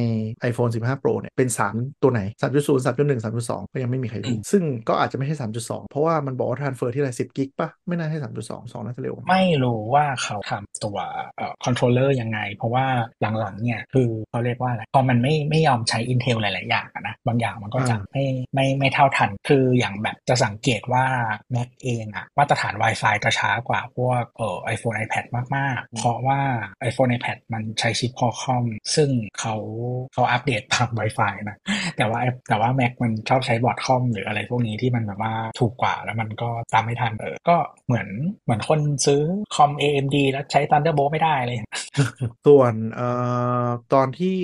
[0.49, 10.97] iPhone 15 Pro เนี่ยเป็น 3 ตัวไหน 3.0 3.1 3.2 ก็ยังไม่มีใครรู้ซึ่งก็อาจจะไม่ใช่ 3.2 เพราะว่ามันบอกว่า transfer ที่อะไร10กิกปะไม่น่าใช่3.2 2น่าจะเร็วกว่าๆไม่รู้ว่าเขาทำตัว
[11.37, 12.85] เอ่อคอนโทรลเลอร์ยังไง เพราะว่า
[13.39, 21.05] หลังๆเนี่ยคือเขาเรียกว่าอะไรพอมันไม่ไม่ยอมใช้ Intel หลาย ๆ อย่างอะนะบางอย่างมันก็จะอ่าไม่ไม่ไม่เท่าทัน คืออย่างแบบจะสังเกตว่า
[21.55, 25.25] Mac เองอะมาตรฐาน Wi-Fi จะช้ากว่าพวกเอ่อ iPhone iPad
[25.55, 26.39] มาก ๆ เพราะว่า
[26.89, 28.65] iPhone iPad มันใช้ชิป Qualcomm
[28.95, 29.09] ซึ่ง
[29.39, 29.55] เขา
[30.13, 31.57] เขาอัปเดตตาม Wi-Fi นะ
[31.97, 32.19] แต่ว่า
[32.49, 38.07] แต่ว่า Mac มันชอบใช้ Broadcom หรืออะไรพวกนี้ที่มันแบบว่าถูกกว่าแล้วมันก็ตามไม่ทันเออก็เหมือน
[38.43, 39.21] เหมือนคนซื้อ
[39.55, 41.57] คอม AMD แล้วใช้ Thunderbolt ไม่ได้เลย
[42.47, 43.09] ส่วนเอ่
[43.65, 44.35] อตอนที่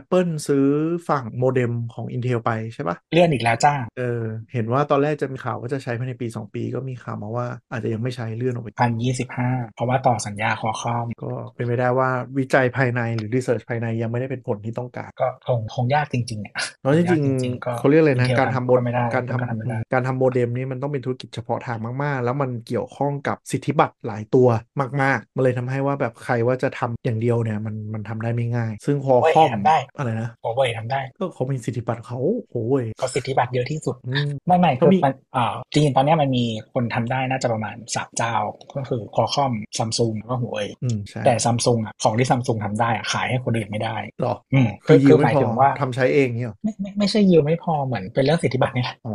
[0.00, 0.66] Apple ซื้อ
[1.08, 4.22] ฝั่งโมเด็มของ Intel ไปใช่ปะเลื่อนอีกแล้วจ้าเออ
[4.52, 24.48] เห็นว่าตอนแรกจะมีข่าวว่าจะใช้ภายในปี 2 ปีก็มีข่าวมาว่าอาจจะยังไม่ใช้เลื่อนออกไปพันยี่สิบห้าเพราะว่าต่อสัญญา Qualcomm ก็เป็นไปได้ว่าวิจัยภายในหรือรีเสิร์ชภายในยังไม่ได้เป็นผลที่ต้องการ ก็คงคงยากจริงๆเนี่ยแล้วจริงยากจริงๆก็ๆเขาเรียกเลยนะ Intel การทำโมก็ไม่ได้การทก็ทำไม่ได้ำการทำโมเด็มนี่มันต้องเป็นธุรกิจเฉพาะทางมากๆ แล้วมันเกี่ยวข้องกับสิทธิบัตรหลายตัว
[25.02, 32.18] มากๆมันเลยทำให้ว่าแบบใครว่าจะทำอย่างเดียวเนี่ยมันมันทำได้ไม่ง่าย ซึ่งพอโอ้ยข้อมทำได้อะไรนะโอเวอร์ทำได้ ก็เขามีสิทธิบัตรเขา
[32.50, 38.34] โอ้ยก็สิทธิบัตรเยอะที่สุดอืมไม่ไม่ก็คือมีมันอ่าจริงๆตอนเนี้ยมันมีคนทำได้น่าจะประมาณสามเจ้า
[38.76, 49.14] ก็คือคอคอมซัมซุงแล้วก็หัวเว่ยอืมใช่แต่ซัมซุงอะของที่ซัมซุงทำได้อะขายให้คนอื่นไม่ได้หรออืมคือคืยิอวหไม่มายพอถึงว่าทำใช้เองเนี่ยหรอไม่ไม่ไม่ใช่ยิวไม่พอเหมือนเป็นเรื่องสิทธิบัตรนี่แหละอ๋อ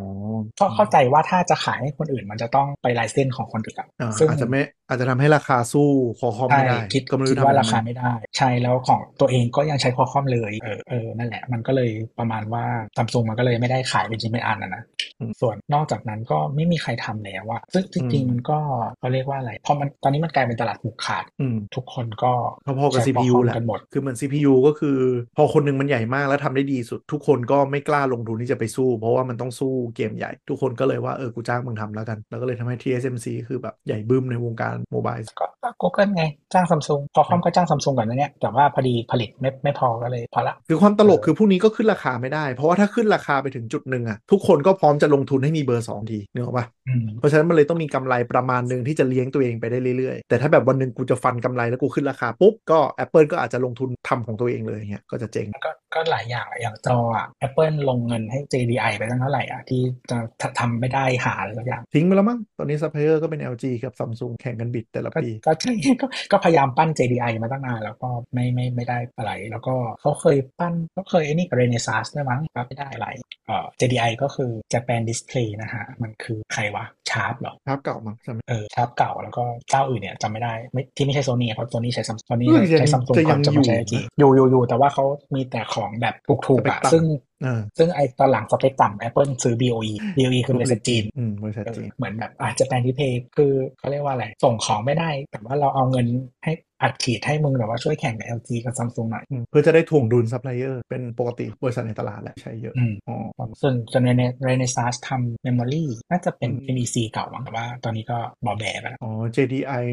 [0.60, 5.90] ก็เข้าใจว่าถ้าจะขายให้คนอื่นมันจะต้องไปลายเส้นของคนอื่นอะอ่าซึ่งอาจจะไม่อาจจะทำให้ราคาสู้
[6.20, 12.66] คอคอมใช่ไม่ได้คิดก็ไม่คิรู้ดทำว่ายังราคาไงไม่ได้ ใช่แล้วของตัวเองก็ยังใช้คอคอมเลยเออเออนั่นแหละ มันก็เลยประมาณว่า
[12.98, 14.84] ซัมซุงมันก็เลยไม่ได้ขายเป็นชิ้นเป็นอันนะนะ
[15.20, 18.60] อืมส่วนนอกจากนั้นก็ไม่มีใครทำแล้วอะซึ่งจริงอืมๆมันก็
[19.00, 22.34] เขาเรียกว่าอะไรพอมันตอนนี้มันกลายเป็นตลาดผูกขาดอืมทุกคนก็
[22.66, 24.98] พอๆกับใช้ CPU Qualcomm แหละกันหมดคือเหมือน CPU ก็คือ
[25.38, 35.46] พอคนหนึ่งมันใหญ่มากแล้วทำได้ดีสุด ทุกคนก็ไม่กล้าลงทุนที่จะไปสู้ เพราะว่ามันต้องสู้เกมใหญ่ ทุกคนก็เลยว่าเออกูจ้างมึงทำแล้วกัน แล้วก็เลยทำให้ TSMC คือแบบใหญ่บึ้มในวงการโมบายก็
[35.81, 36.24] ก็ Google ไง
[36.54, 46.81] จ้างซัมซุงคอคอมก็จ้างซัมซุงก่อนนะเนี่ย แต่ว่าพอดีผลิตไม่ไม่พอก็เลยพอละ คือความตลกคือพวกนี้ก็ขึ้นราคาไม่ได้ เพราะว่าถ้าขึ้นราคาไปถึงจุดหนึ่งอะทุกคนก็พร้อมจะลงทุนให้มีเบอร์สองทีนึกออกปะอืม
[47.20, 71.58] เพราะฉะนั้นมันเลยต้องมีกำไรประมาณหนึ่งที่จะเลี้ยงตัวเองไปได้เรื่อยๆ แต่ถ้าแบบวันหนึ่งกูจะฟันกำไรแล้วกูขึ้นราคาปุ๊บก็ Apple ก็อาจจะลงทุนทำของตัวเองเลยอย่างเงี้ยก็จะเจ๊งก็ก็หลายอย่างอะอย่างจออะ Apple ลงเงินให้ JDI ไปตั้งเท่าไหร่อะที่จะททำไม่ได้หาอะไรสักอย่าง ทิ้งไปแล้วมั้งตอนนี้ซัพพลายเออร์ก็เป็น LG กับ Samsung แข่งกันบิดแต่ละก็ปี ก็ใช่ก็ก็พยายามปั้น JDI มาตั้งนานแล้วก็ไม่ไม่ไม่ได้อะไรแล้วก็เขาเคยปั้นเขาเคยไอ้นี่กับ
[71.62, 73.08] Renesas ด้วยมั้งก็ไม่ได้อะไร
[73.48, 85.06] เอ่อ JDI ก็คือ Japan Display นะฮะมันคือใครวะชาร์ปเหรอภาพเก่ามั้งใช่ไหมเออชาร์ปเก่าแล้วก็เจ้าอื่นเนี่ยจำไม่ได้ไม่ที่ไม่ใช่โซนี่เพราะโซนี่ใช้ซัมโซนี่เออยังใช้ซัมซุงจะก่ยัอนงจะมาใช้อยู่จีนะอยู่อยู่อยู่แต่ว่าเขา
[85.36, 86.16] มีแต่ของแบบ
[86.48, 87.04] ถูกๆอะสเปคต่ำซึ่ง
[87.44, 96.08] เออซึ่งไอตอนหลังสเปคต่ำ Apple ซื้อ BOE BOE คือบริษัทจีนอืมบริษัทเออจีน เหมือนแบบอาจจะแปลนที่เพย์คือเขาเรียกว่าอะไร ส่งของไม่ได้ แต่ว่าเราเอาเงิน
[96.44, 103.16] ให้ อัดฉีดให้มึงแบบว่าช่วยแข่งกับ LG กับ Samsung หน่อยอืมเพื่อจะได้ถ่วงดุลซัพพลายเออร์เป็นปกติบริษัทในตลาดแหละใช้เยอะอืมอ๋อ
[103.62, 109.84] ส่วนส่วนใน Renesas ทำ memory น่าจะเป็นอืม NEC เก่ามั้งแต่ว่าตอนนี้ก็บ๊อแบ๊ไปแล้วอ๋อ JDI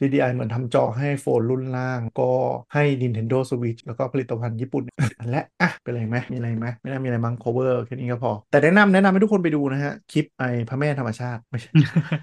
[0.00, 2.30] JDI เหมือนทำจอให้โฟนรุ่นล่าง ก็
[2.74, 4.84] ให้ Nintendo Switch แล้วก็ผลิตภัณฑ์ญี่ปุ่น
[5.30, 11.70] และอะเป็นอะไรไหมมีอะไรไหมไม่น่ามีอะไรมั้ง cover แค่นี้ก็พอ แต่แนะนำแนะนำให้ทุกคนไปดูนะฮะ คลิปไอพระแม่ธรรมชาติไม่ใช่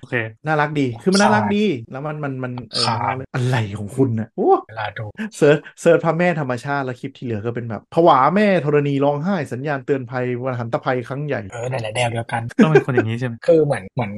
[0.02, 2.98] โอเคน่ารักดีคือมันน่ารักดีแล้วมันมันมันเออค่ะ
[3.36, 5.06] อะไรของคุณนะโอ้เวลาดู
[5.38, 14.14] search search พระแม่ธรรมชาติแล้วคลิปที่เหลือก็เป็นแบบพระแม่ธรณีร้องไห้สัญญาณเตือนภัยวันหันตภัยครั้งใหญ่เออหลายๆแนวเดียวกันต้องเป็นคนอย่างนี้ใช่ไหมคือเหมือนเหมือน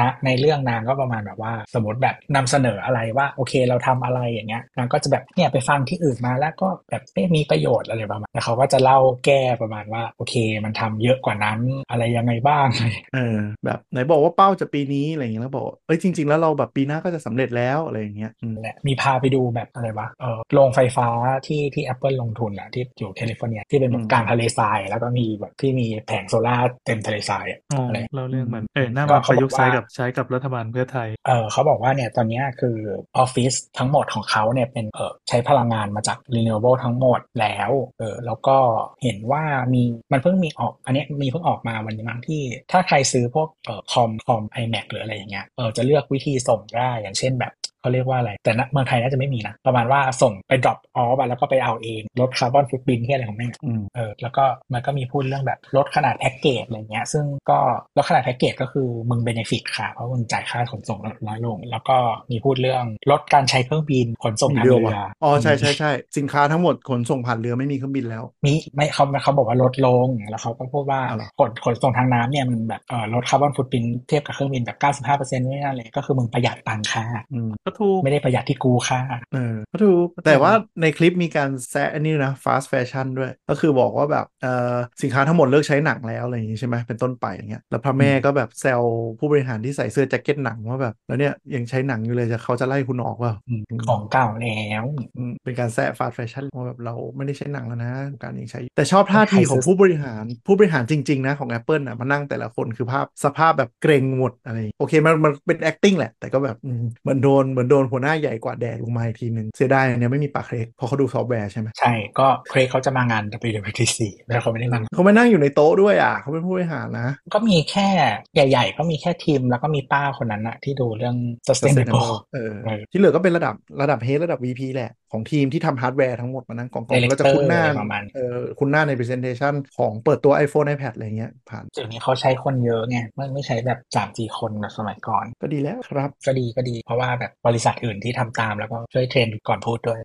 [0.00, 10.34] นะในเรื่องนางก็ประมาณแบบว่า สมมติแบบนำเสนออะไรว่าโอเคเราทำอะไรอย่างเงี้ยนางก็จะแบบเนี่ยไปฟังที่อื่นมาแล้วก็แบบไม่มีประโยชน์อะไรประมาณแต่เขาก็จะเล่าแก้ประมาณว่าโอเค
[10.64, 11.60] มันทำเยอะกว่านั้น
[11.90, 12.66] อะไรยังไงบ้าง
[13.14, 21.08] เออแบบไหนบอกว่าเป้าจะปีนี้อะไรอย่างเงี้ยแล้วบอกเอ้ยจริง ๆ แล้วเราแบบปีหน้าก็จะสำเร็จแล้วอะไรอย่างเงี้ยอืมแหละมีพาไปดูแบบอะไรวะเออโรงไฟฟ้า
[21.46, 32.76] ที่ที่ Apple ลงทุนอะที่อยู่แคลิฟอร์เนียที่เป็นแบบอืมกลางทะเลทราย แล้วก็มีแบบที่มีแผงโซล่าร์เต็มทะเลทรายอะอ๋ออะไรเราเรื่องมันเออหน้าก็มาปเขาระบอกยุกต์ใช้ว่ากับใช้กับรัฐบาลเพื่อไทยเออเขาบอกว่าเนี่ยตอนเนี้ยคือ
[33.18, 38.58] ออฟฟิศทั้งหมดของเขาเนี่ยเป็นเออใช้พลังงานมาจาก renewable ทั้งหมดแล้วเออแล้วก็
[39.02, 39.42] เห็นว่า
[39.74, 47.52] มีมันเพิ่งมีออก อันเนี้ยมีเพิ่งออกมาวันนี้มั้งที่ ถ้าใครซื้อพวกเออคอมคอม iMac หรืออะไรอย่างเงี้ยเออจะเลือกวิธีส่งได้อย่างเช่นแบบ
[47.86, 57.58] เขาเรียกว่าอะไร แต่ณเมืองไทยน่าจะไม่มีนะ ประมาณว่าส่งไป drop off อะแล้วก็ไปเอาเองลด carbon footprint ที่อะไรของแม่งอืมเออแล้วก็มันก็มีพูดเรื่องแบบลดขนาดแพ็กเกจอะไรเงี้ยซึ่งก็
[57.96, 61.96] ลดขนาดแพ็กเกจก็คือมึง benefit ค่ะ เพราะมึงจ่ายค่าขนส่งน้อยลง แล้วก็
[62.30, 74.78] มีพูดเรื่องลดการใช้เครื่องบินขนส่งทางมีเรืด้วยอวะอ๋อใช่ใช่ใช่สินค้าทั้งหมดขนส่งผ่านเรือไม่มีเครื่องบินแล้ว มีไม่เขาเขาบอกว่าลดลงแล้วเขาก็พูดว่าอ๋อเหรอขนขนส่งทางน้ำเนี่ยมันแบบเออลดคาร์บอนฟุตบินเทียบกับเครื่องบินแบบ
[75.18, 79.00] 95%ไม่นั่นเลยก็คือมึงประหยัดตังค่าอืมก็ถูก ไม่ได้ประหยัดที่กูค่า
[79.34, 88.82] เออก็ถูก แต่ว่าในคลิปมีการแซะอันนี้นะ fast fashion ด้วย ก็คือบอกว่าแบบเออสินค้าทั้งหมดเลิกใช้หนังแล้วอะไรอย่างงี้ใช่ไหมเป็นต้นไปอย่างเงี้ยแล้วพระแม่ก็แบบแซว
[89.18, 94.84] ผู้บริหารที่ใส่เสื้อแจ็คเก็ตหนังว่าแบบแล้วเนี่ยยังใช้หนังอยู่เลยจะเขาจะไล่คุณออกเปล่าอืมของเก่าแล้ว
[95.16, 117.88] อืมเป็นการแซะ fast fashion ว่าแบบเราไม่ได้ใช้หนังแล้วนะ การยังใช้อยู่แต่ชอบท่าทีใครซื้อของผู้บริหารผู้บริหารจริงๆนะของ Apple อะมานั่งแต่ละคนคือภาพสภาพแบบเกรงหมดอะไรโอเคมันมันเป็น acting แหละ แต่ก็แบบอืมเหมือนโดนเหมือนโดนหัวหน้าใหญ่กว่าแดดลงมาอีกทีหนึ่งเสียดายอันเนี่ยไม่มีปากเครกเพราะเขาดูซอฟต์แวร์ใช่ไหมใช่ ก็เครกเขาจะมางาน WWDC แต่เขาไม่ได้มาเขาไม่นั่งอยู่ในโต๊ะด้วยอะเขาเป็นผู้บริหารนะ ก็มีแค่
[118.34, 121.16] ใหญ่ ๆ ก็มีแค่ทีม แล้วก็มีป้าคนนั้นอะที่ดูเรื่อง
[121.48, 136.76] sustainable เออเออที่เหลือก็เป็นระดับระดับ head ระดับ VP แหละของทีมที่ทำฮาร์ดแวร์ทั้งหมดมานั่งกองกอง Director ก็จะคุ้นหน้าอะไรประมาณเออคุ้นหน้าใน presentation ของเปิดตัว iPhone iPad อะไรเงี้ยผ่านเดี๋ยวนี้เขาใช้คนเยอะไงไม่ไม่ใช้แบบสามสี่คนแบบสมัยก่อน ก็ดีแล้วครับ ก็ดีก็ดี
[136.86, 140.00] เพราะว่าแบบบริษัทอื่นที่ทำตามแล้วก็ช่วย train ก่อนพูดด้วย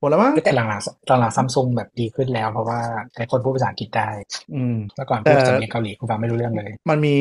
[0.00, 2.80] หมดแล้วมั้งแต่หลังๆหลังๆซัมซุงแบบดีขึ้นแล้ว เพราะว่า
[3.14, 4.10] ใช้คนพูดภาษาอังกฤษได้
[4.54, 7.16] อืมเมื่อก่อนแต่พูดสำเนียงเกาหลีกูฟังไม่รู้เรื่องเลย มันมี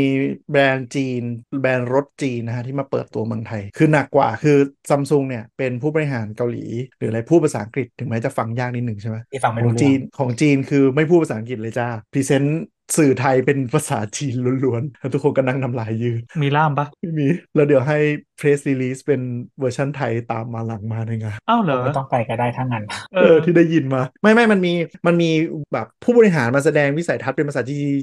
[0.51, 1.21] แบรนด์จีน
[1.61, 4.57] แบรนด์รถจีนนะฮะที่มาเปิดตัวเมืองไทย คือหนักกว่าคือ
[4.89, 6.65] ซัมซุงเนี่ยเป็นผู้บริหารเกาหลี
[6.97, 12.63] หรืออะไรพูดภาษาอังกฤษถึงแม้จะฟังยากนิดหนึ่งใช่ไหมที่ฟังไม่รู้งเรื่องของจีนของจีนคือไม่พูดภาษาอังกฤษเลยจ้าพรีเซนต์
[12.97, 17.97] สื่อไทยเป็นภาษาจีนล้วนๆ แล้วทุกคนก็นั่งน้ำลายยืดมีล่ามปะไม่มี แล้วเดี๋ยวให้
[18.32, 19.21] press release เป็น
[19.59, 22.83] เวอร์ชันไทยตามมาหลังมาในงานอ้าวเหรอไม่ต้องไปก็ได้ทั้งนั้น
[23.13, 24.73] เอเอออที่ได้ยินมา ไม่ไม่มันมี
[25.07, 25.29] มันมี
[25.73, 27.61] แบบผู้บริหารมาแสดงวิสัยทัศน์เป็นภาษา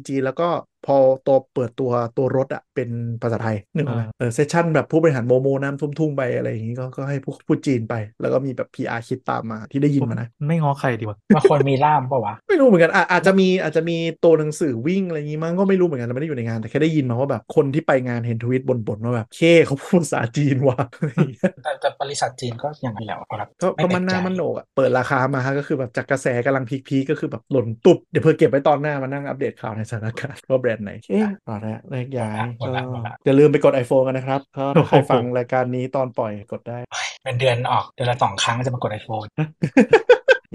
[0.09, 0.49] จีนแล้วก็
[0.87, 2.89] พอตัวเปิดตัวตัวรถอะเป็น
[3.23, 36.79] ภาษาไทยนึกออกไหมอ่าเออ session แบบผู้บริหารโม้โม้น้ำท่วมๆไปอะไรอย่างงี้ก็ก็ให้พูดพูดจีนไป แล้วก็มีแบบ PR คิดตามมาที่ได้ยินมานะ ไม่ง้อใครดีวะบางคนมีล่ามปะวะ ไม่รู้เหมือนกันอะอาจจะมีอาจจะมีตัวหนังสือวิ่งอะไรอย่างงี้มั้งก็ไม่รู้เหมือนกันเราไม่ได้อยู่ในงานแต่แค่ได้ยินมาว่าแบบคนที่ไปงานเห็นทวิตบ่นๆว่าแบบเคเขาพูดภาษาจีนว่ะอะไรอย่างเงี้ยแต่แต่บริษัทจีนก็อย่างนั้นแหล้วครับก็ก็มันหน้ามันโหนกอะเปิดราคามาฮะก็คือแบบจากกระแสกำลังพีคๆก็คือแบบหล่นตุบเดี๋ยวเพื่อเก็บไว้ตอนหน้ามานั่งอัปเดตข่าวในสถานการณ์ว่าแบรนด์ไหนเอ๊ะต่อแล้วแรกย้ายหมดละหมดละอย่าลืมไปกด iPhone กันนะครับก็ถ้าใครฟังรายการนี้ตอนปล่อยกดได้
[37.25, 38.95] เป็นเดือนออกเดือนละสองครั้งจะมากดไ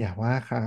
[0.00, 0.62] ฟนอย่าว่าเขา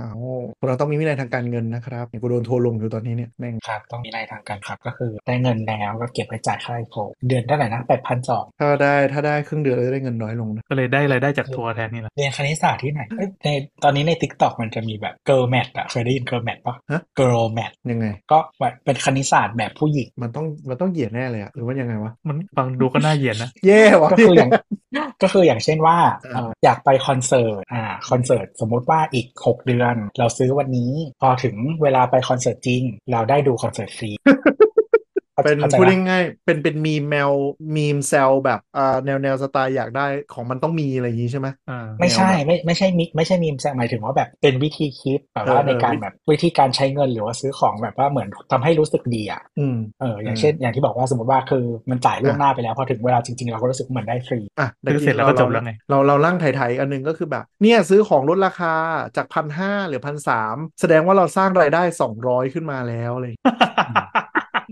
[0.58, 13.48] คนเราต้องมีวินัยทางการเงินนะครับอย่างกูโดนทัวร์ลงอยู่ตอนนี้เนี่ยแม่งครับ ต้องมีในทางการครับก็คือได้เงินแล้วก็เก็บไว้จ่ายค่าไอโฟนเดือนเท่าไหร่นะแปดพันสองถ้าได้ถ้าได้ครึ่งเดือนเราจะได้เงินน้อยลงนะก็เลยได้รายได้จากทัวร์แทนนี่แหละเรียนคณิตศาสตร์ที่ไหนเอ้ยใน
[13.84, 17.74] ตอนนี้ใน t ิ k t o k มันจะมีแบบ girl math อะเคยได้ยิน girl math ปะฮะ girl math
[17.90, 24.50] ยังไง ก็แบบเป็นคณิตศาสตร์แบบผู้หญิงมันต้องมันต้องเหยียดแน่เลยอะหรือว่ายังไงวะมันฟังดูก็น่าเหยียดนะแย่ว่ะก็คืออย่าง
[25.22, 34.10] ก็คืออย่างเช่นว่าเออเอ่ออยากไปคอนเสิร์ตอ่าคอนเสิร์ตสมมุติว่าอีก 6 เดือน เราซื้อวันนี้ พอถึงเวลาไปคอนเสิร์ตจริง เราได้ดูคอนเสิร์ตฟรี
[35.44, 37.30] เป็นข้าใจพูดปะง่ายๆเป็นเป็นมีมแมว
[37.76, 58.74] มีมแซลแบบอ่าแนวแนวสไตล์อยากได้ของมันต้องมีอะไรอย่างงี้ใช่ไหมอ่าไม่ใช่แนวแบบไม่ไม่ใช่มิไม่ใช่มีมแซงหมายถึงว่าแบบเป็นวิธีคิดแบบว่าเออเออในการแบบวิธีการใช้เงินหรือว่าซื้อของแบบว่าเหมือนทำให้รู้สึกดีอะอืมเอออย่างอืมเช่น อย่างที่บอกว่าสมมติว่าคือมันจ่ายล่วงอะหน้าไปแล้วพอถึงเวลาจริงๆ เราก็รู้สึกเหมือนได้ฟรีอะซื้อเสร็จแล้วก็จบแล้วไงเราเราลั่งไถ่ๆอันหนึงก็คือแบบเนี่ยซื้อของลดราคา
[59.16, 63.50] จากพันห้าหรือพันสามแสดงว่าเราสร้างรายได้200ขึ้นมาแล้วอะไรอย่างเงี้ย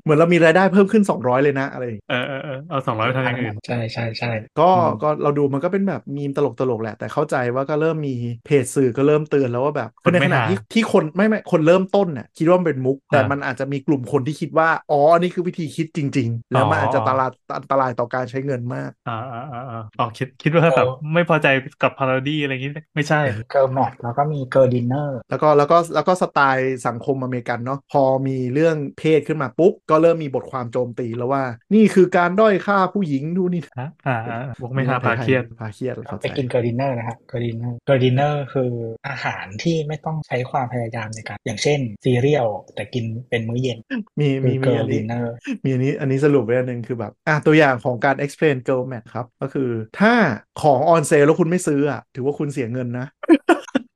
[0.09, 4.29] เหมือนเรามีรายได้เพิ่มขึ้น 200 เลยนะอะไรอย่างเงี้ยเออเออเออเอาสองร้อยไปทำอย่างอื่นใช่ใช่ใช่
[4.61, 21.47] ก็อืมก็เราดูมันก็เป็นแบบมีมตลกตลกๆแหละ แต่เข้าใจว่าก็เริ่มมีเพจสื่อก็เริ่มเตือนแล้วว่าแบบคนในไม่ขณะหาที่ที่คนไม่ไม่คนเริ่มต้นน่ะคิดว่ามันเป็นมุก แต่อ่ามัมันอาจจะมีกลุ่มคนที่คิดว่าอ๋ออันนี้คือวิธีคิดจริง ๆ แล้วมันอ๋อออาจจะอันตรายอันตรายต่อการใช้เงินมากอ่าอ่าอ่าอ่าอ๋อคิดคิดว่าแบบไม่พอใจ
[21.81, 31.43] กับพาราดี้อะไรอย่างงี้ไม่ใช่เกิร์ลแมทแล้วก็มีเกิร์ลดินเนอร์แล้วก็แล้วก็แล้วก็สไตล์สังคมอเมริกันเนาะพอมีเรื่องเพศขึ้นมาปุ๊บก็เริ่มมีบทความโจมตีแล้วว่า
[31.75, 38.71] นี่คือการด้อยค่าผู้หญิงดูนี่ฮะอ่าอ่าบอกไม่หาพาเครียดพาเครียดเข้าใจไปกินเกิร์ลดินเนอร์นะครับเกิร์ลดินเนอร์เกิร์ลดินเนอร์คือ
[39.09, 43.79] อาหารที่ไม่ต้องใช้ความพยายามในการ อย่างเช่นซีเรียลแต่กินเป็นมื้อเย็น
[44.21, 45.35] มีคืมีอมีเกิร์อัลนดินี้นเนอร์
[45.65, 49.71] มีอันนี้อันนี้สรุปไว้อันหนึ่งคือแบบอะตัวอย่างของการ explain girl math ครับ ก็คือ
[50.01, 50.15] ถ้า
[50.63, 53.07] ของออนเซลแล้วคุณไม่ซื้ออะถือว่าคุณเสียเงินนะ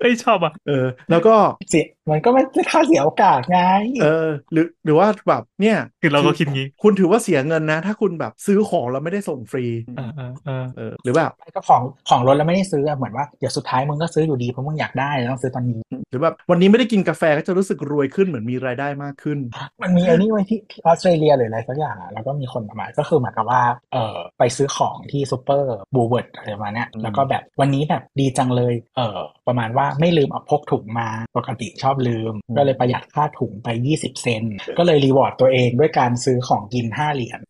[0.00, 1.34] เอ้ยชอบอะเออแล้วก็
[1.70, 3.61] เสียมันก็ไม่ใช่ค่าเสียโอกาสไง
[4.03, 9.64] เออ หรือหรือว่าแบบเนี่ยคือเราก็คิดงี้ คุณถือว่าเสียเงินนะ ถ้าคุณแบบซื้อของแล้วไม่ได้ส่งฟรี
[9.98, 15.80] อ่าอ่าอ่าเออหรือแบบก็ของของรถแล้วไม่ได้ซื้ออะเหมือนว่าเดี๋ยวสุดท้ายมึงก็ซื้ออยู่ดีเพราะมึงอยากได้แล้วต้องซื้อตอนนี้
[16.11, 19.38] หรือแบบวันนี้ไม่ได้กินกาแฟก็จะรู้สึกรวยขึ้นเหมือนมีรายได้มากขึ้น
[19.82, 37.40] มันมีไอ้นี่ไว้ที่ที่ออสเตรเลียหรืออะไรสักอย่างอะแล้วก็มีคนประมาณก็คือเหมือนกับว่าเออไปซื้อของที่ซูเปอร์บูเวิร์ดอะไรประมาณเนี้ยอืมแล้วก็แบบวันนี้แบบดีจังเลยเออประมาณว่าไม่ลืมเอาพกถุงมาปกติชอบลืม ก็เลยประหยัดค่าถุงไป 20 เซนต์ก็เลย reward ตัวเองด้วยการซื้อของกิน 5 เหรียญ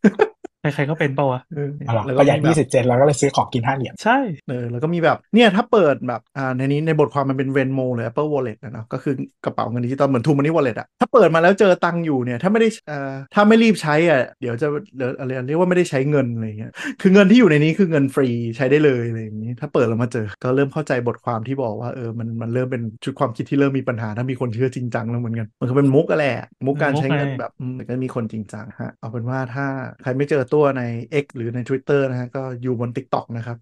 [0.74, 26.36] ใครๆก็เป็นเปล่าวะเออเอาหรอแล้วก็ประหยัดมีแบบ20เซนต์แล้วก็เลยซื้อของกิน5เหรียญใช่เออแล้วก็มีแบบเนี่ยถ้าเปิดแบบอ่าในนี้ในบทความมันเป็น Venmo หรือ Apple Wallet นะเนาะก็คือกระเป๋าเงินดิจิตอลเหมือน True Money Wallet อะถ้าเปิดมาแล้วเจอตังค์อยู่เนี่ยถ้าไม่ได้เอ่อถ้าไม่รีบใช้อะเดี๋ยวจะเดี๋ยวอะไรเรียกว่าไม่ได้ใช้เงินอะไรอย่างเงี้ยคือเงินที่อยู่ในนี้คือเงินฟรีใช้ได้เลยอะไรอย่างนี้ ถ้าเปิดแล้วมาเจอก็เริ่มเข้าใจบทความที่บอกว่าเออมันมันเริ่มเป็นชุดความคิดที่เริ่มมีปัญหาถ้ามีคนเชื่อจริงจังแล้วเหมือนกันมันก็เป็นมุกอะแหละ
[26.66, 29.66] มุกการใช้เงินแบบอืมแต่ก็มีคนจริงจังฮะเอาเป็นว่าถ้า
[30.02, 30.82] ใครไม่เจอตัวใน
[31.22, 33.56] X หรือใน Twitter นะฮะก็อยู่บน TikTok นะครับ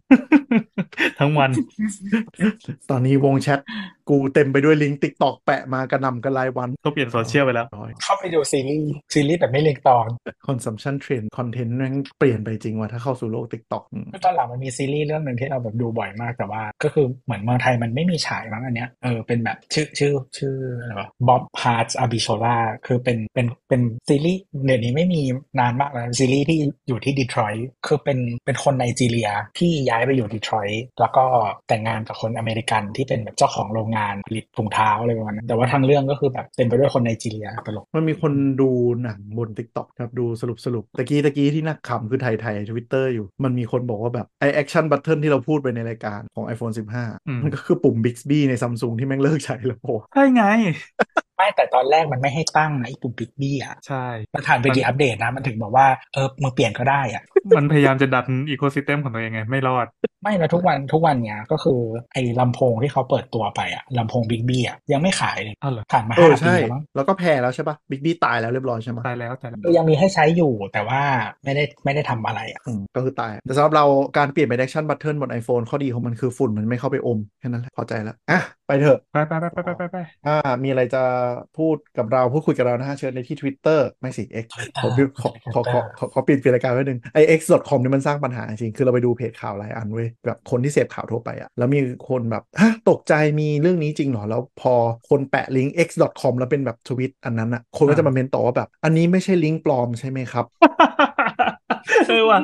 [1.18, 1.50] ทั้งวัน
[2.90, 3.60] ตอนนี้วงแชท
[4.10, 10.08] กูเต็มไปด้วยลิงก์ TikTok แปะมากระหน่ำกันรายวันเขาเปลี่ยนโซเชียลไปแล้วร้อยเข้าไปดูซีรีส์ซีรีส์แบบไม่เรียงตอน
[10.46, 13.84] consumption trend content แม่งเปลี่ยนไปจริงว่ะถ้าเข้าสู่โลก TikTok
[14.24, 22.56] ตอนหลังมันมีซีรีส์เรื่องหนึ่งที่เราแบบดูบ่อยมากแต่ว่า ก็คือเหมือนเมืองไทยมันไม่มีฉายมั้งอันเนี้ยเออเป็นแบบชื่อชื่อชื่ออะไรวะ Bob Hearts Abishola
[22.86, 25.22] คือเป็นเป็นเป็นซีรีส์เดี๋ยวนี้ไม่มี
[25.60, 26.58] นานมากแล้วซีรีส์ที่
[26.88, 31.24] อยู่ที่ดีทรอยต์คือเป็นเป็นคนไนจีเรียที่ย้ายไปอยู่ดีทรอยต์แล้วก็
[31.68, 38.70] แต่งงานกับคนอเมริกันที่เป็นแบบเจ้าของโรงงานผลิตถุงเท้าอะไรประมาณนั้นแต่ว่าทางเรื่องก็คือแบบเต็มไปด้วยคนไนจีเรียตลกมันมีคนดู
[39.02, 46.82] หนังบน TikTok ครับดูสรุปสรุปตะกี้ตะกี้ที่นั่งขำคือไทยไทยทวิตเตอร์อยู่ มันมีคนบอกว่าแบบไอ action button ที่เราพูดไปในรายการของ iPhone อื
[47.36, 50.44] ม15 มันก็คือปุ่ม Bixby ในซัมซุงที่แม่งเลิกใช้แล้วโอ้ใช่ไง
[51.36, 57.22] ไม่แต่ตอนแรกมันไม่ให้ตั้งนะไอ้ปุ่ม Bixby อะใช่มันผ่านไปกี่อัปเดตนะ มันถึงบอกว่าเออมึงเปลี่ยนก็ได้อะ
[57.56, 59.86] มันพยายามจะดัน ecosystem ของตัวเองไง ไม่รอด
[60.22, 61.80] ไม่นะทุกวันทุกวันเนี้ยก็คือ
[62.12, 71.00] ไอ้ลำโพงที่เขาเปิดตัวไปอะลำโพง Bixby อะยังไม่ขายเลยอ้าวเหรอผ่านมาเอห้าปีใช่แล้วมั้งแล้วก็แพ้แล้วใช่ปะ Bixbyตายแล้วเรียบร้อยใช่ไหมตายแล้วตายแล้วคือยังมีให้ใช้อยู่แต่ว่า
[71.44, 73.84] ไม่ได้ไม่ได้ทำอะไรอะอืมก็คือตาย แต่สำหรับเรา
[74.18, 81.02] การเปลี่ยนเป็น action button บน iPhone ข้อดีของมันคือฝุ่นมันไม่เข้าไปอืม แค่นั้นแหละพอใจแล้วอะไปเถอะ ไปไปไปไปไปไปไปอ่า มีอะไรจะ
[81.58, 84.46] พูดกับเราพูดคุยกับเรานะฮะเชิญในที่ Twitter ไม่สิ X
[84.80, 84.88] ขอ
[85.20, 94.74] ขอขอขอขอขอปิดเปลี่ยนรายการไว้หนึ่งไอ x.com นี่มันสร้างปัญหาจริง คือเราไปดูเพจข่าวหลายอันเว้ยแบบคนที่เสพข่าวทั่วไปอะแล้วมีคนแบบฮะตกใจมีเรื่องนี้จริงเหรอ แล้วพอ
[95.10, 100.46] คนแปะลิงก์ x.com แล้วเป็นแบบทวิตอันนั้นอะคนก็จะมาเมนต่อว่าแบบ อันนี้ไม่ใช่ลิงก์ปลอมใช่ไหมครับ
[102.08, 102.40] เออว่ะ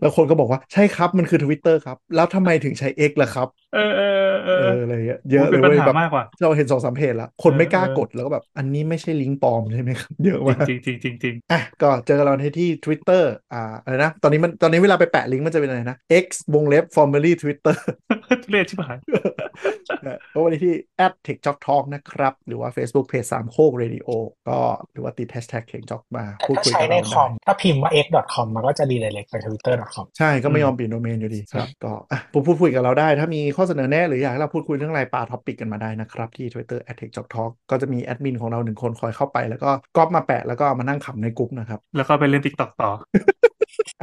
[0.00, 17.32] แล้วคนก็บอกว่าใช่ครับมันคือ Twitter ครับ แล้วทำไมถึงใช้ X ล่ะครับ เออเออเอเออออะไรเงี้ยเยอะเลเป็ยนปัญเว้ยหาแบบมากกว่าเราเห็นสองสามเพจแล้วคนไม่กล้าเออกดแล้วก็แบบ อันนี้ไม่ใช่ลิงก์ปลอมใช่ไหมครับ เยอะมากจริงจริงจริงจริงอะก็เจอกันเราในที่ Twitter อ่าอะไรนะ ตอนนี้มันตอนนี้เวลาไปแปะลิงก์มันจะเป็นอะไรนะ X วงเล็บ formerly
[17.42, 17.76] Twitter
[18.50, 18.98] เรียกชิบหาย
[20.32, 20.74] ก็วันนี้ที่
[21.06, 24.08] at t e c h j o k talk นะครับ หรือว่า Facebook Page สามโคก Radio
[24.48, 24.58] ก็
[24.92, 33.08] หรือว่าติด hashtag t e c h j o k มาแต่พูดถ้าคุยใช้กับในเราคอได้มถ้าพิมพ์ว่า x.com มันก็จะ redirect ไป twitter.com ใช่ก็ไม่อืมยอมเปลี่ยนโดเมนอยู่ดีครับก็อะพูดพูดคุยกับเราได้
[33.20, 42.42] ถ้ามีข้อเสนอแนะหรืออยากให้เราพูดคุยเรื่องอะไรปา topic กันมาได้นะครับที่ Twitter at t e c h j o k talk ก็จะมีแอดมินของเราหนึ่งคนคอยเข้าไป แล้วก็ก๊อปมาแปะแล้วก็เอามานั่งขำในกลุ่มนะครับแล้วก็ไปเล่น
[42.46, 42.88] TikTok ต่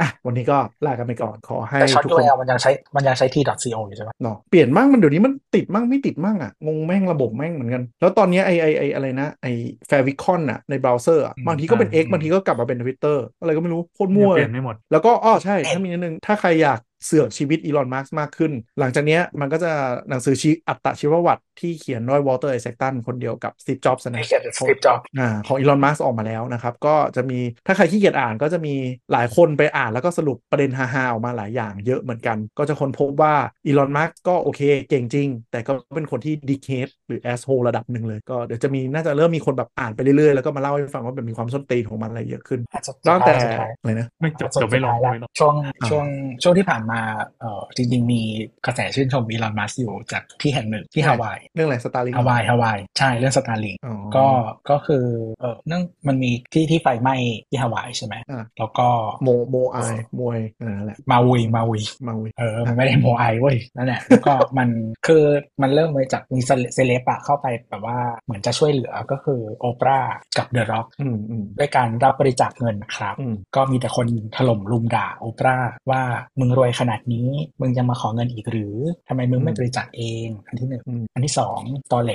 [0.00, 9.46] อะวันนี้ก็ลากันไปก่อนขอให้แต่ช็อตทุกคน URL มันยังใช้มันยังใช้ t.co อยู่ใช่ไหมเนาะเปลี่ยนมั่งมันเดี๋ยวนี้มันติดมั่งไม่ติดมั่งอะงงแม่งระบบแม่งเหมือนกัน แล้วตอนเนี้ยไอไอไออะไรนะไอ
[9.86, 19.72] favicon อะในเบราว์เซอร์อะบางทีก็เป็น X บางทีก็กลับมาเป็น Twitter อะไรก็ไม่รู้โคตรมั่วเปเลลี่ยยนไม่หมดแล้วก็อ้อใช่ถ้ามีนิดนึงถ้าใครอยากเสือกชีวิตอีลอนมัสก์มากขึ้น หลังจากเนี้ยมันก็จะ
[20.08, 28.74] หนังสือชีอัตชีวประวัติที่เขียนด้วยวอลเตอร์ไอแซคสันคนเดียวกับสตีฟจ็อบส์นะที่เขียนสตีฟจ็อบส์อ่าของอีลอนมัสก์ออกมาแล้วนะครับ ก็จะมีถ้าใครขี้เกียจอ่านก็จะมี
[29.12, 33.34] หลายคนไปอ่านแล้วก็สรุปประเด็นฮาๆออกมาหลายอย่างเยอะเหมือนกัน ก็จะค้นพบว่า
[33.66, 46.06] อีลอนมัสก์ก็โอเคเก่งจริง แต่ก็เป็นคนที่ dickhead หรือ asshole ระดับหนึ่งเลย ก็เดี๋ยวจะมีน่าจะเริ่มมีคนแบบอ่านไปเรื่อยๆ แล้วก็มาเล่าให้ฟังว่าแบบมีความส้นตีนของมันอะไรเยอะขึ้นอาจจะตั้งแต่สุดท้ายอะไรนะไม่จบสุดจบไม่ลงท้ายไม่ลแล้วงช่วงอ่าช่วง
[46.42, 47.00] ช่วงที่ผ่านมา
[47.40, 48.20] เออจริงๆมี
[48.66, 54.26] กระแสชื่นชมอีลอนมัสก์อยู่จากที่แห่งหนึ่งที่ฮาวายเรื่องอะไร Starlink ฮาวายฮาวายใช่เรื่อง Starlink อ๋อก็
[54.70, 55.04] ก็คือ
[55.40, 57.16] เออเนื่องมันมีที่ที่ไฟไหม้
[57.50, 58.88] ที่ฮาวายใช่ไหมอ่าแล้วก็
[59.22, 59.78] โมโมไอ
[60.20, 64.68] มวยเออนั่นแหละมาวุยมาวุยมาวิเออมันไม่ได้โมไอเว้ยนั่นแหละแล้วก็มัน
[65.06, 65.22] คือ
[65.62, 66.40] มันเริ่มมาจากมี
[66.74, 70.00] เซเลบอะเข้าไปแบบว่าเหมือนจะช่วยเหลือก็คือโอปรา
[70.38, 74.06] กับเดอะร็อกอืมอืมด้วยการรับบริจาคเงินนะครับอืมก็มีแต่คน
[74.36, 75.56] ถล่มรุมด่าโอปรา
[75.90, 76.02] ว่า
[76.40, 77.28] มึงรวยขนาดนี้
[77.60, 78.76] มึงยังมาขอเงินอีกหรือ
[79.08, 81.60] ทำไมมึงไม่บริจาคเองอันที่หนึ่งอืมอันที่สอง
[81.92, 82.12] ตอแหล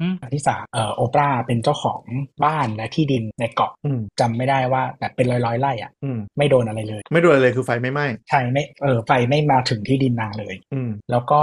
[0.00, 2.00] อืมอันที่สามเอ่อโอปราเป็นเจ้าของ
[2.44, 11.40] บ้านและที่ดินในเกาะอืมจำไม่ได้ว่าแบบเป็นร้อยร้อยๆไร่อะอืมไม่โดนอะไรเลย ไม่โดนอะไรเลยคือไฟไม่ไหม้ใช่ไม่เออไฟไม่มาถึงที่ดินนางเลยอืมแล้วก็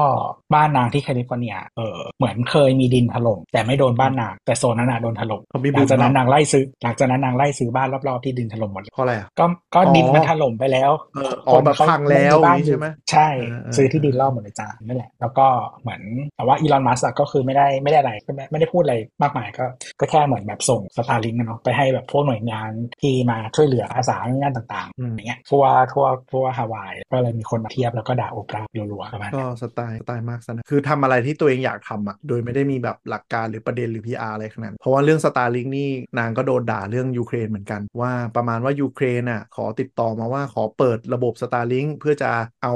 [0.54, 9.46] บ้านนางที่แคลิฟอร์เนียเออเหมือนเคยมีดินถล่มแต่ไม่โดนบ้านนางแต่โซนนั้นน่ะโดนถล่มเขามีหบูลัมงจากนั้นเนอะนางไล่ซื้อหลังจากนั้นนางไล่ซื้อบ้านรอบๆที่ดินถล่มหมดเลยเพราะอะไรอะก็
[9.76, 15.48] ก็อ๋อดินมันถล่มไปแล้วเอออ๋อแบบเขาพังแล้วมีบ้านอย่างนี้อยู่ใช่ไหมใช่เออเออซื้อที่ดินรอบหมดเลยจ้านั่นแหละแล้วก็
[15.82, 16.02] เหมือน
[16.36, 19.66] แต่ว่าอีลอนมัสก์ก็คือไม่ได้ไม่ได้อะไรไม่ไม่ได้พูดอะไรมากมายก็
[20.00, 22.72] ก็แค่เหมือนแบบส่ง Starlink เนาะไปให้แบบพวกหน่วยงาน
[23.02, 25.64] ที่มาช่วยเหลืออาสาหน่วยงานต่างอืมๆอย่างเงี้ยทั่ว
[25.94, 28.62] ทั่วทั่วฮาวายก็เลยมีคนมาเทียบแล้วก็ด่าโอปรา
[28.92, 35.90] รัวๆประมาณนั้นก็สไตล์สไตล์มากซะนะคือทำอะไรที่ตัวเองอยากทำอะโดยไม่ได้มีแบบหลักการหรือประเด็นหรือ PR อะไรขนาดนั้นเพราะว่าเรื่อง Starlink นี่
[36.20, 42.32] นางก็โดนด่าเรื่องยูเครนเหมือนกัน ว่าประมาณว่ายูเครนอะขอติดต่อมาว่าขอเปิดระบบ Starlink เพื่อจะ
[42.64, 42.76] เอา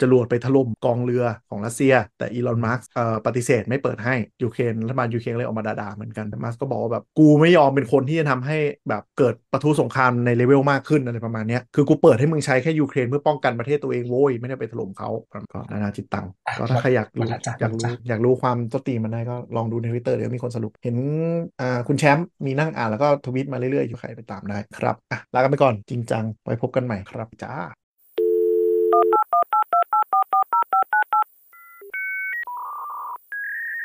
[0.00, 8.56] จรวดไปถล่มกองเรือของรัสเซีย แต่ Elon Musk เอ่อปฏิเสธไม่เปิดให้ยูเครนรัฐบาลยูเครนเลยออกมาด่าๆเหมือนกันแต่มาร์กก็บอกว่าแบบกูไม่ยอมเป็นคนที่จะทำให้
[8.88, 15.08] แบบเกิดปะทุสงครามในเลเวลมากขึ้นอะไรประมาณเนี้ยคือกูเปิดให้มึงใช้แค่ยูเครนเพื่อป้องกันประเทศตัวเองโว้ยไม่ได้ไปถล่มเขา
[15.52, 20.96] ก็นานาจิตตังอะก็ถ้าใครอยากรู้หมดละจ้ะอยากหมดรู้ละจ้ะอยากรู้ความต้นตีนมันได้ก็ลองดูในทวิตเตอร์เดี๋ยวมีคนสรุปเห็น
[21.60, 27.83] อ่าคุณแชมป์มีนั่งอ่านแล้วก็ทวิตมาเรื่อยๆอยู่ใครไปตามได้ครับอะลากันไปก่อนจริงจังไว้พบกันใหม่ครับจ้า